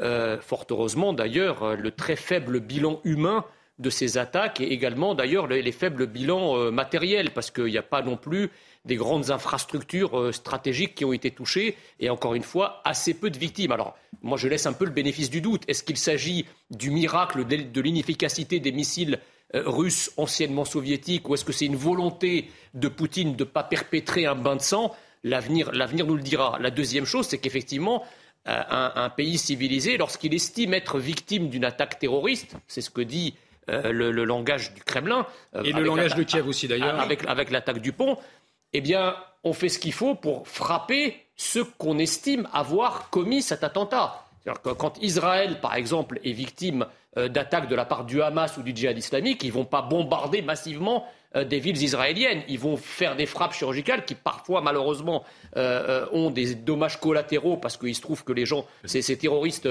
euh, 0.00 0.38
fort 0.40 0.66
heureusement 0.70 1.12
d'ailleurs, 1.12 1.76
le 1.76 1.90
très 1.90 2.16
faible 2.16 2.60
bilan 2.60 3.00
humain 3.04 3.44
de 3.80 3.90
ces 3.90 4.18
attaques 4.18 4.60
et 4.60 4.72
également 4.72 5.14
d'ailleurs 5.14 5.46
les, 5.46 5.72
faibles 5.72 6.06
bilans 6.06 6.56
euh, 6.56 6.70
matériels, 6.70 7.30
parce 7.30 7.50
qu'il 7.50 7.64
n'y 7.64 7.78
a 7.78 7.82
pas 7.82 8.02
non 8.02 8.16
plus 8.16 8.50
des 8.84 8.96
grandes 8.96 9.30
infrastructures 9.30 10.18
euh, 10.18 10.32
stratégiques 10.32 10.94
qui 10.94 11.04
ont 11.04 11.12
été 11.12 11.30
touchées 11.30 11.76
et 11.98 12.10
encore 12.10 12.34
une 12.34 12.42
fois 12.42 12.80
assez 12.84 13.14
peu 13.14 13.30
de 13.30 13.38
victimes. 13.38 13.72
Alors 13.72 13.96
moi 14.22 14.38
je 14.38 14.48
laisse 14.48 14.66
un 14.66 14.72
peu 14.72 14.84
le 14.84 14.90
bénéfice 14.90 15.30
du 15.30 15.40
doute. 15.40 15.62
Est-ce 15.68 15.82
qu'il 15.82 15.98
s'agit 15.98 16.46
du 16.70 16.90
miracle 16.90 17.44
de 17.44 17.80
l'inefficacité 17.80 18.58
des 18.58 18.72
missiles 18.72 19.18
euh, 19.54 19.62
russes 19.66 20.12
anciennement 20.16 20.64
soviétiques 20.64 21.28
ou 21.28 21.34
est-ce 21.34 21.44
que 21.44 21.52
c'est 21.52 21.66
une 21.66 21.76
volonté 21.76 22.50
de 22.74 22.88
Poutine 22.88 23.36
de 23.36 23.44
ne 23.44 23.48
pas 23.48 23.64
perpétrer 23.64 24.26
un 24.26 24.34
bain 24.34 24.56
de 24.56 24.62
sang? 24.62 24.94
L'avenir 25.22 25.70
nous 26.06 26.16
le 26.16 26.22
dira. 26.22 26.58
La 26.60 26.70
deuxième 26.70 27.04
chose, 27.04 27.26
c'est 27.26 27.36
qu'effectivement, 27.36 28.02
euh, 28.48 28.62
un, 28.70 29.10
pays 29.10 29.36
civilisé, 29.36 29.98
lorsqu'il 29.98 30.32
estime 30.32 30.72
être 30.72 30.98
victime 30.98 31.50
d'une 31.50 31.66
attaque 31.66 31.98
terroriste, 31.98 32.56
c'est 32.68 32.80
ce 32.80 32.88
que 32.88 33.02
dit 33.02 33.34
le, 33.68 34.10
langage 34.24 34.72
du 34.72 34.82
Kremlin. 34.82 35.26
Et 35.62 35.72
le 35.72 35.84
langage 35.84 36.14
de 36.14 36.22
Kiev 36.22 36.48
aussi 36.48 36.66
d'ailleurs. 36.66 36.98
avec 36.98 37.50
l'attaque 37.50 37.80
du 37.80 37.92
pont, 37.92 38.16
eh 38.72 38.80
bien, 38.80 39.16
on 39.44 39.52
fait 39.52 39.68
ce 39.68 39.78
qu'il 39.78 39.92
faut 39.92 40.14
pour 40.14 40.46
frapper 40.46 41.16
ceux 41.36 41.64
qu'on 41.64 41.98
estime 41.98 42.48
avoir 42.52 43.10
commis 43.10 43.42
cet 43.42 43.64
attentat. 43.64 44.24
Que 44.44 44.70
quand 44.70 44.98
Israël, 45.02 45.60
par 45.60 45.74
exemple, 45.74 46.20
est 46.24 46.32
victime 46.32 46.86
euh, 47.16 47.28
d'attaques 47.28 47.68
de 47.68 47.74
la 47.74 47.84
part 47.84 48.04
du 48.04 48.22
Hamas 48.22 48.56
ou 48.56 48.62
du 48.62 48.74
djihad 48.74 48.96
islamique, 48.96 49.42
ils 49.42 49.48
ne 49.48 49.52
vont 49.52 49.64
pas 49.64 49.82
bombarder 49.82 50.42
massivement 50.42 51.06
des 51.34 51.60
villes 51.60 51.80
israéliennes. 51.80 52.42
Ils 52.48 52.58
vont 52.58 52.76
faire 52.76 53.14
des 53.14 53.26
frappes 53.26 53.54
chirurgicales 53.54 54.04
qui, 54.04 54.14
parfois, 54.14 54.60
malheureusement, 54.60 55.24
euh, 55.56 56.06
ont 56.12 56.30
des 56.30 56.54
dommages 56.54 56.98
collatéraux 56.98 57.56
parce 57.56 57.76
qu'il 57.76 57.94
se 57.94 58.00
trouve 58.00 58.24
que 58.24 58.32
les 58.32 58.46
gens, 58.46 58.66
ces, 58.84 59.16
terroristes, 59.16 59.68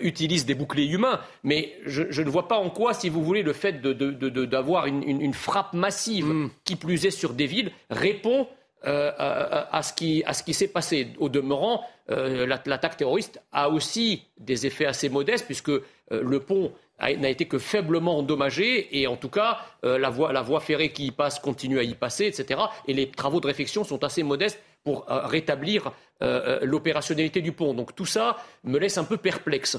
utilisent 0.00 0.46
des 0.46 0.54
boucliers 0.54 0.92
humains. 0.92 1.20
Mais 1.42 1.74
je, 1.86 2.22
ne 2.22 2.30
vois 2.30 2.46
pas 2.46 2.56
en 2.56 2.70
quoi, 2.70 2.94
si 2.94 3.08
vous 3.08 3.22
voulez, 3.22 3.42
le 3.42 3.52
fait 3.52 3.80
d'avoir 3.80 4.86
une, 4.86 5.34
frappe 5.34 5.72
massive, 5.72 6.26
mm. 6.26 6.50
qui 6.64 6.76
plus 6.76 7.04
est 7.06 7.10
sur 7.10 7.32
des 7.32 7.46
villes, 7.46 7.72
répond 7.90 8.46
à, 8.84 9.80
ce 9.82 9.92
qui, 9.92 10.22
qui 10.44 10.54
s'est 10.54 10.68
passé. 10.68 11.08
Au 11.18 11.28
demeurant, 11.28 11.84
l'attaque 12.08 12.96
terroriste 12.96 13.40
a 13.50 13.70
aussi 13.70 14.24
des 14.38 14.66
effets 14.66 14.86
assez 14.86 15.08
modestes 15.08 15.46
puisque 15.46 15.72
le 16.10 16.40
pont 16.40 16.72
n'a 17.00 17.28
été 17.28 17.46
que 17.46 17.58
faiblement 17.58 18.18
endommagé 18.18 19.00
et 19.00 19.06
en 19.06 19.16
tout 19.16 19.28
cas 19.28 19.58
euh, 19.84 19.98
la, 19.98 20.10
voie, 20.10 20.60
ferrée 20.60 20.92
qui 20.92 21.06
y 21.06 21.10
passe 21.10 21.38
continue 21.40 21.78
à 21.78 21.82
y 21.82 21.94
passer, 21.94 22.26
etc. 22.26 22.60
Et 22.86 22.94
les 22.94 23.10
travaux 23.10 23.40
de 23.40 23.46
réfection 23.46 23.84
sont 23.84 24.04
assez 24.04 24.22
modestes 24.22 24.60
pour 24.84 25.10
euh, 25.10 25.26
rétablir 25.26 25.92
euh, 26.22 26.60
l'opérationnalité 26.62 27.40
du 27.40 27.52
pont. 27.52 27.74
Donc 27.74 27.94
tout 27.94 28.06
ça 28.06 28.36
me 28.64 28.78
laisse 28.78 28.98
un 28.98 29.04
peu 29.04 29.16
perplexe. 29.16 29.78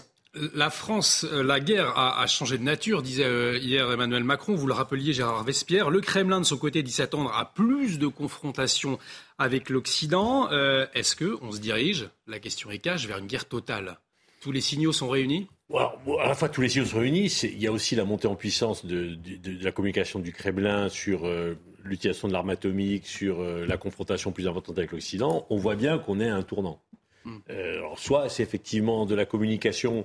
La 0.55 0.71
France, 0.71 1.27
la 1.31 1.59
guerre 1.59 1.95
a, 1.95 2.25
changé 2.25 2.57
de 2.57 2.63
nature, 2.63 3.03
disait 3.03 3.59
hier 3.59 3.91
Emmanuel 3.91 4.23
Macron. 4.23 4.55
Vous 4.55 4.65
le 4.65 4.73
rappeliez, 4.73 5.13
Gérard 5.13 5.43
Vespierre. 5.43 5.91
Le 5.91 6.01
Kremlin, 6.01 6.39
de 6.39 6.45
son 6.45 6.57
côté, 6.57 6.81
dit 6.81 6.91
s'attendre 6.91 7.31
à 7.37 7.53
plus 7.53 7.99
de 7.99 8.07
confrontations 8.07 8.97
avec 9.37 9.69
l'Occident. 9.69 10.49
Est-ce 10.49 11.15
qu'on 11.15 11.51
se 11.51 11.59
dirige, 11.59 12.09
la 12.25 12.39
question 12.39 12.71
est 12.71 12.79
cache, 12.79 13.05
vers 13.05 13.19
une 13.19 13.27
guerre 13.27 13.47
totale? 13.47 13.99
Tous 14.41 14.51
les 14.51 14.59
signaux 14.59 14.91
sont 14.91 15.07
réunis? 15.07 15.47
À 15.77 16.27
la 16.27 16.35
fois, 16.35 16.49
tous 16.49 16.61
les 16.61 16.69
signaux 16.69 16.85
sont 16.85 16.99
réunis. 16.99 17.27
Il 17.43 17.59
y 17.59 17.67
a 17.67 17.71
aussi 17.71 17.95
la 17.95 18.05
montée 18.05 18.27
en 18.27 18.35
puissance 18.35 18.85
de, 18.85 19.17
la 19.61 19.71
communication 19.71 20.19
du 20.19 20.31
Kremlin 20.31 20.89
sur 20.89 21.25
euh, 21.25 21.55
l'utilisation 21.83 22.27
de 22.27 22.33
l'arme 22.33 22.51
atomique, 22.51 23.07
sur 23.07 23.41
euh, 23.41 23.65
la 23.65 23.77
confrontation 23.77 24.31
plus 24.31 24.47
importante 24.47 24.77
avec 24.77 24.91
l'Occident. 24.91 25.45
On 25.49 25.57
voit 25.57 25.75
bien 25.75 25.97
qu'on 25.97 26.19
est 26.19 26.29
à 26.29 26.35
un 26.35 26.43
tournant. 26.43 26.79
Hmm. 27.25 27.37
Euh, 27.49 27.77
alors, 27.77 27.99
soit 27.99 28.29
c'est 28.29 28.43
effectivement 28.43 29.05
de 29.05 29.15
la 29.15 29.25
communication, 29.25 30.03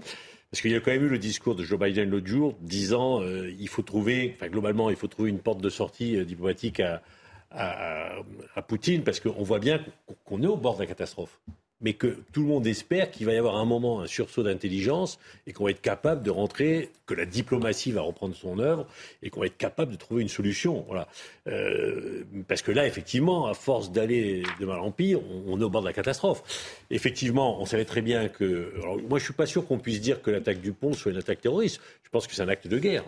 parce 0.51 0.63
qu'il 0.63 0.71
y 0.71 0.75
a 0.75 0.81
quand 0.81 0.91
même 0.91 1.05
eu 1.05 1.09
le 1.09 1.19
discours 1.19 1.55
de 1.55 1.65
Joe 1.65 1.79
Biden 1.79 2.09
l'autre 2.09 2.27
jour, 2.27 2.55
disant 2.61 3.23
il 3.23 3.69
faut 3.69 3.83
trouver, 3.83 4.35
enfin 4.35 4.49
globalement, 4.49 4.89
il 4.89 4.97
faut 4.97 5.09
trouver 5.09 5.29
une 5.29 5.41
porte 5.41 5.61
de 5.61 5.69
sortie 5.69 6.25
diplomatique 6.25 6.81
à, 6.81 7.03
à, 7.51 8.63
Poutine, 8.67 9.03
parce 9.03 9.21
qu'on 9.21 9.43
voit 9.43 9.59
bien 9.59 9.85
qu'on 10.25 10.43
est 10.43 10.47
au 10.47 10.57
bord 10.57 10.77
de 10.77 10.81
la 10.81 10.87
catastrophe. 10.87 11.39
Mais 11.81 11.93
que 11.93 12.19
tout 12.33 12.43
le 12.43 12.49
monde 12.49 12.67
espère 12.67 13.11
qu'il 13.11 13.27
va 13.27 13.33
y 13.33 13.37
avoir 13.37 13.57
un 13.57 13.65
moment 13.65 14.01
un 14.01 14.07
sursaut 14.07 14.43
d'intelligence 14.43 15.19
et 15.47 15.53
qu'on 15.53 15.65
va 15.65 15.71
être 15.71 15.81
capable 15.81 16.23
de 16.23 16.31
rentrer, 16.31 16.91
que 17.07 17.15
la 17.15 17.25
diplomatie 17.25 17.93
va 17.93 18.01
reprendre 18.01 18.35
son 18.35 18.59
œuvre 18.59 18.87
et 19.23 19.31
qu'on 19.31 19.41
va 19.41 19.47
être 19.47 19.57
capable 19.57 19.93
de 19.93 19.97
trouver 19.97 20.23
une 20.23 20.29
solution. 20.29 20.85
Voilà. 20.89 21.09
Euh, 21.47 22.25
parce 22.49 22.63
que 22.63 22.73
là, 22.73 22.87
effectivement, 22.87 23.47
à 23.47 23.55
force 23.55 23.93
d'aller 23.93 24.43
de 24.61 24.67
mal 24.67 24.81
en 24.81 24.91
pire, 24.91 25.21
on, 25.47 25.61
est 25.61 25.65
au 25.65 25.71
bord 25.71 25.83
de 25.83 25.87
la 25.87 25.93
catastrophe. 25.93 26.43
Effectivement, 26.91 27.61
on 27.61 27.67
savait 27.67 27.85
très 27.85 28.03
bien 28.03 28.29
que. 28.29 28.73
Alors, 28.83 28.99
moi, 29.09 29.19
je 29.19 29.25
suis 29.25 29.35
pas 29.35 29.47
sûr 29.47 29.67
qu'on 29.67 29.79
puisse 29.79 30.01
dire 30.01 30.21
que 30.21 30.31
l'attaque 30.31 30.61
du 30.61 30.73
pont 30.73 30.93
soit 30.93 31.13
une 31.13 31.19
attaque 31.19 31.41
terroriste. 31.41 31.81
Je 32.03 32.11
pense 32.11 32.27
que 32.27 32.35
c'est 32.35 32.43
un 32.43 32.49
acte 32.49 32.67
de 32.67 32.79
guerre. 32.79 33.05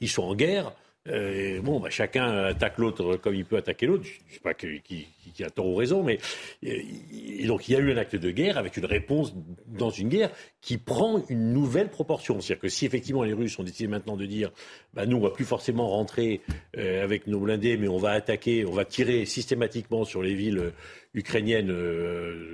Ils 0.00 0.08
sont 0.08 0.22
en 0.22 0.34
guerre. 0.34 0.72
Euh, 1.08 1.62
bon, 1.62 1.80
bah, 1.80 1.88
chacun 1.88 2.44
attaque 2.44 2.76
l'autre 2.76 3.16
comme 3.16 3.34
il 3.34 3.46
peut 3.46 3.56
attaquer 3.56 3.86
l'autre. 3.86 4.04
Je 4.04 4.10
ne 4.10 4.34
sais 4.34 4.40
pas 4.40 4.52
qui, 4.52 4.80
qui, 4.82 5.44
a 5.44 5.48
tort 5.48 5.66
ou 5.66 5.74
raison, 5.74 6.02
mais 6.02 6.18
euh, 6.66 7.46
donc 7.46 7.68
il 7.68 7.72
y 7.72 7.76
a 7.76 7.78
eu 7.78 7.90
un 7.90 7.96
acte 7.96 8.16
de 8.16 8.30
guerre 8.30 8.58
avec 8.58 8.76
une 8.76 8.84
réponse 8.84 9.34
dans 9.66 9.88
une 9.88 10.10
guerre 10.10 10.30
qui 10.60 10.76
prend 10.76 11.24
une 11.30 11.54
nouvelle 11.54 11.88
proportion. 11.88 12.40
C'est-à-dire 12.40 12.60
que 12.60 12.68
si 12.68 12.84
effectivement 12.84 13.22
les 13.22 13.32
Russes 13.32 13.58
ont 13.58 13.62
décidé 13.62 13.88
maintenant 13.88 14.16
de 14.16 14.26
dire, 14.26 14.50
bah, 14.92 15.06
nous 15.06 15.16
on 15.16 15.20
va 15.20 15.30
plus 15.30 15.46
forcément 15.46 15.88
rentrer 15.88 16.42
euh, 16.76 17.02
avec 17.02 17.26
nos 17.26 17.40
blindés, 17.40 17.78
mais 17.78 17.88
on 17.88 17.98
va 17.98 18.10
attaquer, 18.10 18.66
on 18.66 18.72
va 18.72 18.84
tirer 18.84 19.24
systématiquement 19.24 20.04
sur 20.04 20.22
les 20.22 20.34
villes 20.34 20.72
ukrainiennes 21.14 21.72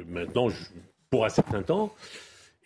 maintenant 0.08 0.48
pour 1.10 1.24
un 1.24 1.30
certain 1.30 1.62
temps 1.62 1.92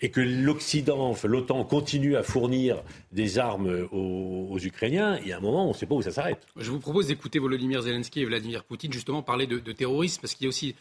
et 0.01 0.11
que 0.11 0.21
l'Occident, 0.21 1.15
l'OTAN 1.25 1.65
continue 1.65 2.17
à 2.17 2.23
fournir 2.23 2.83
des 3.13 3.39
armes 3.39 3.89
aux, 3.93 4.59
Ukrainiens, 4.59 5.19
il 5.23 5.29
y 5.29 5.33
a 5.33 5.39
un 5.39 5.41
moment, 5.41 5.67
on 5.67 5.69
ne 5.69 5.75
sait 5.75 5.87
pas 5.87 5.95
où 5.95 6.03
ça 6.03 6.11
s'arrête. 6.11 6.47
Je 6.57 6.71
vous 6.71 6.81
propose 6.81 7.07
d'écouter 7.07 7.39
Volodymyr 7.39 7.83
Zelensky 7.83 8.21
et 8.21 8.25
Vladimir 8.25 8.65
Poutine 8.65 8.93
justement 8.93 9.23
parler 9.23 9.47
de 9.47 9.73
terrorisme, 9.73 10.21
parce 10.21 10.35
qu'il 10.35 10.45
y 10.45 10.49
a 10.49 10.51
aussi 10.51 10.75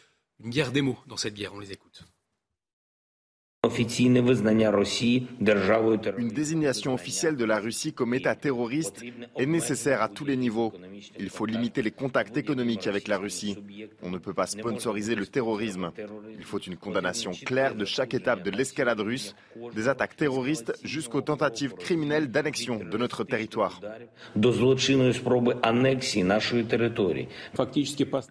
une 0.43 0.49
guerre 0.49 0.71
des 0.71 0.81
mots 0.81 0.97
dans 1.07 1.17
cette 1.17 1.33
guerre. 1.33 1.53
On 1.53 1.59
les 1.59 1.71
écoute. 1.71 2.03
Une 6.17 6.29
désignation 6.29 6.93
officielle 6.93 7.35
de 7.35 7.45
la 7.45 7.59
Russie 7.59 7.93
comme 7.93 8.13
État 8.13 8.35
terroriste 8.35 9.03
est 9.37 9.45
nécessaire 9.45 10.01
à 10.01 10.09
tous 10.09 10.25
les 10.25 10.37
niveaux. 10.37 10.73
Il 11.19 11.29
faut 11.29 11.45
limiter 11.45 11.81
les 11.81 11.91
contacts 11.91 12.35
économiques 12.37 12.87
avec 12.87 13.07
la 13.07 13.17
Russie. 13.17 13.57
On 14.01 14.09
ne 14.09 14.17
peut 14.17 14.33
pas 14.33 14.47
sponsoriser 14.47 15.15
le 15.15 15.25
terrorisme. 15.25 15.91
Il 16.37 16.43
faut 16.43 16.59
une 16.59 16.77
condamnation 16.77 17.31
claire 17.45 17.75
de 17.75 17.85
chaque 17.85 18.13
étape 18.13 18.43
de 18.43 18.51
l'escalade 18.51 18.99
russe, 18.99 19.35
des 19.75 19.87
attaques 19.87 20.15
terroristes 20.15 20.73
jusqu'aux 20.83 21.21
tentatives 21.21 21.73
criminelles 21.73 22.31
d'annexion 22.31 22.79
de 22.79 22.97
notre 22.97 23.23
territoire. 23.23 23.79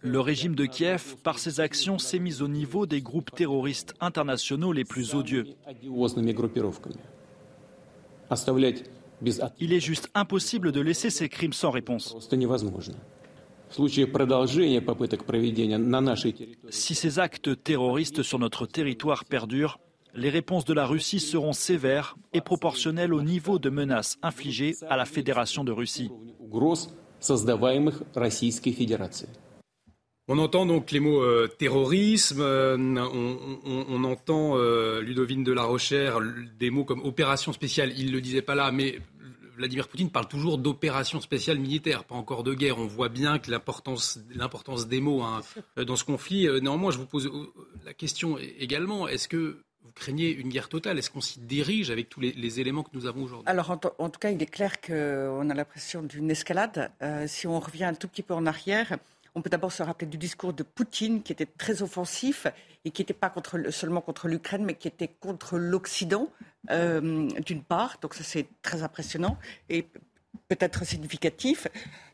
Le 0.02 0.20
régime 0.20 0.54
de 0.54 0.66
Kiev, 0.66 1.16
par 1.22 1.38
ses 1.38 1.60
actions, 1.60 1.98
s'est 1.98 2.18
mis 2.18 2.42
au 2.42 2.48
niveau 2.48 2.86
des 2.86 3.00
groupes 3.00 3.34
terroristes 3.34 3.94
internationaux 4.00 4.72
les 4.72 4.84
plus 4.84 5.14
il 9.60 9.72
est 9.72 9.80
juste 9.80 10.10
impossible 10.14 10.72
de 10.72 10.80
laisser 10.80 11.10
ces 11.10 11.28
crimes 11.28 11.52
sans 11.52 11.70
réponse. 11.70 12.16
Si 16.70 16.94
ces 16.94 17.18
actes 17.18 17.62
terroristes 17.62 18.22
sur 18.22 18.38
notre 18.38 18.66
territoire 18.66 19.24
perdurent, 19.24 19.78
les 20.14 20.30
réponses 20.30 20.64
de 20.64 20.72
la 20.72 20.86
Russie 20.86 21.20
seront 21.20 21.52
sévères 21.52 22.16
et 22.32 22.40
proportionnelles 22.40 23.12
au 23.12 23.22
niveau 23.22 23.58
de 23.58 23.70
menaces 23.70 24.18
infligées 24.22 24.74
à 24.88 24.96
la 24.96 25.04
Fédération 25.04 25.64
de 25.64 25.72
Russie. 25.72 26.10
On 30.30 30.36
entend 30.36 30.66
donc 30.66 30.90
les 30.90 31.00
mots 31.00 31.22
euh, 31.22 31.48
terrorisme, 31.48 32.42
euh, 32.42 32.76
on, 32.76 34.04
entend 34.04 34.58
euh, 34.58 35.00
Ludovine 35.00 35.42
de 35.42 35.52
la 35.52 35.62
Rochère, 35.62 36.20
des 36.58 36.68
mots 36.68 36.84
comme 36.84 37.02
opération 37.02 37.54
spéciale, 37.54 37.94
il 37.96 38.08
ne 38.08 38.12
le 38.12 38.20
disait 38.20 38.42
pas 38.42 38.54
là, 38.54 38.70
mais 38.70 38.98
Vladimir 39.56 39.88
Poutine 39.88 40.10
parle 40.10 40.28
toujours 40.28 40.58
d'opération 40.58 41.22
spéciale 41.22 41.58
militaire, 41.58 42.04
pas 42.04 42.14
encore 42.14 42.44
de 42.44 42.52
guerre. 42.52 42.78
On 42.78 42.86
voit 42.86 43.08
bien 43.08 43.38
que 43.38 43.50
l'importance, 43.50 44.18
des 44.86 45.00
mots 45.00 45.22
hein, 45.22 45.40
dans 45.82 45.96
ce 45.96 46.04
conflit. 46.04 46.46
Néanmoins, 46.60 46.90
je 46.90 46.98
vous 46.98 47.06
pose 47.06 47.30
la 47.86 47.94
question 47.94 48.38
également, 48.38 49.08
est-ce 49.08 49.28
que 49.28 49.62
vous 49.82 49.92
craignez 49.94 50.30
une 50.30 50.50
guerre 50.50 50.68
totale? 50.68 50.98
Est-ce 50.98 51.10
qu'on 51.10 51.22
s'y 51.22 51.40
dirige 51.40 51.90
avec 51.90 52.10
tous 52.10 52.20
les, 52.20 52.60
éléments 52.60 52.82
que 52.82 52.90
nous 52.92 53.06
avons 53.06 53.22
aujourd'hui? 53.24 53.48
Alors, 53.48 53.70
en, 53.70 53.80
en, 53.98 54.10
tout 54.10 54.20
cas, 54.20 54.30
il 54.30 54.40
est 54.42 54.46
clair 54.46 54.80
qu'on 54.80 55.50
a 55.50 55.54
l'impression 55.54 56.02
d'une 56.02 56.30
escalade. 56.30 56.92
si 57.26 57.46
on 57.46 57.58
revient 57.58 57.84
un 57.84 57.94
tout 57.94 58.06
petit 58.06 58.22
peu 58.22 58.34
en 58.34 58.46
arrière, 58.46 58.98
on 59.34 59.42
peut 59.42 59.50
d'abord 59.50 59.72
se 59.72 59.82
rappeler 59.82 60.06
du 60.06 60.18
discours 60.18 60.52
de 60.52 60.62
Poutine 60.62 61.22
qui 61.22 61.32
était 61.32 61.46
très 61.46 61.82
offensif 61.82 62.46
et 62.84 62.90
qui 62.90 63.02
n'était 63.02 63.14
pas 63.14 63.32
seulement 63.70 64.00
contre 64.00 64.28
l'Ukraine, 64.28 64.64
mais 64.64 64.74
qui 64.74 64.88
était 64.88 65.08
contre 65.08 65.58
l'Occident, 65.58 66.28
euh, 66.70 67.28
d'une 67.44 67.62
part. 67.62 67.98
Donc 68.00 68.14
ça, 68.14 68.24
c'est 68.24 68.46
très 68.62 68.82
impressionnant 68.82 69.36
et 69.68 69.86
peut-être 70.48 70.84
significatif. 70.84 71.66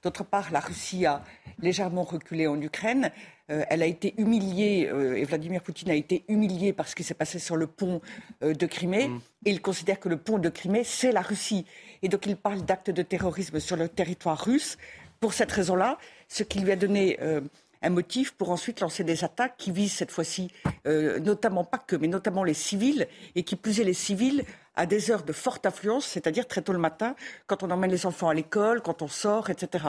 D'autre 0.02 0.24
part, 0.24 0.50
la 0.50 0.60
Russie 0.60 1.06
a 1.06 1.22
légèrement 1.60 2.02
reculé 2.02 2.46
en 2.46 2.60
Ukraine. 2.60 3.10
Euh, 3.50 3.64
elle 3.68 3.82
a 3.82 3.86
été 3.86 4.14
humiliée, 4.16 4.88
euh, 4.90 5.16
et 5.16 5.24
Vladimir 5.24 5.62
Poutine 5.62 5.90
a 5.90 5.94
été 5.94 6.24
humilié 6.28 6.72
par 6.72 6.88
ce 6.88 6.94
qui 6.94 7.04
s'est 7.04 7.14
passé 7.14 7.38
sur 7.38 7.56
le 7.56 7.66
pont 7.66 8.00
de 8.40 8.66
Crimée. 8.66 9.08
Mm. 9.08 9.20
Et 9.44 9.50
il 9.50 9.62
considère 9.62 10.00
que 10.00 10.08
le 10.08 10.16
pont 10.16 10.38
de 10.38 10.48
Crimée, 10.48 10.84
c'est 10.84 11.12
la 11.12 11.20
Russie. 11.20 11.66
Et 12.02 12.08
donc 12.08 12.26
il 12.26 12.36
parle 12.36 12.62
d'actes 12.62 12.90
de 12.90 13.02
terrorisme 13.02 13.60
sur 13.60 13.76
le 13.76 13.88
territoire 13.88 14.44
russe 14.44 14.78
pour 15.20 15.32
cette 15.32 15.52
raison-là, 15.52 15.96
ce 16.28 16.42
qui 16.42 16.60
lui 16.60 16.72
a 16.72 16.76
donné 16.76 17.18
euh, 17.20 17.40
un 17.82 17.90
motif 17.90 18.32
pour 18.32 18.50
ensuite 18.50 18.80
lancer 18.80 19.04
des 19.04 19.24
attaques 19.24 19.54
qui 19.58 19.70
visent 19.70 19.92
cette 19.92 20.10
fois-ci, 20.10 20.50
euh, 20.86 21.18
notamment 21.20 21.64
pas 21.64 21.78
que, 21.78 21.96
mais 21.96 22.08
notamment 22.08 22.44
les 22.44 22.54
civils, 22.54 23.06
et 23.34 23.42
qui 23.42 23.56
plus 23.56 23.80
est 23.80 23.84
les 23.84 23.94
civils 23.94 24.44
à 24.76 24.86
des 24.86 25.10
heures 25.10 25.22
de 25.22 25.32
forte 25.32 25.66
affluence, 25.66 26.04
c'est-à-dire 26.04 26.48
très 26.48 26.62
tôt 26.62 26.72
le 26.72 26.78
matin, 26.78 27.14
quand 27.46 27.62
on 27.62 27.70
emmène 27.70 27.90
les 27.90 28.06
enfants 28.06 28.28
à 28.28 28.34
l'école, 28.34 28.80
quand 28.80 29.02
on 29.02 29.08
sort, 29.08 29.50
etc. 29.50 29.84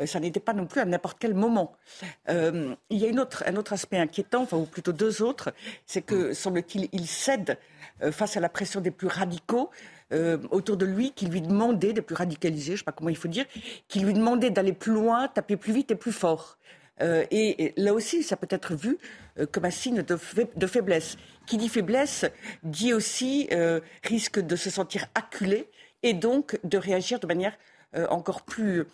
Euh, 0.00 0.06
ça 0.06 0.18
n'était 0.18 0.40
pas 0.40 0.54
non 0.54 0.66
plus 0.66 0.80
à 0.80 0.84
n'importe 0.84 1.18
quel 1.20 1.34
moment. 1.34 1.76
il 2.28 2.76
y 2.90 3.06
a 3.06 3.10
un 3.10 3.56
autre 3.56 3.72
aspect 3.72 3.98
inquiétant, 3.98 4.48
ou 4.52 4.64
plutôt 4.64 4.92
deux 4.92 5.22
autres, 5.22 5.52
c'est 5.86 6.02
que, 6.02 6.32
semble-t-il, 6.32 6.88
il 6.92 7.06
cède 7.06 7.58
face 8.10 8.36
à 8.36 8.40
la 8.40 8.48
pression 8.48 8.80
des 8.80 8.90
plus 8.90 9.06
radicaux, 9.06 9.70
euh, 10.14 10.38
autour 10.50 10.76
de 10.76 10.86
lui 10.86 11.10
qui 11.12 11.26
lui 11.26 11.40
demandait, 11.40 11.92
des 11.92 12.02
plus 12.02 12.14
radicalisés, 12.14 12.66
je 12.66 12.72
ne 12.72 12.76
sais 12.78 12.84
pas 12.84 12.92
comment 12.92 13.10
il 13.10 13.16
faut 13.16 13.28
dire, 13.28 13.46
qui 13.88 14.00
lui 14.00 14.12
demandait 14.12 14.50
d'aller 14.50 14.72
plus 14.72 14.92
loin, 14.92 15.28
taper 15.28 15.56
plus 15.56 15.72
vite 15.72 15.90
et 15.90 15.96
plus 15.96 16.12
fort. 16.12 16.56
Euh, 17.02 17.24
et, 17.32 17.74
là 17.76 17.92
aussi, 17.92 18.22
ça 18.22 18.36
peut 18.36 18.46
être 18.50 18.74
vu 18.74 18.98
euh, 19.38 19.46
comme 19.46 19.64
un 19.64 19.70
signe 19.70 20.02
de, 20.02 20.66
faiblesse. 20.66 21.16
Qui 21.46 21.56
dit 21.56 21.68
faiblesse 21.68 22.24
dit 22.62 22.94
aussi 22.94 23.50
risque 24.02 24.40
de 24.40 24.56
se 24.56 24.70
sentir 24.70 25.06
acculé 25.14 25.68
et 26.02 26.14
donc 26.14 26.58
de 26.64 26.78
réagir 26.78 27.20
de 27.20 27.26
manière 27.26 27.52
encore 28.08 28.42
plus 28.42 28.86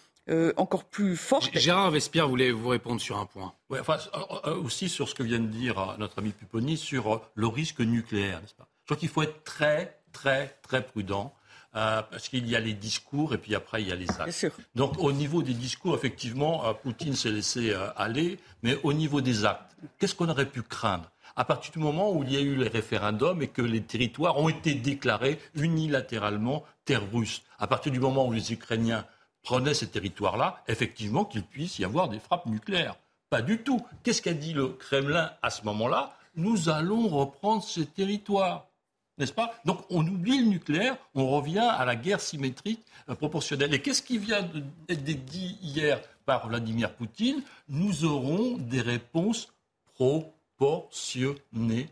encore 0.56 0.84
plus 0.84 1.16
forte. 1.16 1.56
Gérard 1.56 1.92
Vespierre 1.92 2.28
voulait 2.28 2.50
vous 2.50 2.68
répondre 2.68 3.00
sur 3.00 3.18
un 3.18 3.26
point. 3.26 3.54
enfin, 3.70 3.98
aussi 4.64 4.88
sur 4.88 5.08
ce 5.08 5.14
que 5.14 5.22
vient 5.22 5.38
de 5.38 5.46
dire 5.46 5.96
notre 5.98 6.18
ami 6.18 6.30
Pupponi 6.30 6.76
sur 6.76 7.22
le 7.34 7.46
risque 7.46 7.80
nucléaire, 7.80 8.40
n'est-ce 8.40 8.54
pas? 8.54 8.68
Je 8.82 8.86
crois 8.86 8.96
qu'il 8.96 9.08
faut 9.08 9.22
être 9.22 9.44
très 9.44 9.99
très, 10.12 10.56
très 10.62 10.84
prudent. 10.84 11.34
Euh, 11.76 12.02
parce 12.10 12.28
qu'il 12.28 12.48
y 12.48 12.56
a 12.56 12.60
les 12.60 12.72
discours 12.74 13.32
et 13.32 13.38
puis 13.38 13.54
après 13.54 13.80
il 13.80 13.88
y 13.88 13.92
a 13.92 13.94
les 13.94 14.10
actes. 14.18 14.46
Donc 14.74 14.98
au 14.98 15.12
niveau 15.12 15.40
des 15.40 15.54
discours, 15.54 15.94
effectivement, 15.94 16.66
euh, 16.66 16.72
Poutine 16.72 17.14
s'est 17.14 17.30
laissé 17.30 17.70
euh, 17.70 17.92
aller, 17.96 18.40
mais 18.64 18.76
au 18.82 18.92
niveau 18.92 19.20
des 19.20 19.44
actes, 19.44 19.76
qu'est-ce 19.98 20.16
qu'on 20.16 20.28
aurait 20.28 20.50
pu 20.50 20.62
craindre? 20.62 21.08
À 21.36 21.44
partir 21.44 21.70
du 21.70 21.78
moment 21.78 22.10
où 22.10 22.24
il 22.24 22.32
y 22.32 22.36
a 22.36 22.40
eu 22.40 22.56
les 22.56 22.66
référendums 22.66 23.40
et 23.40 23.46
que 23.46 23.62
les 23.62 23.82
territoires 23.82 24.36
ont 24.36 24.48
été 24.48 24.74
déclarés 24.74 25.38
unilatéralement 25.54 26.64
terre 26.84 27.08
russe, 27.12 27.42
à 27.60 27.68
partir 27.68 27.92
du 27.92 28.00
moment 28.00 28.26
où 28.26 28.32
les 28.32 28.52
Ukrainiens 28.52 29.06
prenaient 29.44 29.74
ces 29.74 29.86
territoires-là, 29.86 30.64
effectivement 30.66 31.24
qu'il 31.24 31.44
puisse 31.44 31.78
y 31.78 31.84
avoir 31.84 32.08
des 32.08 32.18
frappes 32.18 32.46
nucléaires. 32.46 32.96
Pas 33.30 33.42
du 33.42 33.58
tout. 33.58 33.86
Qu'est-ce 34.02 34.22
qu'a 34.22 34.34
dit 34.34 34.54
le 34.54 34.70
Kremlin 34.70 35.30
à 35.40 35.50
ce 35.50 35.62
moment-là? 35.66 36.16
Nous 36.34 36.68
allons 36.68 37.06
reprendre 37.06 37.62
ces 37.62 37.86
territoires 37.86 38.66
n'est-ce 39.20 39.32
pas? 39.32 39.54
Donc 39.64 39.84
on 39.90 40.04
oublie 40.06 40.38
le 40.38 40.46
nucléaire, 40.46 40.96
on 41.14 41.28
revient 41.28 41.58
à 41.58 41.84
la 41.84 41.94
guerre 41.94 42.20
symétrique 42.20 42.84
euh, 43.08 43.14
proportionnelle. 43.14 43.72
Et 43.74 43.80
qu'est-ce 43.80 44.02
qui 44.02 44.18
vient 44.18 44.42
d'être 44.88 45.04
dit 45.04 45.58
hier 45.62 46.00
par 46.26 46.48
Vladimir 46.48 46.92
Poutine? 46.94 47.42
Nous 47.68 48.04
aurons 48.04 48.56
des 48.56 48.80
réponses 48.80 49.52
proportionnées. 49.94 51.88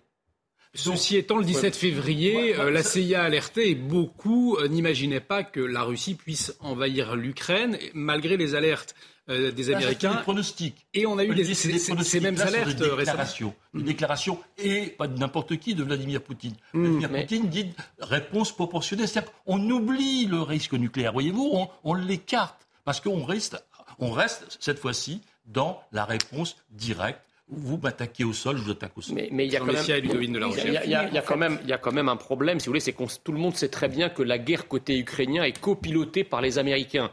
Ceci 0.79 1.17
étant, 1.17 1.39
le 1.39 1.45
17 1.45 1.77
février, 1.77 2.59
euh, 2.59 2.71
la 2.71 2.83
CIA 2.83 3.23
alertait 3.23 3.71
et 3.71 3.75
beaucoup 3.75 4.57
euh, 4.57 4.69
n'imaginaient 4.69 5.21
pas 5.21 5.43
que 5.43 5.61
la 5.61 5.83
Russie 5.83 6.15
puisse 6.15 6.55
envahir 6.61 7.17
l'Ukraine, 7.17 7.79
malgré 7.95 8.37
les 8.37 8.55
alertes 8.55 8.95
euh, 9.29 9.51
des 9.51 9.71
Américains. 9.71 10.15
Des 10.15 10.23
pronostics. 10.23 10.87
Et 10.95 11.07
on 11.07 11.19
a 11.19 11.25
eu 11.25 11.35
des, 11.35 11.55
ces, 11.55 12.21
mêmes 12.21 12.41
alertes 12.41 12.77
des 12.77 12.89
déclarations, 12.89 13.55
Des 13.75 13.83
déclarations, 13.83 14.39
et 14.57 14.87
pas 14.87 15.09
de 15.09 15.19
n'importe 15.19 15.57
qui, 15.59 15.75
de 15.75 15.83
Vladimir 15.83 16.23
Poutine. 16.23 16.55
Mm. 16.73 16.83
Vladimir 16.83 17.11
Poutine 17.11 17.49
dit 17.49 17.67
réponse 18.01 18.53
proportionnelle. 18.53 19.09
C'est-à-dire 19.09 19.33
qu'on 19.45 19.69
oublie 19.71 20.27
le 20.27 20.41
risque 20.41 20.75
nucléaire. 20.75 21.13
Voyez-vous, 21.13 21.51
on, 21.53 21.69
on 21.85 21.95
l'écarte. 21.95 22.67
Parce 22.85 23.01
qu'on 23.01 23.25
reste, 23.25 23.63
on 23.99 24.13
reste, 24.13 24.57
cette 24.61 24.79
fois-ci, 24.79 25.21
dans 25.45 25.83
la 25.93 26.05
réponse 26.05 26.57
directe 26.71 27.21
vous 27.51 27.79
m'attaquez 27.79 28.25
au 28.25 28.33
sol, 28.33 28.59
je 28.59 28.63
vous 28.63 28.71
attaque 28.71 28.97
au 28.97 29.01
sol. 29.01 29.17
Mais, 29.31 29.47
il 29.47 29.53
y 29.53 29.57
a 29.57 29.61
quand 29.61 31.37
même, 31.37 31.59
il 31.63 31.69
y 31.69 31.73
a 31.73 31.79
quand 31.79 31.93
même 31.93 32.09
un 32.09 32.17
problème, 32.17 32.61
si 32.61 32.67
vous 32.67 32.71
voulez, 32.71 32.81
c'est 32.81 32.93
que 32.93 33.05
tout 33.23 33.33
le 33.33 33.39
monde 33.39 33.57
sait 33.57 33.69
très 33.69 33.89
bien 33.89 34.09
que 34.09 34.23
la 34.23 34.39
guerre 34.39 34.69
côté 34.69 34.99
ukrainien 34.99 35.45
est 35.45 35.59
copilotée 35.59 36.25
par 36.25 36.41
les 36.41 36.59
Américains. 36.59 37.11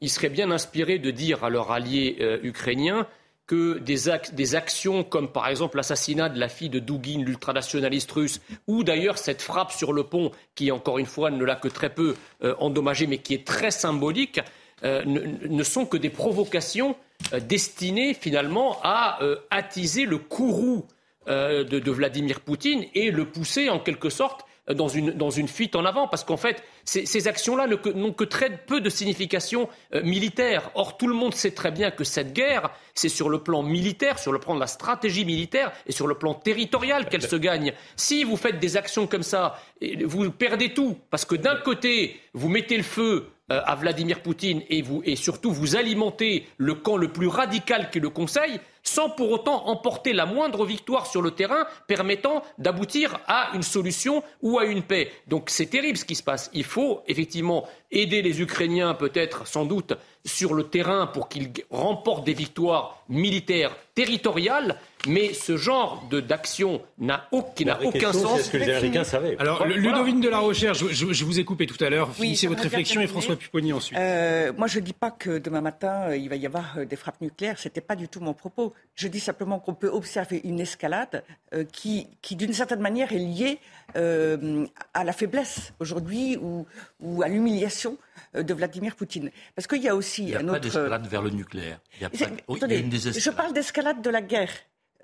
Ils 0.00 0.10
seraient 0.10 0.30
bien 0.30 0.50
inspirés 0.50 0.98
de 0.98 1.10
dire 1.10 1.44
à 1.44 1.50
leurs 1.50 1.70
alliés 1.72 2.16
euh, 2.20 2.38
ukrainiens 2.42 3.06
que 3.50 3.78
des, 3.80 4.54
actions 4.54 5.02
comme 5.02 5.32
par 5.32 5.48
exemple 5.48 5.76
l'assassinat 5.76 6.28
de 6.28 6.38
la 6.38 6.48
fille 6.48 6.68
de 6.68 6.78
Dugin, 6.78 7.24
l'ultranationaliste 7.24 8.12
russe, 8.12 8.40
ou 8.68 8.84
d'ailleurs 8.84 9.18
cette 9.18 9.42
frappe 9.42 9.72
sur 9.72 9.92
le 9.92 10.04
pont, 10.04 10.30
qui 10.54 10.70
encore 10.70 11.00
une 11.00 11.06
fois 11.06 11.32
ne 11.32 11.44
l'a 11.44 11.56
que 11.56 11.66
très 11.66 11.92
peu 11.92 12.14
euh, 12.44 12.54
endommagé, 12.60 13.08
mais 13.08 13.18
qui 13.18 13.34
est 13.34 13.44
très 13.44 13.72
symbolique, 13.72 14.40
euh, 14.84 15.02
ne, 15.04 15.62
sont 15.64 15.84
que 15.84 15.96
des 15.96 16.10
provocations 16.10 16.94
euh, 17.32 17.40
destinées 17.40 18.14
finalement 18.14 18.78
à 18.82 19.18
attiser 19.50 20.04
le 20.04 20.18
courroux 20.18 20.86
de, 21.26 21.90
Vladimir 21.90 22.40
Poutine 22.40 22.84
et 22.94 23.10
le 23.10 23.24
pousser 23.24 23.68
en 23.68 23.78
quelque 23.78 24.10
sorte 24.10 24.44
dans 24.74 24.88
une, 24.88 25.48
fuite 25.48 25.76
en 25.76 25.84
avant, 25.84 26.08
parce 26.08 26.24
qu'en 26.24 26.36
fait, 26.36 26.62
ces, 26.84 27.28
actions-là 27.28 27.66
n'ont 27.94 28.12
que 28.12 28.24
très 28.24 28.56
peu 28.56 28.80
de 28.80 28.88
signification 28.90 29.68
euh, 29.94 30.02
militaire. 30.02 30.70
Or, 30.74 30.96
tout 30.96 31.06
le 31.06 31.14
monde 31.14 31.34
sait 31.34 31.52
très 31.52 31.70
bien 31.70 31.90
que 31.90 32.04
cette 32.04 32.32
guerre, 32.32 32.70
c'est 32.94 33.08
sur 33.08 33.28
le 33.28 33.38
plan 33.42 33.62
militaire, 33.62 34.18
sur 34.18 34.32
le 34.32 34.38
plan 34.38 34.54
de 34.54 34.60
la 34.60 34.66
stratégie 34.66 35.24
militaire 35.24 35.72
et 35.86 35.92
sur 35.92 36.06
le 36.06 36.14
plan 36.14 36.34
territorial 36.34 37.08
qu'elle 37.08 37.22
se 37.22 37.36
gagne. 37.36 37.72
Si 37.96 38.24
vous 38.24 38.36
faites 38.36 38.58
des 38.58 38.76
actions 38.76 39.06
comme 39.06 39.22
ça, 39.22 39.58
vous 40.04 40.30
perdez 40.30 40.72
tout, 40.72 40.96
parce 41.10 41.24
que 41.24 41.34
d'un 41.34 41.56
côté, 41.56 42.20
vous 42.34 42.48
mettez 42.48 42.76
le 42.76 42.82
feu 42.82 43.26
euh, 43.26 43.39
à 43.50 43.74
Vladimir 43.74 44.22
Poutine 44.22 44.62
et, 44.68 44.80
vous, 44.82 45.02
et 45.04 45.16
surtout 45.16 45.52
vous 45.52 45.76
alimentez 45.76 46.46
le 46.56 46.74
camp 46.74 46.96
le 46.96 47.08
plus 47.08 47.26
radical 47.26 47.90
qui 47.90 48.00
le 48.00 48.08
Conseil, 48.08 48.60
sans 48.82 49.10
pour 49.10 49.30
autant 49.30 49.68
emporter 49.68 50.12
la 50.12 50.26
moindre 50.26 50.64
victoire 50.64 51.06
sur 51.06 51.22
le 51.22 51.32
terrain 51.32 51.66
permettant 51.86 52.42
d'aboutir 52.58 53.20
à 53.26 53.50
une 53.54 53.62
solution 53.62 54.22
ou 54.42 54.58
à 54.58 54.64
une 54.64 54.82
paix. 54.82 55.10
Donc 55.26 55.50
c'est 55.50 55.66
terrible 55.66 55.98
ce 55.98 56.04
qui 56.04 56.14
se 56.14 56.22
passe. 56.22 56.50
Il 56.54 56.64
faut 56.64 57.02
effectivement 57.06 57.68
aider 57.90 58.22
les 58.22 58.40
Ukrainiens 58.40 58.94
peut-être 58.94 59.46
sans 59.46 59.64
doute 59.64 59.94
sur 60.24 60.54
le 60.54 60.64
terrain 60.64 61.06
pour 61.06 61.28
qu'ils 61.28 61.50
remportent 61.70 62.24
des 62.24 62.34
victoires 62.34 63.02
militaires 63.08 63.76
territoriales, 63.94 64.78
mais 65.06 65.32
ce 65.32 65.56
genre 65.56 66.06
d'action 66.10 66.82
n'a 66.98 67.26
aucun 67.32 68.12
sens. 68.12 68.42
ce 68.42 68.50
que 68.50 68.56
les 68.58 68.70
Américains 68.70 69.04
savaient. 69.04 69.36
Alors, 69.38 69.66
Ludovine 69.66 70.20
de 70.20 70.28
la 70.28 70.38
Recherche, 70.38 70.84
je, 70.90 71.24
vous 71.24 71.40
ai 71.40 71.44
coupé 71.44 71.66
tout 71.66 71.82
à 71.82 71.90
l'heure. 71.90 72.14
Finissez 72.14 72.46
votre 72.46 72.62
réflexion 72.62 73.00
et 73.00 73.06
François 73.06 73.36
Pupponi 73.36 73.72
ensuite. 73.72 73.98
Euh, 73.98 74.52
moi, 74.56 74.66
je 74.66 74.78
ne 74.78 74.84
dis 74.84 74.92
pas 74.92 75.10
que 75.10 75.38
demain 75.38 75.60
matin, 75.60 76.08
euh, 76.08 76.16
il 76.16 76.28
va 76.28 76.36
y 76.36 76.46
avoir 76.46 76.78
euh, 76.78 76.84
des 76.84 76.96
frappes 76.96 77.20
nucléaires. 77.20 77.58
Ce 77.58 77.68
n'était 77.68 77.80
pas 77.80 77.96
du 77.96 78.08
tout 78.08 78.20
mon 78.20 78.34
propos. 78.34 78.74
Je 78.94 79.08
dis 79.08 79.20
simplement 79.20 79.58
qu'on 79.58 79.74
peut 79.74 79.88
observer 79.88 80.40
une 80.44 80.60
escalade 80.60 81.24
qui, 81.72 82.06
qui 82.22 82.36
d'une 82.36 82.52
certaine 82.52 82.80
manière, 82.80 83.12
est 83.12 83.18
liée 83.18 83.58
à 83.94 85.04
la 85.04 85.12
faiblesse 85.12 85.72
aujourd'hui 85.80 86.36
ou, 86.40 86.66
ou 87.00 87.22
à 87.22 87.28
l'humiliation 87.28 87.96
de 88.34 88.54
Vladimir 88.54 88.94
Poutine. 88.94 89.30
Parce 89.56 89.66
qu'il 89.66 89.82
y 89.82 89.88
a 89.88 89.96
aussi 89.96 90.22
il 90.22 90.28
n'y 90.28 90.34
a 90.36 90.44
pas 90.44 90.60
d'escalade 90.60 91.06
vers 91.08 91.22
le 91.22 91.30
nucléaire. 91.30 91.80
Il 91.96 92.02
y 92.02 92.04
a 92.04 92.10
je 92.12 93.30
parle 93.30 93.52
d'escalade 93.52 94.00
de 94.02 94.10
la 94.10 94.22
guerre, 94.22 94.50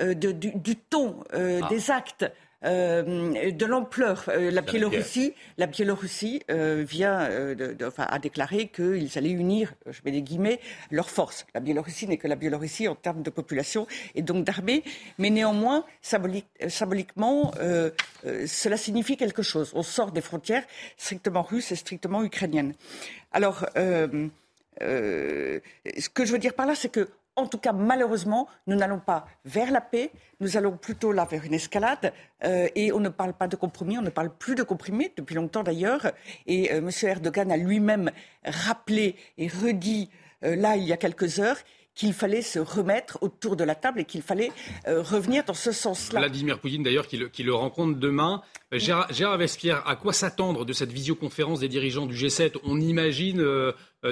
euh, 0.01 0.15
du, 0.15 0.77
ton, 0.77 1.17
euh, 1.35 1.61
ah. 1.63 1.69
des 1.69 1.91
actes. 1.91 2.27
Euh, 2.65 3.53
de 3.53 3.67
l'ampleur. 3.67 4.25
Euh, 4.29 4.51
la, 4.51 4.63
Biélorussie, 4.63 5.35
la 5.59 5.67
Biélorussie 5.67 6.43
euh, 6.51 6.85
vient, 6.89 7.29
de, 7.29 7.77
enfin, 7.85 8.07
a 8.09 8.19
déclaré 8.19 8.69
qu'ils 8.69 9.19
allaient 9.19 9.31
unir, 9.31 9.75
je 9.87 10.01
mets 10.05 10.11
des 10.11 10.23
guillemets, 10.23 10.59
leurs 10.91 11.11
forces. 11.11 11.47
La 11.55 11.61
Biélorussie 11.61 12.09
n'est 12.09 12.17
que 12.17 12.27
la 12.27 12.35
Biélorussie 12.35 12.89
en 12.89 12.95
termes 12.95 13.23
de 13.23 13.31
population 13.31 13.87
et 14.15 14.23
donc 14.23 14.45
d'armée, 14.45 14.83
mais 15.19 15.29
néanmoins, 15.31 15.85
symboliquement, 16.01 17.53
cela 18.47 18.77
signifie 18.77 19.17
quelque 19.17 19.43
chose. 19.43 19.73
On 19.75 19.83
sort 19.83 20.11
des 20.11 20.23
frontières 20.23 20.65
strictement 20.97 21.43
russes 21.43 21.73
et 21.73 21.77
strictement 21.77 22.25
ukrainiennes. 22.25 22.75
Alors, 23.33 23.67
ce 23.77 25.61
que 26.15 26.25
je 26.25 26.33
veux 26.33 26.39
dire 26.39 26.55
par 26.55 26.67
là, 26.67 26.75
c'est 26.75 26.89
que 26.89 27.09
en 27.37 27.47
tout 27.47 27.59
cas, 27.59 27.73
malheureusement, 27.73 28.49
nous 28.67 28.77
n'allons 28.77 28.99
pas 28.99 29.27
vers 29.45 29.71
la 29.71 29.83
paix, 29.83 30.11
nous 30.41 30.57
allons 30.57 30.77
plutôt 30.77 31.13
là 31.13 31.27
vers 31.31 31.45
une 31.45 31.55
escalade. 31.55 32.13
Euh, 32.45 32.69
et 32.75 32.93
on 32.93 33.01
ne 33.01 33.11
parle 33.11 33.35
pas 33.35 33.47
de 33.47 33.57
compromis, 33.57 33.99
on 33.99 34.03
ne 34.03 34.11
parle 34.11 34.31
plus 34.35 34.55
de 34.55 34.63
compromis 34.63 35.11
depuis 35.17 35.35
longtemps 35.35 35.63
d'ailleurs. 35.63 36.13
Et 36.47 36.73
euh, 36.73 36.79
M. 36.79 36.91
Erdogan 37.03 37.53
a 37.53 37.57
lui-même 37.57 38.11
rappelé 38.45 39.17
et 39.37 39.49
redit 39.49 40.09
euh, 40.45 40.57
là 40.57 40.77
il 40.77 40.85
y 40.85 40.93
a 40.93 40.97
quelques 40.97 41.39
heures 41.39 41.59
qu'il 41.95 42.13
fallait 42.13 42.43
se 42.43 42.59
remettre 42.59 43.17
autour 43.23 43.57
de 43.57 43.65
la 43.65 43.75
table 43.75 44.01
et 44.01 44.05
qu'il 44.05 44.21
fallait 44.21 44.53
revenir 44.87 45.45
dans 45.45 45.55
ce 45.55 45.73
sens-là. 45.73 46.21
Vladimir 46.21 46.61
Poutine, 46.61 46.83
d'ailleurs, 46.83 47.09
qui 47.09 47.43
le, 47.43 47.55
rencontre 47.55 47.99
demain. 47.99 48.43
Gérard, 48.71 49.39
Vespierre, 49.39 49.83
à 49.89 49.97
quoi 49.97 50.13
s'attendre 50.13 50.67
de 50.67 50.75
cette 50.75 50.93
visioconférence 50.93 51.61
des 51.61 51.71
dirigeants 51.71 52.05
du 52.05 52.15
G7 52.15 52.57
On 52.65 52.79
imagine 52.79 53.43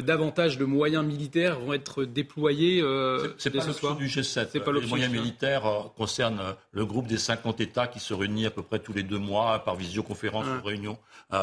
davantage 0.01 0.59
de 0.59 0.65
moyens 0.65 1.05
militaires 1.05 1.59
vont 1.61 1.73
être 1.73 2.05
déployés 2.05 2.81
euh, 2.81 3.35
C'est 3.39 3.51
pas 3.51 3.65
l'option 3.65 3.95
du 3.95 4.07
G7. 4.07 4.61
Pas 4.61 4.73
les 4.73 4.87
moyens 4.87 5.13
militaires 5.13 5.67
euh, 5.67 5.83
concernent 5.97 6.55
le 6.73 6.87
groupe 6.87 7.07
des 7.07 7.19
50 7.19 7.61
États 7.61 7.87
qui 7.87 8.01
se 8.01 8.15
réunit 8.15 8.47
à 8.47 8.51
peu 8.51 8.63
près 8.63 8.79
tous 8.79 8.93
les 8.93 9.03
deux 9.03 9.19
mois 9.19 9.59
par 9.61 9.77
visioconférence 9.77 10.47
ou 10.47 10.67
réunion 10.67 10.99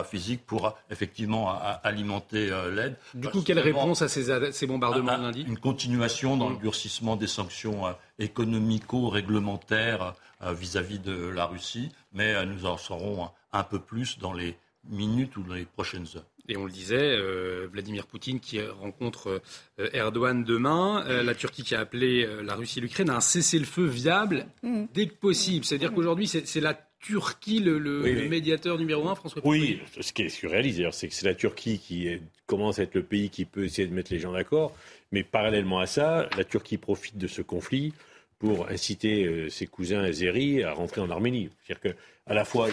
physique 0.05 0.45
pour 0.45 0.73
effectivement 0.89 1.53
alimenter 1.83 2.49
l'aide. 2.73 2.95
Du 3.13 3.27
coup, 3.27 3.41
quelle 3.41 3.59
réponse 3.59 4.01
à 4.01 4.07
ces, 4.07 4.67
bombardements 4.67 5.17
de 5.17 5.23
lundi 5.23 5.43
Une 5.47 5.57
continuation 5.57 6.37
dans 6.37 6.49
le 6.49 6.55
durcissement 6.57 7.17
des 7.17 7.27
sanctions 7.27 7.83
économico-réglementaires 8.19 10.13
vis-à-vis 10.41 10.99
de 10.99 11.27
la 11.27 11.45
Russie, 11.45 11.91
mais 12.13 12.45
nous 12.45 12.65
en 12.65 12.77
saurons 12.77 13.29
un 13.51 13.63
peu 13.63 13.79
plus 13.79 14.17
dans 14.17 14.33
les 14.33 14.55
minutes 14.89 15.37
ou 15.37 15.43
dans 15.43 15.55
les 15.55 15.65
prochaines 15.65 16.07
heures. 16.15 16.25
Et 16.47 16.57
on 16.57 16.65
le 16.65 16.71
disait, 16.71 16.97
euh, 16.99 17.67
Vladimir 17.71 18.07
Poutine 18.07 18.39
qui 18.39 18.61
rencontre 18.61 19.41
euh, 19.79 19.89
Erdogan 19.93 20.43
demain, 20.43 21.05
euh, 21.07 21.23
la 21.23 21.35
Turquie 21.35 21.63
qui 21.63 21.75
a 21.75 21.79
appelé 21.79 22.27
la 22.43 22.55
Russie 22.55 22.79
et 22.79 22.81
l'Ukraine 22.81 23.09
à 23.09 23.17
un 23.17 23.21
cessez-le-feu 23.21 23.85
viable 23.85 24.47
mm. 24.63 24.85
dès 24.93 25.07
que 25.07 25.13
possible. 25.13 25.65
C'est-à-dire 25.65 25.93
qu'aujourd'hui, 25.93 26.27
c'est 26.27 26.61
la 26.61 26.77
Turquie 26.99 27.59
le, 27.59 28.29
médiateur 28.29 28.77
numéro 28.77 29.07
un, 29.07 29.15
François 29.15 29.41
Oui, 29.43 29.79
ce 29.99 30.13
qui 30.13 30.23
est 30.23 30.29
surréaliste, 30.29 30.91
c'est 30.91 31.07
que 31.07 31.13
c'est 31.13 31.25
la 31.25 31.33
Turquie 31.33 31.79
qui 31.79 32.07
commence 32.45 32.77
à 32.77 32.83
être 32.83 32.93
le 32.93 33.03
pays 33.03 33.29
qui 33.29 33.45
peut 33.45 33.65
essayer 33.65 33.87
de 33.87 33.93
mettre 33.93 34.13
les 34.13 34.19
gens 34.19 34.33
d'accord. 34.33 34.75
Mais 35.11 35.23
parallèlement 35.23 35.79
à 35.79 35.87
ça, 35.87 36.29
la 36.37 36.43
Turquie 36.43 36.77
profite 36.77 37.17
de 37.17 37.27
ce 37.27 37.41
conflit 37.41 37.93
pour 38.37 38.67
inciter 38.69 39.49
ses 39.49 39.67
cousins 39.67 40.01
azéris 40.01 40.63
à 40.63 40.73
rentrer 40.73 41.01
en 41.01 41.09
Arménie. 41.09 41.49
C'est-à-dire 41.63 41.95
qu'à 41.95 42.33
la 42.33 42.45
fois, 42.45 42.69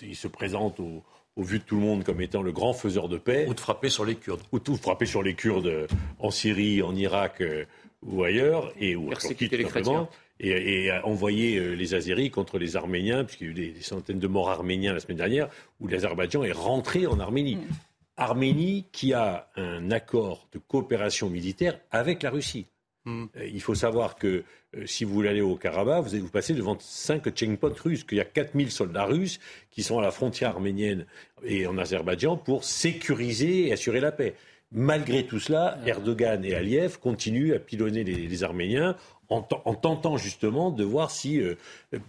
il 0.00 0.16
se, 0.16 0.28
présente 0.28 0.78
au 0.78 1.02
au 1.36 1.42
vu 1.42 1.58
de 1.58 1.64
tout 1.64 1.76
le 1.76 1.82
monde 1.82 2.04
comme 2.04 2.20
étant 2.20 2.42
le 2.42 2.52
grand 2.52 2.72
faiseur 2.72 3.08
de 3.08 3.18
paix. 3.18 3.46
Ou 3.48 3.54
de 3.54 3.60
frapper 3.60 3.88
sur 3.88 4.04
les 4.04 4.16
Kurdes. 4.16 4.42
Ou 4.52 4.58
de 4.58 4.74
frapper 4.76 5.06
sur 5.06 5.22
les 5.22 5.34
Kurdes 5.34 5.86
en 6.18 6.30
Syrie, 6.30 6.82
en 6.82 6.94
Irak 6.94 7.40
euh, 7.40 7.64
ou 8.02 8.22
ailleurs. 8.24 8.72
Et, 8.78 8.96
ou 8.96 9.08
Persécuter 9.08 9.56
les 9.56 9.64
chrétiens. 9.64 10.08
Et, 10.40 10.86
et, 10.86 10.92
envoyer 11.04 11.58
euh, 11.58 11.74
les 11.74 11.94
Azéris 11.94 12.30
contre 12.30 12.58
les 12.58 12.76
Arméniens, 12.76 13.24
puisqu'il 13.24 13.44
y 13.44 13.48
a 13.48 13.50
eu 13.50 13.72
des, 13.72 13.80
centaines 13.80 14.18
de 14.18 14.26
morts 14.26 14.50
arméniens 14.50 14.92
la 14.92 15.00
semaine 15.00 15.18
dernière, 15.18 15.48
où 15.80 15.86
l'Azerbaïdjan 15.86 16.42
est 16.42 16.52
rentré 16.52 17.06
en 17.06 17.20
Arménie. 17.20 17.56
Mm. 17.56 17.68
Arménie 18.16 18.86
qui 18.92 19.14
a 19.14 19.48
un 19.56 19.90
accord 19.90 20.46
de 20.52 20.58
coopération 20.58 21.30
militaire 21.30 21.78
avec 21.90 22.22
la 22.22 22.30
Russie. 22.30 22.66
Mm. 23.04 23.24
Euh, 23.36 23.46
il 23.46 23.60
faut 23.60 23.74
savoir 23.74 24.16
que 24.16 24.44
euh, 24.76 24.86
si 24.86 25.04
vous 25.04 25.12
voulez 25.12 25.28
aller 25.28 25.40
au 25.40 25.56
Karabakh, 25.56 26.04
vous 26.04 26.14
allez 26.14 26.22
vous 26.22 26.28
passer 26.28 26.54
devant 26.54 26.76
cinq 26.80 27.28
checkpoints 27.30 27.74
russes, 27.82 28.04
qu'il 28.04 28.18
y 28.18 28.20
a 28.20 28.24
4000 28.24 28.70
soldats 28.70 29.04
russes 29.04 29.40
qui 29.70 29.82
sont 29.82 29.98
à 29.98 30.02
la 30.02 30.10
frontière 30.10 30.50
arménienne 30.50 31.06
et 31.44 31.66
en 31.66 31.78
Azerbaïdjan 31.78 32.36
pour 32.36 32.64
sécuriser 32.64 33.68
et 33.68 33.72
assurer 33.72 34.00
la 34.00 34.12
paix. 34.12 34.34
Malgré 34.74 35.26
tout 35.26 35.38
cela, 35.38 35.78
Erdogan 35.84 36.42
et 36.46 36.54
Aliyev 36.54 36.98
continuent 36.98 37.54
à 37.54 37.58
pilonner 37.58 38.04
les, 38.04 38.42
Arméniens 38.42 38.96
en, 39.28 39.42
tentant 39.42 40.16
justement 40.16 40.70
de 40.70 40.82
voir 40.82 41.10
si 41.10 41.40
euh, 41.40 41.56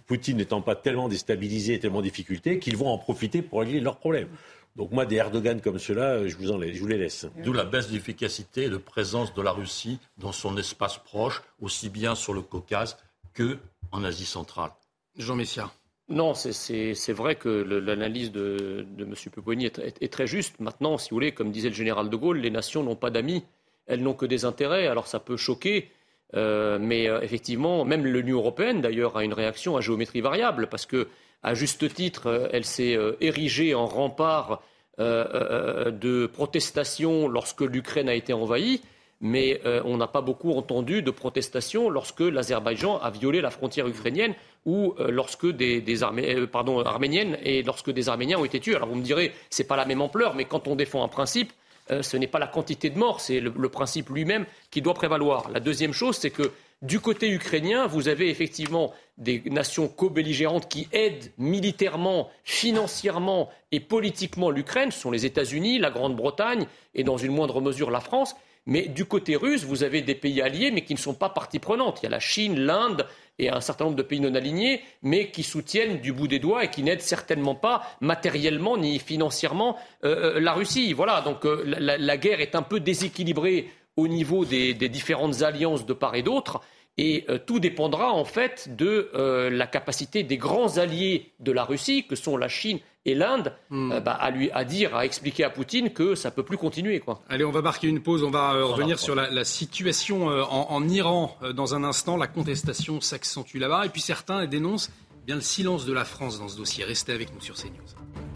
Poutine 0.06 0.38
n'étant 0.38 0.62
pas 0.62 0.74
tellement 0.74 1.08
déstabilisé, 1.08 1.78
tellement 1.78 1.98
en 1.98 2.02
difficulté, 2.02 2.58
qu'ils 2.58 2.78
vont 2.78 2.88
en 2.88 2.96
profiter 2.96 3.42
pour 3.42 3.60
régler 3.60 3.80
leurs 3.80 3.98
problèmes. 3.98 4.28
Donc 4.76 4.90
moi, 4.90 5.06
des 5.06 5.16
Erdogan 5.16 5.60
comme 5.60 5.78
cela, 5.78 6.26
je 6.26 6.36
vous, 6.36 6.50
en, 6.50 6.60
je 6.60 6.80
vous 6.80 6.86
les 6.86 6.98
laisse. 6.98 7.26
D'où 7.44 7.52
la 7.52 7.64
baisse 7.64 7.90
d'efficacité 7.90 8.64
et 8.64 8.68
de 8.68 8.76
présence 8.76 9.32
de 9.32 9.40
la 9.40 9.52
Russie 9.52 10.00
dans 10.18 10.32
son 10.32 10.56
espace 10.56 10.98
proche, 10.98 11.42
aussi 11.60 11.90
bien 11.90 12.14
sur 12.14 12.34
le 12.34 12.42
Caucase 12.42 12.96
qu'en 13.36 14.04
Asie 14.04 14.26
centrale. 14.26 14.70
Jean 15.16 15.36
Messia. 15.36 15.70
Non, 16.08 16.34
c'est 16.34 17.12
vrai 17.12 17.36
que 17.36 17.48
l'analyse 17.48 18.30
de, 18.30 18.84
de, 18.96 19.04
M. 19.04 19.14
Peponi 19.32 19.66
est, 19.66 20.12
très 20.12 20.26
juste. 20.26 20.60
Maintenant, 20.60 20.98
si 20.98 21.10
vous 21.10 21.16
voulez, 21.16 21.32
comme 21.32 21.50
disait 21.50 21.70
le 21.70 21.74
général 21.74 22.10
de 22.10 22.16
Gaulle, 22.16 22.38
les 22.38 22.50
nations 22.50 22.82
n'ont 22.82 22.96
pas 22.96 23.10
d'amis, 23.10 23.42
elles 23.86 24.02
n'ont 24.02 24.12
que 24.12 24.26
des 24.26 24.44
intérêts. 24.44 24.86
Alors 24.86 25.06
ça 25.06 25.18
peut 25.18 25.38
choquer, 25.38 25.90
euh, 26.34 26.78
mais 26.78 27.08
euh, 27.08 27.22
effectivement, 27.22 27.86
même 27.86 28.04
l'Union 28.04 28.38
européenne, 28.38 28.82
d'ailleurs, 28.82 29.16
a 29.16 29.24
une 29.24 29.32
réaction 29.32 29.78
à 29.78 29.80
géométrie 29.80 30.20
variable, 30.20 30.66
parce 30.66 30.84
que 30.84 31.08
à 31.44 31.54
juste 31.54 31.92
titre, 31.94 32.26
euh, 32.26 32.48
elle 32.52 32.64
s'est 32.64 32.96
euh, 32.96 33.16
érigée 33.20 33.74
en 33.74 33.86
rempart 33.86 34.62
euh, 34.98 35.90
de 35.90 36.26
protestation 36.26 37.28
lorsque 37.28 37.60
l'Ukraine 37.60 38.08
a 38.08 38.14
été 38.14 38.32
envahie. 38.32 38.80
mais 39.20 39.60
on 39.84 39.96
n'a 39.96 40.06
pas 40.06 40.20
beaucoup 40.20 40.52
entendu 40.52 41.00
de 41.00 41.10
protestations 41.10 41.88
lorsque 41.88 42.20
l'Azerbaïdjan 42.20 42.98
a 42.98 43.10
violé 43.10 43.40
la 43.40 43.50
frontière 43.50 43.86
ukrainienne 43.88 44.34
ou 44.66 44.94
lorsque 44.98 45.46
des, 45.46 46.02
euh, 46.02 46.46
pardon, 46.46 46.80
arméniennes 46.80 47.38
et 47.42 47.62
lorsque 47.62 47.90
des 47.90 48.08
Arméniens 48.08 48.38
ont 48.38 48.44
été 48.44 48.60
tués. 48.60 48.76
Alors 48.76 48.88
vous 48.88 48.96
me 48.96 49.02
direz, 49.02 49.32
c'est 49.50 49.66
pas 49.66 49.76
la 49.76 49.86
même 49.86 50.02
ampleur, 50.02 50.34
mais 50.34 50.44
quand 50.44 50.68
on 50.68 50.76
défend 50.76 51.02
un 51.02 51.08
principe, 51.08 51.52
ce 51.88 52.16
n'est 52.16 52.28
pas 52.28 52.38
la 52.38 52.46
quantité 52.46 52.90
de 52.90 52.98
morts, 52.98 53.20
c'est 53.20 53.40
le, 53.40 53.52
le 53.56 53.68
principe 53.68 54.10
lui-même 54.10 54.46
qui 54.70 54.82
doit 54.82 54.94
prévaloir. 54.94 55.50
La 55.50 55.60
deuxième 55.60 55.92
chose, 55.92 56.16
c'est 56.16 56.30
que 56.30 56.50
du 56.84 57.00
côté 57.00 57.30
ukrainien, 57.30 57.86
vous 57.86 58.08
avez 58.08 58.28
effectivement 58.28 58.92
des 59.16 59.42
nations 59.46 59.88
co-belligérantes 59.88 60.68
qui 60.68 60.86
aident 60.92 61.32
militairement, 61.38 62.28
financièrement 62.44 63.48
et 63.72 63.80
politiquement 63.80 64.50
l'Ukraine. 64.50 64.90
Ce 64.90 65.00
sont 65.00 65.10
les 65.10 65.24
États-Unis, 65.24 65.78
la 65.78 65.90
Grande-Bretagne 65.90 66.66
et 66.94 67.02
dans 67.02 67.16
une 67.16 67.32
moindre 67.32 67.62
mesure 67.62 67.90
la 67.90 68.00
France. 68.00 68.36
Mais 68.66 68.82
du 68.82 69.06
côté 69.06 69.34
russe, 69.34 69.64
vous 69.64 69.82
avez 69.82 70.02
des 70.02 70.14
pays 70.14 70.42
alliés, 70.42 70.70
mais 70.70 70.82
qui 70.82 70.92
ne 70.92 70.98
sont 70.98 71.14
pas 71.14 71.30
partie 71.30 71.58
prenante. 71.58 72.00
Il 72.02 72.04
y 72.04 72.06
a 72.06 72.10
la 72.10 72.20
Chine, 72.20 72.60
l'Inde 72.60 73.06
et 73.38 73.48
un 73.48 73.60
certain 73.62 73.84
nombre 73.84 73.96
de 73.96 74.02
pays 74.02 74.20
non 74.20 74.34
alignés, 74.34 74.82
mais 75.02 75.30
qui 75.30 75.42
soutiennent 75.42 76.00
du 76.00 76.12
bout 76.12 76.28
des 76.28 76.38
doigts 76.38 76.64
et 76.64 76.70
qui 76.70 76.82
n'aident 76.82 77.00
certainement 77.00 77.54
pas 77.54 77.82
matériellement 78.02 78.76
ni 78.76 78.98
financièrement 78.98 79.78
euh, 80.04 80.36
euh, 80.36 80.40
la 80.40 80.52
Russie. 80.52 80.92
Voilà, 80.92 81.22
donc 81.22 81.46
euh, 81.46 81.64
la, 81.66 82.16
guerre 82.18 82.40
est 82.40 82.54
un 82.54 82.62
peu 82.62 82.78
déséquilibrée 82.78 83.70
au 83.96 84.06
niveau 84.06 84.44
des 84.44 84.74
différentes 84.74 85.42
alliances 85.42 85.86
de 85.86 85.92
part 85.94 86.14
et 86.14 86.22
d'autre. 86.22 86.60
Et 86.96 87.26
tout 87.46 87.58
dépendra 87.58 88.12
en 88.12 88.24
fait 88.24 88.76
de 88.76 89.10
la 89.50 89.66
capacité 89.66 90.22
des 90.22 90.36
grands 90.36 90.78
alliés 90.78 91.32
de 91.40 91.50
la 91.50 91.64
Russie, 91.64 92.06
que 92.06 92.14
sont 92.14 92.36
la 92.36 92.48
Chine 92.48 92.78
et 93.06 93.14
l'Inde 93.14 93.52
hmm. 93.70 93.92
euh, 93.92 94.00
bah, 94.00 94.12
à 94.12 94.30
lui 94.30 94.50
à 94.52 94.64
dire, 94.64 94.96
à 94.96 95.04
expliquer 95.04 95.44
à 95.44 95.50
Poutine 95.50 95.90
que 95.90 96.14
ça 96.14 96.30
peut 96.30 96.42
plus 96.42 96.56
continuer. 96.56 97.00
Quoi. 97.00 97.22
Allez, 97.28 97.44
on 97.44 97.50
va 97.50 97.62
marquer 97.62 97.88
une 97.88 98.02
pause. 98.02 98.24
On 98.24 98.30
va 98.30 98.54
euh, 98.54 98.64
revenir 98.64 98.98
sur 98.98 99.14
la, 99.14 99.44
situation 99.44 100.30
euh, 100.30 100.42
en, 100.42 100.88
Iran 100.88 101.36
dans 101.54 101.74
un 101.74 101.84
instant. 101.84 102.16
La 102.16 102.26
contestation 102.26 103.00
s'accentue 103.00 103.56
là-bas, 103.56 103.86
et 103.86 103.88
puis 103.88 104.00
certains 104.00 104.46
dénoncent 104.46 104.90
eh 105.22 105.26
bien 105.26 105.36
le 105.36 105.40
silence 105.40 105.86
de 105.86 105.92
la 105.92 106.04
France 106.04 106.38
dans 106.38 106.48
ce 106.48 106.56
dossier. 106.56 106.84
Restez 106.84 107.12
avec 107.12 107.32
nous 107.34 107.40
sur 107.40 107.54
CNews. 107.54 108.33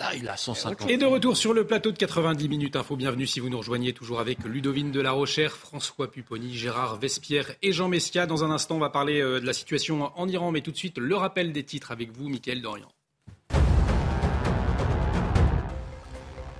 Là, 0.00 0.14
il 0.16 0.28
a 0.28 0.36
150. 0.36 0.90
Et 0.90 0.96
de 0.96 1.04
retour 1.04 1.36
sur 1.36 1.52
le 1.52 1.64
plateau 1.64 1.92
de 1.92 1.96
90 1.98 2.48
minutes 2.48 2.74
info. 2.74 2.96
Bienvenue 2.96 3.26
si 3.26 3.38
vous 3.38 3.50
nous 3.50 3.58
rejoignez, 3.58 3.92
toujours 3.92 4.18
avec 4.18 4.42
Ludovine 4.44 4.90
de 4.90 5.00
la 5.00 5.12
Rochère, 5.12 5.52
François 5.52 6.10
Pupponi, 6.10 6.54
Gérard 6.54 6.96
Vespierre 6.96 7.52
et 7.62 7.72
Jean 7.72 7.88
Messia. 7.88 8.26
Dans 8.26 8.42
un 8.42 8.50
instant, 8.50 8.76
on 8.76 8.80
va 8.80 8.90
parler 8.90 9.20
euh, 9.20 9.40
de 9.40 9.46
la 9.46 9.52
situation 9.52 10.10
en 10.18 10.28
Iran, 10.28 10.50
mais 10.50 10.62
tout 10.62 10.72
de 10.72 10.76
suite, 10.76 10.98
le 10.98 11.14
rappel 11.14 11.52
des 11.52 11.64
titres 11.64 11.92
avec 11.92 12.12
vous, 12.12 12.28
Mickaël 12.28 12.62
Dorian. 12.62 12.88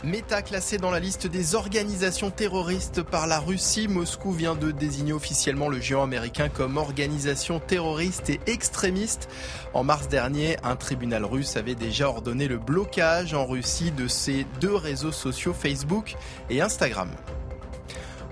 Meta 0.02 0.40
classé 0.40 0.78
dans 0.78 0.90
la 0.90 0.98
liste 0.98 1.26
des 1.26 1.54
organisations 1.54 2.30
terroristes 2.30 3.02
par 3.02 3.26
la 3.26 3.38
Russie, 3.38 3.86
Moscou 3.86 4.32
vient 4.32 4.54
de 4.54 4.70
désigner 4.70 5.12
officiellement 5.12 5.68
le 5.68 5.78
géant 5.78 6.02
américain 6.02 6.48
comme 6.48 6.78
organisation 6.78 7.60
terroriste 7.60 8.30
et 8.30 8.40
extrémiste. 8.46 9.28
En 9.74 9.84
mars 9.84 10.08
dernier, 10.08 10.56
un 10.62 10.76
tribunal 10.76 11.26
russe 11.26 11.58
avait 11.58 11.74
déjà 11.74 12.08
ordonné 12.08 12.48
le 12.48 12.56
blocage 12.56 13.34
en 13.34 13.44
Russie 13.44 13.90
de 13.90 14.08
ces 14.08 14.46
deux 14.58 14.74
réseaux 14.74 15.12
sociaux 15.12 15.52
Facebook 15.52 16.16
et 16.48 16.62
Instagram. 16.62 17.10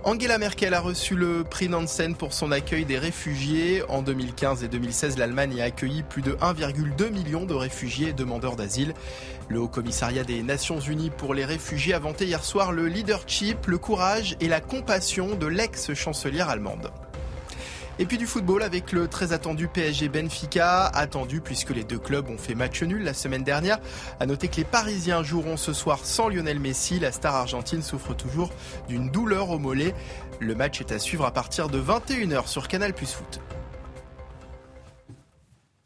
Angela 0.04 0.38
Merkel 0.38 0.74
a 0.74 0.80
reçu 0.80 1.16
le 1.16 1.44
prix 1.44 1.68
Nansen 1.68 2.14
pour 2.14 2.32
son 2.32 2.52
accueil 2.52 2.84
des 2.84 2.98
réfugiés. 2.98 3.82
En 3.88 4.00
2015 4.00 4.62
et 4.62 4.68
2016, 4.68 5.18
l'Allemagne 5.18 5.60
a 5.60 5.64
accueilli 5.64 6.02
plus 6.02 6.22
de 6.22 6.32
1,2 6.34 7.10
million 7.10 7.44
de 7.44 7.54
réfugiés 7.54 8.10
et 8.10 8.12
demandeurs 8.12 8.56
d'asile. 8.56 8.94
Le 9.48 9.58
Haut 9.58 9.68
Commissariat 9.68 10.24
des 10.24 10.42
Nations 10.42 10.78
Unies 10.78 11.10
pour 11.10 11.34
les 11.34 11.44
réfugiés 11.44 11.94
a 11.94 11.98
vanté 11.98 12.26
hier 12.26 12.44
soir 12.44 12.72
le 12.72 12.86
leadership, 12.86 13.66
le 13.66 13.78
courage 13.78 14.36
et 14.40 14.48
la 14.48 14.60
compassion 14.60 15.34
de 15.34 15.46
l'ex-chancelière 15.46 16.48
allemande. 16.48 16.90
Et 18.00 18.06
puis 18.06 18.16
du 18.16 18.26
football 18.26 18.62
avec 18.62 18.92
le 18.92 19.08
très 19.08 19.32
attendu 19.32 19.66
PSG 19.66 20.08
Benfica, 20.08 20.86
attendu 20.86 21.40
puisque 21.40 21.70
les 21.70 21.82
deux 21.82 21.98
clubs 21.98 22.28
ont 22.28 22.38
fait 22.38 22.54
match 22.54 22.82
nul 22.84 23.02
la 23.02 23.12
semaine 23.12 23.42
dernière. 23.42 23.78
À 24.20 24.26
noter 24.26 24.46
que 24.46 24.56
les 24.56 24.64
Parisiens 24.64 25.24
joueront 25.24 25.56
ce 25.56 25.72
soir 25.72 26.04
sans 26.04 26.28
Lionel 26.28 26.60
Messi. 26.60 27.00
La 27.00 27.10
star 27.10 27.34
argentine 27.34 27.82
souffre 27.82 28.14
toujours 28.14 28.52
d'une 28.88 29.10
douleur 29.10 29.50
au 29.50 29.58
mollet. 29.58 29.94
Le 30.38 30.54
match 30.54 30.80
est 30.80 30.92
à 30.92 31.00
suivre 31.00 31.24
à 31.24 31.32
partir 31.32 31.68
de 31.68 31.80
21h 31.80 32.46
sur 32.46 32.68
Canal 32.68 32.94
Plus 32.94 33.12
Foot. 33.12 33.40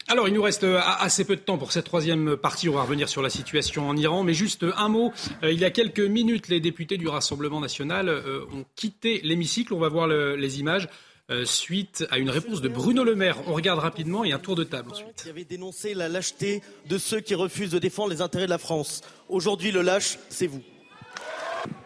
Alors, 0.09 0.29
il 0.29 0.35
nous 0.35 0.43
reste 0.43 0.65
euh, 0.65 0.79
assez 0.99 1.25
peu 1.25 1.37
de 1.37 1.41
temps 1.41 1.57
pour 1.57 1.73
cette 1.73 1.87
troisième 1.87 2.37
partie. 2.37 2.69
On 2.69 2.75
va 2.75 2.83
revenir 2.83 3.09
sur 3.09 3.23
la 3.23 3.31
situation 3.31 3.89
en 3.89 3.97
Iran. 3.97 4.25
Mais 4.25 4.35
juste 4.35 4.67
un 4.77 4.89
mot. 4.89 5.11
Euh, 5.43 5.51
il 5.51 5.59
y 5.59 5.65
a 5.65 5.71
quelques 5.71 6.01
minutes, 6.01 6.49
les 6.49 6.61
députés 6.61 6.99
du 6.99 7.09
Rassemblement 7.09 7.61
national 7.61 8.11
euh, 8.11 8.45
ont 8.53 8.67
quitté 8.77 9.23
l'hémicycle. 9.25 9.73
On 9.73 9.79
va 9.79 9.89
voir 9.89 10.07
les 10.09 10.61
images. 10.61 10.87
Euh, 11.31 11.45
suite 11.45 12.05
à 12.11 12.19
une 12.19 12.31
réponse 12.31 12.61
de 12.61 12.69
Bruno 12.69 13.05
Le 13.05 13.15
Maire. 13.15 13.39
On 13.47 13.55
regarde 13.55 13.79
rapidement 13.79 14.25
et 14.25 14.33
un 14.33 14.41
tour 14.41 14.57
de 14.57 14.65
table 14.65 14.91
ensuite. 14.91 15.23
Qui 15.23 15.31
avait 15.31 15.45
dénoncé 15.45 15.95
la 15.95 16.09
lâcheté 16.09 16.63
de 16.87 16.99
ceux 16.99 17.21
qui 17.21 17.37
refusent 17.37 17.71
de 17.71 17.79
défendre 17.79 18.11
les 18.11 18.21
intérêts 18.21 18.47
de 18.47 18.51
la 18.51 18.59
France. 18.59 19.03
Aujourd'hui, 19.29 19.71
le 19.71 19.83
lâche, 19.83 20.19
c'est 20.29 20.49
vous. 20.49 20.63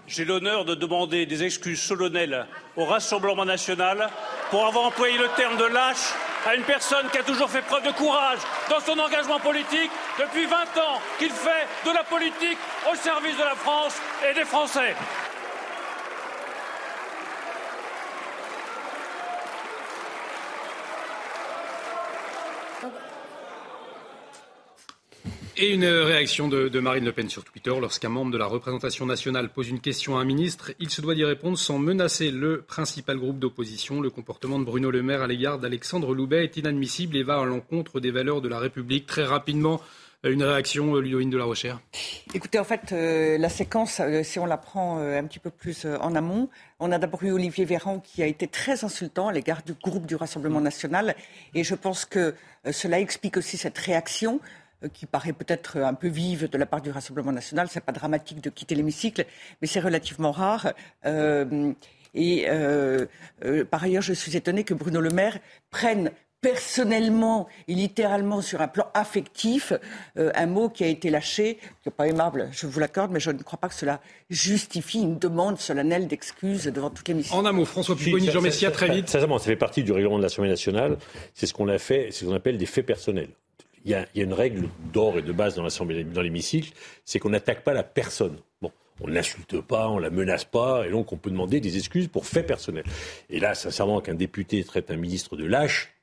J'ai 0.09 0.25
l'honneur 0.25 0.65
de 0.65 0.75
demander 0.75 1.27
des 1.27 1.45
excuses 1.45 1.81
solennelles 1.81 2.47
au 2.77 2.87
Rassemblement 2.87 3.45
national 3.45 4.09
pour 4.51 4.65
avoir 4.65 4.87
employé 4.87 5.19
le 5.19 5.29
terme 5.37 5.59
de 5.59 5.65
lâche 5.65 6.15
à 6.47 6.55
une 6.55 6.63
personne 6.63 7.07
qui 7.13 7.19
a 7.19 7.23
toujours 7.23 7.51
fait 7.51 7.63
preuve 7.63 7.85
de 7.85 7.93
courage 7.93 8.39
dans 8.71 8.81
son 8.81 8.99
engagement 8.99 9.41
politique 9.41 9.91
depuis 10.19 10.47
20 10.47 10.57
ans, 10.81 11.01
qu'il 11.19 11.31
fait 11.31 11.67
de 11.85 11.93
la 11.93 12.05
politique 12.05 12.59
au 12.91 12.95
service 12.97 13.37
de 13.37 13.43
la 13.43 13.55
France 13.55 13.95
et 14.29 14.35
des 14.35 14.45
Français. 14.45 14.95
Et 25.59 25.73
une 25.73 25.87
réaction 25.87 26.49
de, 26.49 26.81
Marine 26.81 27.07
Le 27.07 27.13
Pen 27.13 27.31
sur 27.31 27.43
Twitter. 27.43 27.73
Lorsqu'un 27.81 28.11
membre 28.11 28.31
de 28.31 28.37
la 28.37 28.45
représentation 28.45 29.07
nationale 29.07 29.49
pose 29.49 29.71
une 29.71 29.81
question 29.81 30.19
à 30.19 30.21
un 30.21 30.25
ministre, 30.27 30.73
il 30.81 30.91
se 30.91 31.01
doit 31.01 31.15
d'y 31.15 31.25
répondre 31.25 31.57
sans 31.57 31.79
menacer 31.79 32.31
le 32.31 32.61
principal 32.61 33.17
groupe 33.17 33.39
d'opposition. 33.39 34.03
Le 34.03 34.11
comportement 34.11 34.59
de 34.59 34.65
Bruno 34.65 34.91
Le 34.91 35.03
Maire 35.03 35.23
à 35.23 35.27
l'égard 35.27 35.59
d'Alexandre 35.59 36.15
Loubet 36.15 36.45
est 36.45 36.59
inadmissible 36.59 37.17
et 37.17 37.23
va 37.23 37.41
à 37.41 37.47
l'encontre 37.47 38.01
des 38.01 38.11
valeurs 38.11 38.43
de 38.43 38.51
la 38.51 38.59
République. 38.59 39.07
Très 39.07 39.25
rapidement, 39.25 39.81
euh, 40.27 40.33
une 40.33 40.43
réaction, 40.43 40.95
euh, 40.95 41.01
Ludovine 41.01 41.31
de 41.31 41.39
la 41.39 41.45
Rochère 41.45 41.81
Écoutez, 42.35 42.59
en 42.59 42.65
fait, 42.65 42.93
euh, 42.93 43.39
la 43.39 43.49
séquence, 43.49 44.03
si 44.25 44.39
on 44.39 44.45
la 44.45 44.59
prend 44.59 44.99
un 44.99 45.25
petit 45.25 45.39
peu 45.39 45.49
plus 45.49 45.87
en 45.87 46.15
amont, 46.15 46.51
on 46.81 46.93
a 46.93 46.99
d'abord 46.99 47.23
eu 47.23 47.33
Olivier 47.33 47.65
Véran 47.65 48.01
qui 48.01 48.23
a 48.23 48.27
été 48.27 48.47
très 48.47 48.85
insultant 48.85 49.29
à 49.29 49.33
l'égard 49.33 49.63
du 49.63 49.73
groupe 49.73 50.05
du 50.05 50.17
Rassemblement 50.17 50.61
national. 50.61 51.17
Et 51.55 51.65
je 51.65 51.75
pense 51.75 52.05
que 52.05 52.35
cela 52.71 53.01
explique 53.01 53.39
aussi 53.39 53.57
cette 53.57 53.79
réaction. 53.79 54.39
Euh, 54.87 54.89
qui 54.93 55.07
paraît 55.07 55.33
peut-être 55.33 55.79
un 55.79 55.95
peu 55.95 56.09
vive 56.09 56.49
de 56.49 56.59
la 56.59 56.67
part 56.67 56.81
du 56.81 56.91
Rassemblement 56.91 57.33
national. 57.33 57.69
Ce 57.69 57.75
n'est 57.75 57.85
pas 57.85 57.93
dramatique 57.93 58.41
de 58.41 58.51
quitter 58.51 58.75
l'hémicycle, 58.75 59.25
mais 59.61 59.69
c'est 59.69 59.81
relativement 59.81 60.33
rare. 60.33 60.73
Euh, 61.05 61.73
et 62.15 62.47
euh, 62.49 63.07
par 63.71 63.83
ailleurs, 63.85 64.03
je 64.03 64.15
suis 64.15 64.37
étonnée 64.37 64.65
que 64.65 64.75
Bruno 64.75 65.01
Le 65.01 65.11
Maire 65.11 65.39
prenne 65.71 66.11
personnellement 66.41 67.49
et 67.69 67.75
littéralement 67.75 68.41
sur 68.41 68.61
un 68.61 68.69
plan 68.69 68.87
affectif 68.95 69.73
un 70.17 70.47
mot 70.47 70.69
qui 70.69 70.85
a 70.85 70.87
été 70.87 71.11
lâché, 71.11 71.57
qui 71.83 71.89
n'est 71.89 71.93
pas 71.93 72.07
aimable, 72.07 72.49
je 72.53 72.67
vous 72.67 72.79
l'accorde, 72.79 73.11
mais 73.11 73.21
je 73.21 73.31
ne 73.31 73.43
crois 73.43 73.59
pas 73.59 73.69
que 73.69 73.75
cela 73.75 74.01
justifie 74.31 75.01
une 75.01 75.19
demande 75.19 75.59
solennelle 75.59 76.07
d'excuses 76.07 76.67
devant 76.67 76.91
toute 76.91 77.09
l'hémicycle. 77.09 77.35
En 77.35 77.45
un 77.47 77.53
mot, 77.53 77.65
François 77.65 77.97
Pupponi, 77.97 78.31
Jean 78.31 78.43
Messia, 78.43 78.71
très 78.71 78.89
vite. 78.95 79.09
Ça, 79.09 79.19
ça, 79.21 79.39
fait 79.41 79.57
partie 79.57 79.83
du 79.83 79.91
règlement 79.93 80.19
de 80.19 80.23
l'Assemblée 80.23 80.51
nationale. 80.51 80.99
C'est 81.35 81.47
ce 81.47 81.55
qu'on 81.55 81.69
a 81.69 81.79
fait, 81.79 82.09
c'est 82.13 82.21
ce 82.21 82.25
qu'on 82.27 82.37
appelle 82.37 82.59
des 82.59 82.67
faits 82.67 82.87
personnels 82.87 83.31
il 83.87 83.93
y, 83.93 83.95
a, 83.95 84.25
une 84.25 84.33
règle 84.33 84.69
d'or 84.93 85.17
et 85.17 85.23
de 85.23 85.33
base 85.33 85.55
dans 85.55 85.63
l'Assemblée, 85.63 86.03
dans 86.03 86.21
l'hémicycle, 86.21 86.73
c'est 87.05 87.21
qu'on 87.21 87.31
n'attaque 87.31 87.63
pas 87.63 87.73
la 87.73 87.85
personne. 87.85 88.37
Bon, 88.61 88.73
on 89.01 89.09
n'insulte 89.09 89.61
pas, 89.61 89.89
on 89.89 89.99
la 89.99 90.11
menace 90.11 90.45
pas, 90.45 90.87
et 90.87 90.91
donc 90.91 91.13
on 91.13 91.17
peut 91.17 91.31
demander 91.31 91.61
des 91.61 91.77
excuses 91.77 92.09
pour 92.09 92.27
faits 92.27 92.49
personnels. 92.49 92.85
Et 93.31 93.39
là, 93.39 93.55
sincèrement, 93.55 94.01
qu'un 94.01 94.15
député 94.15 94.65
traite 94.65 94.91
un 94.91 94.97
ministre 94.97 95.37
de 95.37 95.45
lâche, 95.45 95.96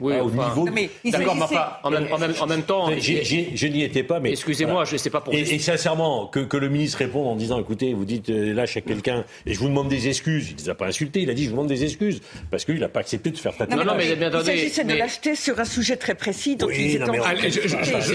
oui, 0.00 0.14
pas 0.14 0.22
au 0.22 0.30
niveau. 0.30 0.68
D'accord, 1.04 1.34
mais 1.34 1.42
enfin, 1.42 1.72
en, 1.82 1.90
même, 1.90 2.06
en, 2.12 2.18
même, 2.18 2.34
en 2.40 2.46
même 2.46 2.62
temps. 2.62 2.90
je 2.90 3.66
n'y 3.66 3.82
étais 3.82 4.04
pas, 4.04 4.20
mais. 4.20 4.30
Excusez-moi, 4.30 4.84
je 4.84 4.92
ne 4.92 4.98
sais 4.98 5.10
pas 5.10 5.20
pour. 5.20 5.34
Et, 5.34 5.40
et 5.40 5.58
sincèrement, 5.58 6.26
que, 6.26 6.40
que, 6.40 6.56
le 6.56 6.68
ministre 6.68 6.98
réponde 6.98 7.26
en 7.26 7.36
disant 7.36 7.58
écoutez, 7.58 7.94
vous 7.94 8.04
dites 8.04 8.30
euh, 8.30 8.54
lâche 8.54 8.76
à 8.76 8.80
quelqu'un 8.80 9.24
et 9.44 9.54
je 9.54 9.58
vous 9.58 9.68
demande 9.68 9.88
des 9.88 10.08
excuses. 10.08 10.50
Il 10.50 10.56
ne 10.56 10.60
les 10.60 10.68
a 10.68 10.74
pas 10.74 10.86
insultés, 10.86 11.22
il 11.22 11.30
a 11.30 11.34
dit 11.34 11.44
je 11.44 11.50
vous 11.50 11.56
demande 11.56 11.68
des 11.68 11.82
excuses. 11.82 12.20
Parce 12.50 12.64
qu'il 12.64 12.78
n'a 12.78 12.88
pas 12.88 13.00
accepté 13.00 13.30
de 13.30 13.36
faire 13.36 13.56
tâter. 13.56 13.74
Non, 13.74 13.84
non, 13.84 13.94
mais 13.96 14.14
bien 14.14 14.30
Il 14.30 14.44
s'agissait 14.44 14.84
de 14.84 14.94
l'acheter 14.94 15.34
sur 15.34 15.58
un 15.58 15.64
sujet 15.64 15.96
très 15.96 16.14
précis. 16.14 16.54
Donc 16.56 16.70
oui, 16.70 16.76
ils 16.78 16.96
étaient 16.96 17.68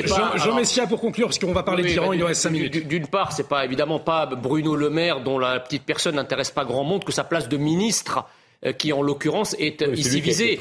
Jean, 0.08 0.38
Jean 0.38 0.56
Messia, 0.56 0.88
pour 0.88 1.02
conclure, 1.02 1.28
parce 1.28 1.40
qu'on 1.40 1.52
va 1.52 1.64
parler 1.64 1.84
d'Iran, 1.84 2.14
il 2.14 2.20
nous 2.20 2.26
reste 2.26 2.42
5 2.42 2.50
minutes. 2.50 2.88
D'une 2.88 3.08
part, 3.08 3.34
c'est 3.34 3.48
pas 3.48 3.66
évidemment 3.66 4.00
pas 4.00 4.26
Bruno 4.26 4.76
Le 4.76 4.90
Maire, 4.90 5.22
dont 5.22 5.38
la 5.38 5.60
petite 5.60 5.84
personne 5.84 6.16
n'intéresse 6.16 6.52
pas 6.52 6.64
grand 6.64 6.84
monde, 6.84 7.04
que 7.04 7.12
sa 7.12 7.24
place 7.24 7.50
de 7.50 7.58
ministre 7.58 8.26
qui 8.72 8.94
en 8.94 9.02
l'occurrence 9.02 9.56
est 9.60 9.84
ici 9.94 10.22
visé. 10.22 10.58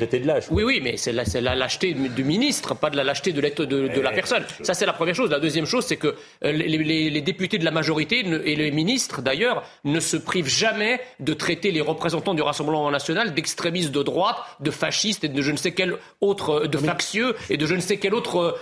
Oui, 0.50 0.64
oui, 0.64 0.80
mais 0.82 0.96
c'est 0.96 1.12
la, 1.12 1.24
la, 1.40 1.55
lâcheté 1.55 1.94
du 1.94 2.24
ministre, 2.24 2.74
pas 2.74 2.90
de 2.90 2.96
la 2.96 3.05
lâcheté 3.05 3.32
de, 3.32 3.40
de, 3.40 3.64
de 3.88 4.00
la 4.00 4.11
personne. 4.11 4.44
Ça, 4.62 4.74
c'est 4.74 4.86
la 4.86 4.92
première 4.92 5.14
chose. 5.14 5.30
La 5.30 5.38
deuxième 5.40 5.66
chose, 5.66 5.84
c'est 5.84 5.96
que 5.96 6.16
les, 6.42 6.66
les, 6.66 7.11
les, 7.11 7.20
députés 7.20 7.59
de 7.59 7.64
la 7.64 7.70
majorité 7.70 8.20
et 8.20 8.57
les 8.57 8.70
ministres, 8.72 9.22
d'ailleurs, 9.22 9.62
ne 9.84 10.00
se 10.00 10.16
privent 10.16 10.48
jamais 10.48 11.00
de 11.20 11.32
traiter 11.34 11.70
les 11.70 11.80
représentants 11.80 12.34
du 12.34 12.42
Rassemblement 12.42 12.90
national 12.90 13.34
d'extrémistes 13.34 13.92
de 13.92 14.03
droite, 14.03 14.36
de 14.61 14.70
fascistes 14.70 15.24
et 15.24 15.28
de 15.28 15.40
je 15.40 15.53
ne 15.53 15.57
sais 15.57 15.72
quel 15.72 15.96
autre, 16.20 16.66
de 16.66 16.78
factieux 16.78 17.34
et 17.50 17.57
de 17.57 17.66
je 17.66 17.74
ne 17.74 17.80
sais 17.80 17.98
quel 17.98 18.14
autre 18.14 18.59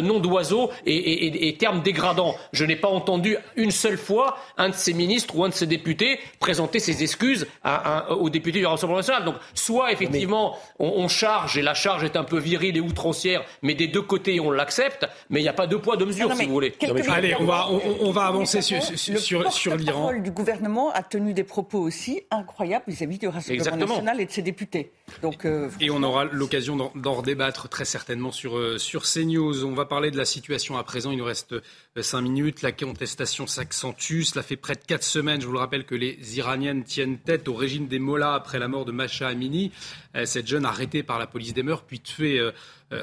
nom 0.00 0.18
d'oiseau 0.18 0.70
et, 0.86 0.96
et, 0.96 1.48
et 1.48 1.56
termes 1.56 1.82
dégradants. 1.82 2.34
Je 2.52 2.64
n'ai 2.64 2.76
pas 2.76 2.88
entendu 2.88 3.36
une 3.56 3.70
seule 3.70 3.98
fois 3.98 4.38
un 4.56 4.70
de 4.70 4.74
ces 4.74 4.94
ministres 4.94 5.36
ou 5.36 5.44
un 5.44 5.50
de 5.50 5.54
ces 5.54 5.66
députés 5.66 6.18
présenter 6.40 6.78
ses 6.78 7.02
excuses 7.02 7.46
à, 7.62 8.12
aux 8.12 8.30
députés 8.30 8.60
du 8.60 8.66
Rassemblement 8.66 8.77
national. 8.86 9.24
Donc, 9.24 9.36
soit 9.54 9.92
effectivement, 9.92 10.56
on, 10.78 11.08
charge, 11.08 11.58
et 11.58 11.62
la 11.62 11.74
charge 11.74 12.04
est 12.04 12.16
un 12.16 12.24
peu 12.24 12.38
virile 12.38 12.76
et 12.76 12.80
outrancière, 12.80 13.42
mais 13.62 13.74
des 13.74 13.88
deux 13.88 14.02
côtés, 14.02 14.40
on 14.40 14.50
l'accepte, 14.50 15.06
mais 15.30 15.40
il 15.40 15.42
n'y 15.42 15.48
a 15.48 15.54
pas 15.54 15.66
deux 15.66 15.80
poids, 15.80 15.96
deux 15.96 16.06
mesures, 16.06 16.32
si 16.34 16.46
vous 16.46 16.52
voulez. 16.52 16.74
Allez, 17.08 17.34
on 17.38 17.44
va, 17.44 17.68
on, 17.70 18.10
va 18.10 18.26
avancer 18.26 18.62
sur, 18.62 18.82
sur, 18.82 19.52
sur 19.52 19.76
l'Iran. 19.76 20.12
Le 20.12 20.28
du 20.28 20.30
gouvernement 20.30 20.90
a 20.92 21.02
tenu 21.02 21.32
des 21.32 21.44
propos 21.44 21.78
aussi 21.78 22.22
incroyables 22.30 22.84
vis-à-vis 22.86 23.18
du 23.18 23.28
Rassemblement 23.28 23.86
national 23.86 24.20
et 24.20 24.26
de 24.26 24.30
ses 24.30 24.42
députés. 24.42 24.92
Donc, 25.22 25.44
euh, 25.44 25.70
et 25.80 25.90
on 25.90 26.02
aura 26.02 26.24
l'occasion 26.24 26.76
d'en 26.94 27.14
redébattre 27.14 27.68
très 27.68 27.84
certainement 27.84 28.30
sur, 28.30 28.58
euh, 28.58 28.78
sur 28.78 29.04
CNews. 29.04 29.64
On 29.64 29.72
va 29.72 29.86
parler 29.86 30.10
de 30.10 30.18
la 30.18 30.24
situation 30.24 30.76
à 30.76 30.84
présent. 30.84 31.10
Il 31.10 31.18
nous 31.18 31.24
reste 31.24 31.54
euh, 31.54 31.62
cinq 32.02 32.22
minutes. 32.22 32.62
La 32.62 32.72
contestation 32.72 33.46
s'accentue. 33.46 34.22
Cela 34.22 34.42
fait 34.42 34.56
près 34.56 34.74
de 34.74 34.84
quatre 34.86 35.04
semaines. 35.04 35.40
Je 35.40 35.46
vous 35.46 35.52
le 35.52 35.58
rappelle 35.58 35.84
que 35.84 35.94
les 35.94 36.38
Iraniennes 36.38 36.84
tiennent 36.84 37.18
tête 37.18 37.48
au 37.48 37.54
régime 37.54 37.86
des 37.86 37.98
Mollahs 37.98 38.34
après 38.34 38.58
la 38.58 38.68
mort 38.68 38.84
de 38.84 38.92
Masha 38.92 39.28
Amini, 39.28 39.72
cette 40.24 40.46
jeune 40.46 40.64
arrêtée 40.64 41.02
par 41.02 41.18
la 41.18 41.26
police 41.26 41.54
des 41.54 41.62
mœurs, 41.62 41.84
puis 41.86 42.00
tuée 42.00 42.50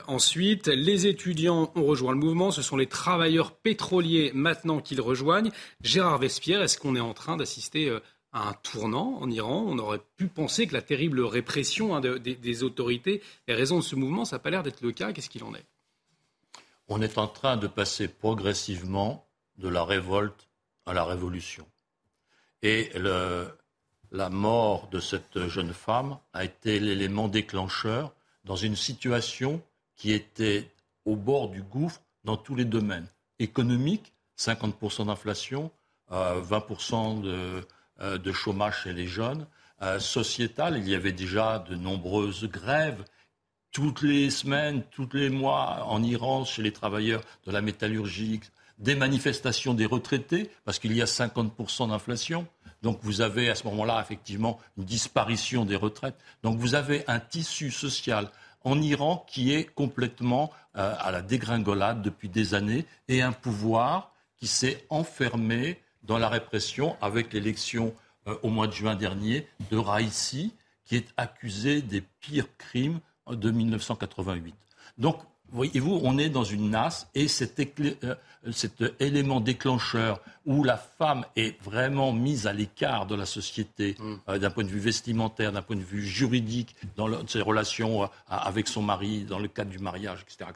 ensuite. 0.08 0.68
Les 0.68 1.08
étudiants 1.08 1.72
ont 1.76 1.84
rejoint 1.84 2.12
le 2.12 2.18
mouvement. 2.18 2.52
Ce 2.52 2.62
sont 2.62 2.78
les 2.78 2.88
travailleurs 2.88 3.52
pétroliers 3.56 4.32
maintenant 4.34 4.80
qu'ils 4.80 5.02
rejoignent. 5.02 5.52
Gérard 5.82 6.18
Vespierre, 6.18 6.62
est-ce 6.62 6.78
qu'on 6.78 6.96
est 6.96 7.02
en 7.02 7.14
train 7.14 7.38
d'assister 7.38 7.90
à 8.34 8.50
un 8.50 8.54
tournant 8.54 9.18
en 9.22 9.30
Iran? 9.30 9.66
On 9.68 9.78
aurait 9.80 10.02
pu 10.18 10.28
penser 10.28 10.68
que 10.68 10.74
la 10.74 10.82
terrible 10.82 11.22
répression 11.22 11.96
hein, 11.96 12.02
des 12.02 12.64
autorités 12.64 13.22
est 13.48 13.54
raison 13.54 13.78
de 13.78 13.84
ce 13.84 13.96
mouvement. 13.96 14.26
Ça 14.26 14.36
n'a 14.36 14.40
pas 14.40 14.50
l'air 14.50 14.64
d'être 14.64 14.82
le 14.82 14.92
cas. 14.92 15.14
Qu'est-ce 15.14 15.30
qu'il 15.30 15.44
en 15.44 15.54
est? 15.54 15.66
On 16.88 17.02
est 17.02 17.18
en 17.18 17.28
train 17.28 17.58
de 17.58 17.68
passer 17.68 18.08
progressivement 18.08 19.28
de 19.58 19.70
la 19.70 19.84
révolte 19.84 20.48
à 20.86 20.94
la 20.94 21.04
révolution. 21.04 21.66
Et 22.62 22.92
la 24.12 24.30
mort 24.30 24.88
de 24.90 25.00
cette 25.00 25.48
jeune 25.48 25.74
femme 25.74 26.18
a 26.34 26.44
été 26.44 26.80
l'élément 26.80 27.28
déclencheur 27.28 28.14
dans 28.44 28.56
une 28.56 28.76
situation 28.76 29.62
qui 29.96 30.12
était 30.12 30.72
au 31.06 31.16
bord 31.16 31.50
du 31.50 31.64
gouffre 31.64 32.02
dans 32.24 32.38
tous 32.38 32.56
les 32.56 32.66
domaines. 32.66 33.08
Économique, 33.40 34.14
50% 34.38 35.08
d'inflation, 35.08 35.72
20% 36.12 37.26
euh, 37.26 37.62
de 37.62 37.68
euh, 38.02 38.18
de 38.18 38.34
chômage 38.34 38.84
chez 38.84 38.92
les 38.92 39.08
jeunes. 39.08 39.48
Euh, 39.82 40.00
sociétal, 40.00 40.78
il 40.78 40.90
y 40.90 40.96
avait 40.96 41.14
déjà 41.14 41.60
de 41.60 41.76
nombreuses 41.76 42.44
grèves 42.44 43.06
toutes 43.76 44.04
les 44.04 44.30
semaines, 44.30 44.84
tous 44.90 45.10
les 45.12 45.30
mois 45.30 45.84
en 45.90 46.02
Iran 46.02 46.46
chez 46.46 46.62
les 46.62 46.72
travailleurs 46.72 47.22
de 47.46 47.52
la 47.52 47.62
métallurgie, 47.62 48.40
des 48.80 48.96
manifestations 48.96 49.74
des 49.74 49.86
retraités, 49.86 50.50
parce 50.64 50.80
qu'il 50.80 50.96
y 50.96 51.02
a 51.02 51.06
50% 51.06 51.90
d'inflation. 51.90 52.48
Donc 52.84 53.00
vous 53.02 53.20
avez 53.20 53.50
à 53.50 53.56
ce 53.56 53.66
moment-là 53.66 54.00
effectivement 54.02 54.62
une 54.78 54.86
disparition 54.86 55.66
des 55.66 55.76
retraites. 55.76 56.16
Donc 56.42 56.58
vous 56.58 56.74
avez 56.74 57.04
un 57.10 57.20
tissu 57.20 57.70
social 57.70 58.30
en 58.64 58.82
Iran 58.82 59.26
qui 59.28 59.52
est 59.52 59.66
complètement 59.66 60.54
euh, 60.78 60.96
à 60.98 61.12
la 61.12 61.22
dégringolade 61.22 62.02
depuis 62.02 62.30
des 62.30 62.54
années 62.54 62.86
et 63.10 63.22
un 63.22 63.34
pouvoir 63.34 64.14
qui 64.38 64.48
s'est 64.48 64.86
enfermé 64.90 65.82
dans 66.04 66.18
la 66.18 66.30
répression 66.30 66.96
avec 67.02 67.34
l'élection 67.34 67.94
euh, 68.30 68.38
au 68.42 68.48
mois 68.48 68.68
de 68.68 68.74
juin 68.74 68.96
dernier 68.96 69.46
de 69.70 69.76
Raisi, 69.76 70.54
qui 70.86 70.96
est 70.96 71.10
accusé 71.18 71.82
des 71.82 72.00
pires 72.22 72.48
crimes 72.58 73.02
de 73.30 73.52
1988. 73.52 74.56
Donc, 74.98 75.18
voyez-vous, 75.52 76.00
on 76.04 76.18
est 76.18 76.30
dans 76.30 76.44
une 76.44 76.70
nasse 76.70 77.08
et 77.16 77.28
cet, 77.28 77.60
euh, 77.60 78.16
cet, 78.52 78.84
élément 79.00 79.40
déclencheur 79.42 80.20
où 80.46 80.64
la 80.64 80.78
femme 80.78 81.26
est 81.36 81.62
vraiment 81.64 82.14
mise 82.14 82.48
à 82.48 82.54
l'écart 82.54 83.06
de 83.06 83.16
la 83.16 83.26
société 83.26 83.96
mm. 84.00 84.16
euh, 84.30 84.38
d'un 84.38 84.50
point 84.50 84.64
de 84.64 84.70
vue 84.70 84.80
vestimentaire, 84.80 85.52
d'un 85.52 85.62
point 85.62 85.76
de 85.76 85.82
vue 85.82 86.06
juridique, 86.06 86.76
dans 86.96 87.28
ses 87.28 87.42
relations 87.42 88.10
avec 88.28 88.68
son 88.68 88.82
mari, 88.82 89.24
dans 89.24 89.40
le 89.40 89.48
cadre 89.48 89.72
du 89.72 89.80
mariage, 89.80 90.26
etc. 90.28 90.52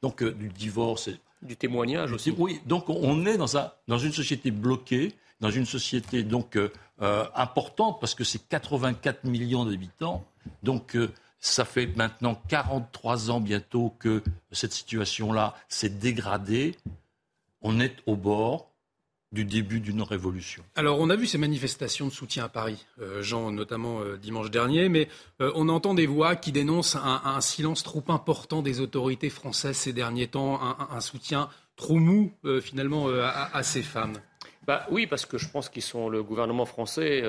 Donc, 0.00 0.22
du 0.22 0.48
divorce. 0.48 1.10
Du 1.42 1.56
témoignage 1.56 2.12
aussi. 2.12 2.32
Oui, 2.38 2.60
donc 2.66 2.88
on 2.88 3.26
est 3.26 3.36
dans, 3.36 3.56
un, 3.56 3.72
dans 3.88 3.98
une 3.98 4.12
société 4.12 4.52
bloquée, 4.52 5.12
dans 5.42 5.50
une 5.50 5.66
société 5.66 6.22
donc 6.22 6.56
euh, 6.56 6.72
euh, 7.02 7.24
importante, 7.34 7.98
parce 8.00 8.14
que 8.14 8.24
c'est 8.24 8.48
84 8.48 9.24
millions 9.24 9.66
d'habitants. 9.66 10.24
Donc 10.62 10.96
euh, 10.96 11.12
ça 11.42 11.64
fait 11.64 11.88
maintenant 11.96 12.40
43 12.48 13.30
ans 13.32 13.40
bientôt 13.40 13.94
que 13.98 14.22
cette 14.52 14.72
situation-là 14.72 15.56
s'est 15.68 15.90
dégradée. 15.90 16.76
On 17.60 17.80
est 17.80 17.96
au 18.06 18.16
bord 18.16 18.70
du 19.32 19.44
début 19.44 19.80
d'une 19.80 20.02
révolution. 20.02 20.62
Alors, 20.76 21.00
on 21.00 21.10
a 21.10 21.16
vu 21.16 21.26
ces 21.26 21.38
manifestations 21.38 22.06
de 22.06 22.12
soutien 22.12 22.44
à 22.44 22.48
Paris, 22.48 22.86
Jean, 23.20 23.50
notamment 23.50 24.00
dimanche 24.20 24.50
dernier, 24.50 24.88
mais 24.90 25.08
on 25.40 25.70
entend 25.70 25.94
des 25.94 26.06
voix 26.06 26.36
qui 26.36 26.52
dénoncent 26.52 26.96
un, 26.96 27.40
silence 27.40 27.82
trop 27.82 28.04
important 28.08 28.60
des 28.60 28.80
autorités 28.80 29.30
françaises 29.30 29.78
ces 29.78 29.94
derniers 29.94 30.28
temps, 30.28 30.60
un, 30.62 31.00
soutien 31.00 31.48
trop 31.76 31.96
mou, 31.96 32.30
finalement, 32.60 33.08
à, 33.08 33.62
ces 33.62 33.82
femmes. 33.82 34.18
Bah, 34.66 34.86
oui, 34.90 35.06
parce 35.06 35.24
que 35.24 35.38
je 35.38 35.48
pense 35.48 35.70
qu'ils 35.70 35.82
sont 35.82 36.10
le 36.10 36.22
gouvernement 36.22 36.66
français 36.66 37.24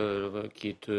qui 0.55 0.67
est 0.67 0.91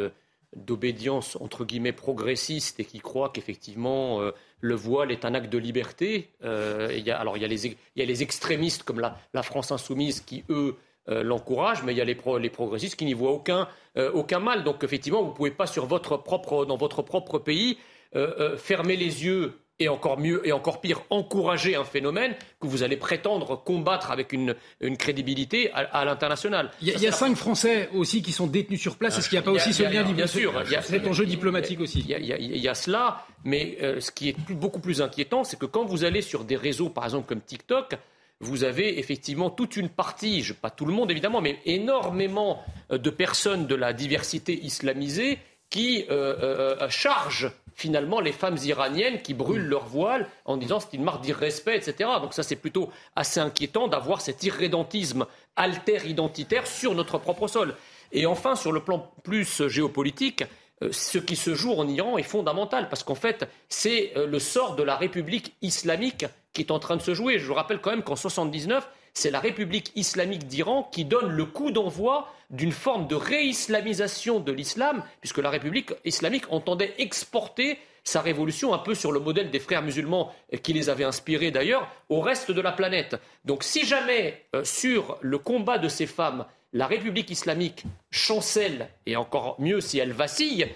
d'obédience 0.57 1.37
entre 1.41 1.65
guillemets 1.65 1.93
progressiste 1.93 2.81
et 2.81 2.85
qui 2.85 3.01
croit 3.01 3.31
qu'effectivement 3.31 4.21
le 4.61 4.75
voile 4.75 5.11
est 5.11 5.25
un 5.25 5.35
acte 5.35 5.53
de 5.53 5.59
liberté. 5.59 6.31
a, 6.43 7.17
alors 7.19 7.37
il 7.37 7.43
y, 7.43 7.45
a 7.45 7.49
les, 7.49 7.67
y, 7.67 8.03
a 8.03 8.05
les, 8.05 8.23
extrémistes 8.23 8.83
comme 8.83 9.01
la, 9.01 9.43
France 9.43 9.73
insoumise 9.73 10.21
qui 10.21 10.45
eux 10.51 10.77
euh, 11.11 11.23
l'encourage, 11.23 11.83
mais 11.83 11.93
il 11.93 11.99
y 11.99 12.01
a 12.01 12.05
les, 12.05 12.17
les 12.41 12.49
progressistes 12.49 12.97
qui 12.97 13.05
n'y 13.05 13.13
voient 13.13 13.33
aucun, 13.33 13.69
euh, 13.99 14.11
aucun, 14.13 14.39
mal. 14.39 14.65
Donc 14.65 14.83
effectivement, 14.85 15.23
vous 15.23 15.33
ne 15.33 15.35
pouvez 15.35 15.51
pas 15.51 15.67
sur 15.67 15.85
votre 15.85 16.17
propre, 16.17 16.65
dans 16.65 16.79
votre 16.79 17.03
propre 17.03 17.39
pays 17.39 17.77
euh, 18.17 18.57
fermer 18.57 18.97
les 18.97 19.23
yeux 19.23 19.53
et 19.81 19.89
encore 19.89 20.19
mieux 20.19 20.47
et 20.47 20.53
encore 20.53 20.81
pire, 20.81 21.03
encourager 21.11 21.75
un 21.75 21.85
phénomène 21.85 22.35
que 22.61 22.67
vous 22.67 22.83
allez 22.83 22.97
prétendre 22.97 23.63
combattre 23.63 24.11
avec 24.11 24.33
une, 24.33 24.55
une 24.81 24.97
crédibilité 24.97 25.71
à, 25.73 26.05
l'international. 26.05 26.71
Il 26.81 26.89
y 26.89 27.07
a, 27.07 27.13
cinq 27.13 27.37
Français 27.37 27.89
aussi 27.93 28.23
qui 28.23 28.33
sont 28.33 28.47
détenus 28.47 28.81
sur 28.81 28.97
place. 28.97 29.19
Est-ce 29.19 29.29
qu'il 29.29 29.39
n'y 29.39 29.43
a 29.43 29.45
pas 29.45 29.51
aussi 29.51 29.73
ce 29.73 29.83
lien 29.83 30.05
Bien 30.05 30.27
sûr. 30.27 30.63
C'est 30.83 31.07
enjeu 31.07 31.27
diplomatique 31.27 31.81
aussi. 31.81 32.05
Il 32.09 32.25
y, 32.25 32.69
a, 32.69 32.75
cela, 32.75 33.27
mais 33.45 33.79
ce 33.99 34.11
qui 34.11 34.29
est 34.29 34.53
beaucoup 34.53 34.81
plus 34.81 35.03
inquiétant, 35.03 35.45
c'est 35.45 35.59
que 35.59 35.67
quand 35.67 35.85
vous 35.85 36.05
allez 36.05 36.23
sur 36.23 36.45
des 36.45 36.57
réseaux, 36.57 36.89
par 36.89 37.05
exemple 37.05 37.27
comme 37.27 37.41
TikTok, 37.41 37.97
vous 38.41 38.65
avez 38.65 38.99
effectivement 38.99 39.51
toute 39.51 39.77
une 39.77 39.89
partie, 39.89 40.45
pas 40.61 40.71
tout 40.71 40.87
le 40.87 40.93
monde 40.93 41.11
évidemment, 41.11 41.41
mais 41.41 41.59
énormément 41.65 42.63
euh, 42.91 42.99
de 42.99 43.11
personnes 43.11 43.67
de 43.67 43.75
la 43.75 43.93
diversité 43.93 44.59
islamisée 44.65 45.39
qui 45.71 46.05
euh, 46.11 46.77
euh, 46.81 46.89
chargent 46.89 47.51
finalement 47.75 48.21
les 48.21 48.33
femmes 48.33 48.59
iraniennes 48.65 49.21
qui 49.23 49.35
brûlent 49.35 49.67
leur 49.67 49.87
voile 49.87 50.29
en 50.45 50.57
disant 50.57 50.79
c'est 50.79 50.97
une 50.97 51.03
marque 51.03 51.23
d'irrespect, 51.23 51.77
etc. 51.77 52.11
Donc 52.21 52.35
ça 52.35 52.43
c'est 52.43 52.57
plutôt 52.57 52.91
assez 53.17 53.41
inquiétant 53.41 53.89
d'avoir 53.89 54.21
cet 54.21 54.45
irrédentisme 54.45 55.27
alter-identitaire 55.57 56.67
sur 56.67 56.95
notre 56.95 57.19
propre 57.19 57.49
sol. 57.49 57.75
Et 58.13 58.27
enfin, 58.27 58.55
sur 58.55 58.71
le 58.71 58.81
plan 58.81 59.11
plus 59.25 59.67
géopolitique, 59.67 60.45
ce 60.93 61.19
qui 61.19 61.35
se 61.35 61.55
joue 61.55 61.73
en 61.73 61.89
Iran 61.89 62.17
est 62.17 62.23
fondamental 62.23 62.89
parce 62.89 63.03
qu'en 63.03 63.17
fait, 63.17 63.49
c'est 63.69 64.13
le 64.15 64.39
sort 64.39 64.77
de 64.77 64.85
la 64.85 64.95
République 64.95 65.55
islamique 65.63 66.27
qui 66.53 66.63
est 66.63 66.71
en 66.71 66.79
train 66.79 66.97
de 66.97 67.03
se 67.03 67.15
jouer. 67.15 67.41
Je 67.41 67.47
vous 67.47 67.55
rappelle 67.55 67.81
quand 67.81 67.91
même 67.91 68.05
qu'en 68.05 68.15
79, 68.17 68.89
c'est 69.15 69.31
la 69.31 69.41
République 69.41 69.93
islamique 69.95 70.47
d'Iran 70.47 70.89
qui 70.93 71.05
donne 71.05 71.31
le 71.31 71.45
coup 71.45 71.71
d'envoi 71.71 72.29
d'une 72.51 72.73
forme 72.73 73.07
de 73.07 73.15
réislamisation 73.15 74.41
de 74.41 74.53
l'islam, 74.53 75.03
puisque 75.21 75.39
la 75.39 75.51
République 75.51 75.93
islamique 76.05 76.45
entendait 76.51 76.95
exporter 76.99 77.79
sa 78.03 78.21
révolution 78.21 78.75
un 78.75 78.79
peu 78.79 78.95
sur 78.95 79.13
le 79.13 79.21
modèle 79.21 79.51
des 79.51 79.61
frères 79.61 79.83
musulmans 79.83 80.35
qui 80.63 80.73
les 80.73 80.91
avaient 80.91 81.05
inspirés 81.05 81.51
d'ailleurs 81.51 81.89
au 82.11 82.21
reste 82.21 82.51
de 82.51 82.61
la 82.61 82.73
planète. 82.73 83.17
Donc 83.45 83.63
si 83.65 83.87
jamais 83.87 84.45
euh, 84.55 84.63
sur 84.63 85.17
le 85.23 85.39
combat 85.39 85.79
de 85.79 85.89
ces 85.89 86.07
femmes, 86.07 86.45
la 86.75 86.87
République 86.87 87.31
islamique 87.31 87.85
chancelle, 88.11 88.89
et 89.07 89.17
encore 89.17 89.57
mieux 89.59 89.81
si 89.81 89.99
elle 89.99 90.13
vacille, 90.13 90.69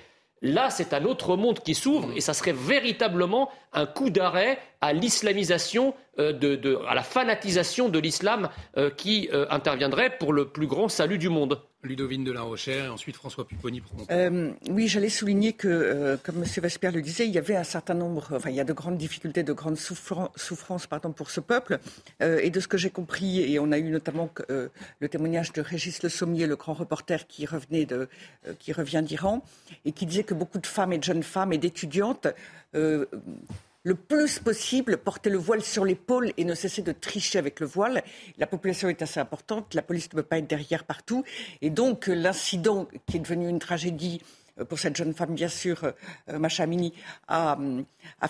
Là, 0.43 0.71
c'est 0.71 0.95
un 0.95 1.05
autre 1.05 1.37
monde 1.37 1.61
qui 1.61 1.75
s'ouvre 1.75 2.13
et 2.15 2.21
ça 2.21 2.33
serait 2.33 2.53
véritablement 2.53 3.51
un 3.73 3.87
coup 3.87 4.11
d'arrêt 4.11 4.59
à 4.81 4.93
l'islamisation, 4.93 5.95
euh, 6.19 6.79
à 6.89 6.95
la 6.95 7.03
fanatisation 7.03 7.89
de 7.89 7.99
l'islam 7.99 8.49
euh, 8.77 8.91
qui 8.91 9.29
euh, 9.33 9.47
interviendrait 9.51 10.17
pour 10.19 10.33
le 10.33 10.49
plus 10.49 10.67
grand 10.67 10.89
salut 10.89 11.19
du 11.19 11.29
monde. 11.29 11.61
Ludovine 11.85 12.25
de 12.25 12.33
la 12.33 12.43
Rochère 12.43 12.87
et 12.87 12.89
ensuite 12.89 13.15
François 13.15 13.47
Pupponi 13.47 13.81
pour 13.81 14.07
euh, 14.11 14.51
oui, 14.71 14.89
j'allais 14.89 15.09
souligner 15.09 15.53
que, 15.53 15.69
euh, 15.69 16.17
comme 16.17 16.43
M. 16.43 16.45
Vesper 16.45 16.91
le 16.91 17.01
disait, 17.01 17.27
il 17.27 17.33
y 17.33 17.39
avait 17.39 17.55
un 17.55 17.65
certain 17.65 17.95
nombre, 17.95 18.29
enfin, 18.33 18.51
il 18.51 18.57
y 18.57 18.61
a 18.61 18.65
de 18.65 18.73
grandes 18.73 18.99
difficultés, 18.99 19.45
de 19.45 19.53
grandes 19.53 19.79
souffrances 19.79 20.87
pardon, 20.89 21.13
pour 21.13 21.31
ce 21.31 21.41
peuple. 21.41 21.79
Euh, 22.21 22.41
et 22.43 22.51
de 22.51 22.59
ce 22.59 22.67
que 22.67 22.77
j'ai 22.77 22.91
compris, 22.91 23.41
et 23.53 23.59
on 23.61 23.71
a 23.71 23.79
eu 23.79 23.91
notamment 23.91 24.29
le 24.49 25.09
témoignage 25.09 25.53
de 25.53 25.61
Régis 25.61 26.03
Le 26.03 26.09
Sommier, 26.09 26.47
le 26.47 26.57
grand 26.57 26.75
reporter 26.75 27.27
qui, 27.27 27.47
revenait 27.47 27.87
de, 27.87 28.09
qui 28.59 28.73
revient 28.73 29.03
d'Iran, 29.05 29.45
et 29.85 29.93
qui 29.93 30.07
disait 30.07 30.25
que 30.25 30.35
beaucoup 30.35 30.59
de 30.59 30.67
femmes 30.67 30.93
et 30.93 30.99
de 30.99 31.05
jeunes 31.05 31.23
femmes 31.23 31.53
et 31.53 31.59
d'étudiantes 31.59 32.27
le 33.89 33.95
plus 33.95 34.39
possible 34.39 34.99
porter 34.99 35.31
le 35.31 35.39
voile 35.39 35.63
sur 35.63 35.87
l'épaule 35.87 36.35
et 36.37 36.45
ne 36.45 36.55
cesser 36.55 36.83
de 36.83 36.93
tricher 36.93 37.39
avec 37.39 37.59
le 37.59 37.67
voile. 37.67 38.03
La 38.37 38.47
population 38.47 38.91
est 38.91 39.01
assez 39.01 39.19
importante, 39.19 39.73
la 39.73 39.81
police 39.81 40.13
ne 40.13 40.17
peut 40.17 40.23
pas 40.23 40.37
être 40.37 40.47
derrière 40.47 40.85
partout. 40.85 41.25
Et 41.63 41.71
donc 41.71 42.07
l'incident 42.07 42.87
qui 43.07 43.17
est 43.17 43.21
devenu 43.21 43.49
une 43.49 43.59
tragédie 43.59 44.21
euh, 44.61 44.67
pour 44.67 44.79
cette 44.79 44.95
jeune 44.95 45.15
femme, 45.15 45.35
bien 45.35 45.49
sûr, 45.49 45.85
euh, 45.85 46.39
Macha 46.39 46.65
Amini, 46.65 46.93
a, 47.29 47.57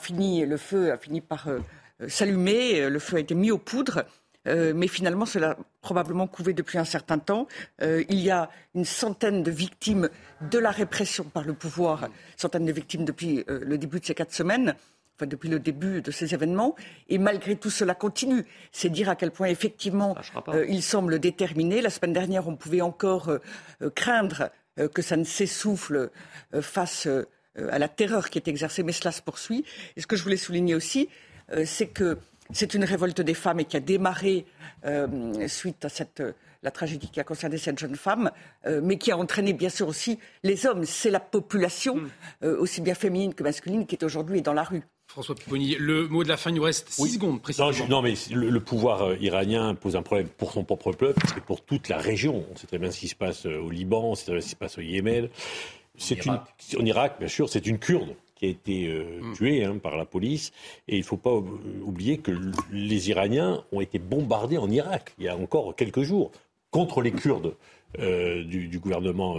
fini, 0.00 0.46
le 0.46 0.56
feu 0.58 0.92
a 0.92 0.96
fini 0.96 1.20
par 1.20 1.48
euh, 1.48 1.58
s'allumer, 2.06 2.88
le 2.88 2.98
feu 3.00 3.16
a 3.16 3.20
été 3.20 3.34
mis 3.34 3.50
aux 3.50 3.58
poudres. 3.58 4.04
mais 4.46 4.86
finalement, 4.86 5.26
cela 5.26 5.50
a 5.50 5.56
probablement 5.80 6.28
couvé 6.28 6.54
depuis 6.54 6.78
un 6.78 6.84
certain 6.84 7.18
temps. 7.18 7.48
il 7.82 8.20
y 8.20 8.30
a 8.30 8.48
une 8.74 8.86
centaine 8.86 9.42
de 9.42 9.50
victimes 9.50 10.08
de 10.40 10.58
la 10.58 10.70
répression 10.70 11.24
par 11.24 11.44
le 11.44 11.52
pouvoir, 11.52 12.08
centaine 12.36 12.64
de 12.64 12.72
victimes 12.72 13.04
depuis 13.04 13.44
le 13.48 13.76
début 13.76 13.98
de 14.00 14.06
ces 14.06 14.14
quatre 14.14 14.32
semaines 14.32 14.76
depuis 15.26 15.48
le 15.48 15.58
début 15.58 16.02
de 16.02 16.10
ces 16.10 16.34
événements. 16.34 16.74
Et 17.08 17.18
malgré 17.18 17.56
tout, 17.56 17.70
cela 17.70 17.94
continue. 17.94 18.44
C'est 18.72 18.88
dire 18.88 19.08
à 19.08 19.16
quel 19.16 19.30
point, 19.30 19.48
effectivement, 19.48 20.16
euh, 20.48 20.66
il 20.68 20.82
semble 20.82 21.18
déterminé. 21.18 21.80
La 21.80 21.90
semaine 21.90 22.12
dernière, 22.12 22.48
on 22.48 22.56
pouvait 22.56 22.80
encore 22.80 23.28
euh, 23.28 23.38
euh, 23.82 23.90
craindre 23.90 24.50
que 24.94 25.02
ça 25.02 25.16
ne 25.16 25.24
s'essouffle 25.24 26.08
face 26.60 27.08
à 27.56 27.78
la 27.80 27.88
terreur 27.88 28.30
qui 28.30 28.38
est 28.38 28.46
exercée, 28.46 28.84
mais 28.84 28.92
cela 28.92 29.10
se 29.10 29.20
poursuit. 29.20 29.64
Et 29.96 30.00
ce 30.00 30.06
que 30.06 30.14
je 30.14 30.22
voulais 30.22 30.36
souligner 30.36 30.76
aussi, 30.76 31.08
c'est 31.64 31.88
que 31.88 32.18
c'est 32.52 32.74
une 32.74 32.84
révolte 32.84 33.20
des 33.20 33.34
femmes 33.34 33.58
et 33.58 33.64
qui 33.64 33.76
a 33.76 33.80
démarré 33.80 34.46
suite 35.48 35.84
à 35.84 35.88
cette 35.88 36.22
la 36.62 36.70
tragédie 36.70 37.10
qui 37.10 37.18
a 37.18 37.24
concerné 37.24 37.58
cette 37.58 37.76
jeune 37.76 37.96
femme, 37.96 38.30
mais 38.68 38.98
qui 38.98 39.10
a 39.10 39.18
entraîné 39.18 39.52
bien 39.52 39.68
sûr 39.68 39.88
aussi 39.88 40.20
les 40.44 40.64
hommes. 40.64 40.84
C'est 40.84 41.10
la 41.10 41.18
population, 41.18 41.96
mm. 41.96 42.46
aussi 42.46 42.80
bien 42.80 42.94
féminine 42.94 43.34
que 43.34 43.42
masculine, 43.42 43.84
qui 43.84 43.96
est 43.96 44.04
aujourd'hui 44.04 44.42
dans 44.42 44.54
la 44.54 44.62
rue. 44.62 44.84
François 45.08 45.34
Pupponi, 45.34 45.74
le 45.78 46.06
mot 46.06 46.22
de 46.22 46.28
la 46.28 46.36
fin, 46.36 46.50
il 46.50 46.56
nous 46.56 46.62
reste 46.62 46.90
6 46.90 47.14
secondes 47.14 47.40
précisément. 47.40 47.70
Non, 47.88 48.02
mais 48.02 48.12
le, 48.30 48.60
pouvoir 48.60 49.02
euh, 49.02 49.16
iranien 49.20 49.74
pose 49.74 49.96
un 49.96 50.02
problème 50.02 50.28
pour 50.28 50.52
son 50.52 50.64
propre 50.64 50.92
peuple 50.92 51.26
et 51.36 51.40
pour 51.40 51.62
toute 51.62 51.88
la 51.88 51.96
région. 51.96 52.44
On 52.52 52.56
sait 52.56 52.66
très 52.66 52.78
bien 52.78 52.90
ce 52.90 53.00
qui 53.00 53.08
se 53.08 53.14
passe 53.14 53.46
euh, 53.46 53.58
au 53.58 53.70
Liban, 53.70 54.04
on 54.04 54.14
sait 54.14 54.24
très 54.24 54.32
bien 54.32 54.40
ce 54.42 54.46
qui 54.46 54.52
se 54.52 54.56
passe 54.56 54.76
au 54.76 54.82
Yémen. 54.82 55.30
C'est 55.96 56.26
une, 56.26 56.32
en 56.78 56.84
Irak, 56.84 57.16
bien 57.18 57.28
sûr, 57.28 57.48
c'est 57.48 57.66
une 57.66 57.78
Kurde 57.78 58.14
qui 58.36 58.44
a 58.44 58.48
été 58.50 58.86
euh, 58.86 59.20
mm. 59.22 59.34
tuée 59.34 59.64
hein, 59.64 59.78
par 59.82 59.96
la 59.96 60.04
police. 60.04 60.52
Et 60.88 60.96
il 60.96 61.00
ne 61.00 61.04
faut 61.04 61.16
pas 61.16 61.32
oublier 61.32 62.18
que 62.18 62.30
les 62.70 63.08
Iraniens 63.08 63.64
ont 63.72 63.80
été 63.80 63.98
bombardés 63.98 64.58
en 64.58 64.70
Irak 64.70 65.14
il 65.18 65.24
y 65.24 65.28
a 65.28 65.36
encore 65.36 65.74
quelques 65.74 66.02
jours 66.02 66.30
contre 66.70 67.00
les 67.00 67.12
Kurdes. 67.12 67.54
du, 67.98 68.78
gouvernement 68.78 69.36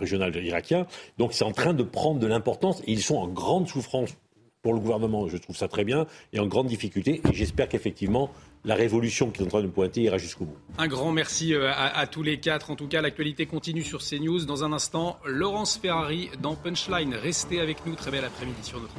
régional 0.00 0.34
irakien. 0.42 0.86
Donc 1.18 1.34
c'est 1.34 1.44
en 1.44 1.52
train 1.52 1.74
de 1.74 1.82
prendre 1.82 2.18
de 2.18 2.26
l'importance 2.26 2.80
et 2.86 2.92
ils 2.92 3.02
sont 3.02 3.16
en 3.16 3.28
grande 3.28 3.68
souffrance 3.68 4.16
pour 4.66 4.74
le 4.74 4.80
gouvernement, 4.80 5.28
je 5.28 5.36
trouve 5.36 5.56
ça 5.56 5.68
très 5.68 5.84
bien, 5.84 6.06
et 6.32 6.40
en 6.40 6.48
grande 6.48 6.66
difficulté. 6.66 7.20
Et 7.30 7.32
j'espère 7.32 7.68
qu'effectivement, 7.68 8.32
la 8.64 8.74
révolution 8.74 9.30
qui 9.30 9.40
est 9.40 9.44
en 9.44 9.48
train 9.48 9.62
de 9.62 9.68
pointer 9.68 10.00
ira 10.00 10.18
jusqu'au 10.18 10.44
bout. 10.44 10.56
Un 10.76 10.88
grand 10.88 11.12
merci 11.12 11.54
euh, 11.54 11.70
à, 11.72 12.04
tous 12.08 12.24
les 12.24 12.40
quatre. 12.40 12.72
En 12.72 12.74
tout 12.74 12.88
cas, 12.88 13.00
l'actualité 13.00 13.46
continue 13.46 13.84
sur 13.84 14.00
CNews. 14.02 14.44
Dans 14.44 14.64
un 14.64 14.72
instant, 14.72 15.20
Laurence 15.24 15.78
Ferrari 15.80 16.30
dans 16.42 16.56
Punchline. 16.56 17.14
Restez 17.14 17.60
avec 17.60 17.86
nous. 17.86 17.94
Très 17.94 18.10
bel 18.10 18.24
après-midi 18.24 18.58
sur 18.64 18.80
notre. 18.80 18.94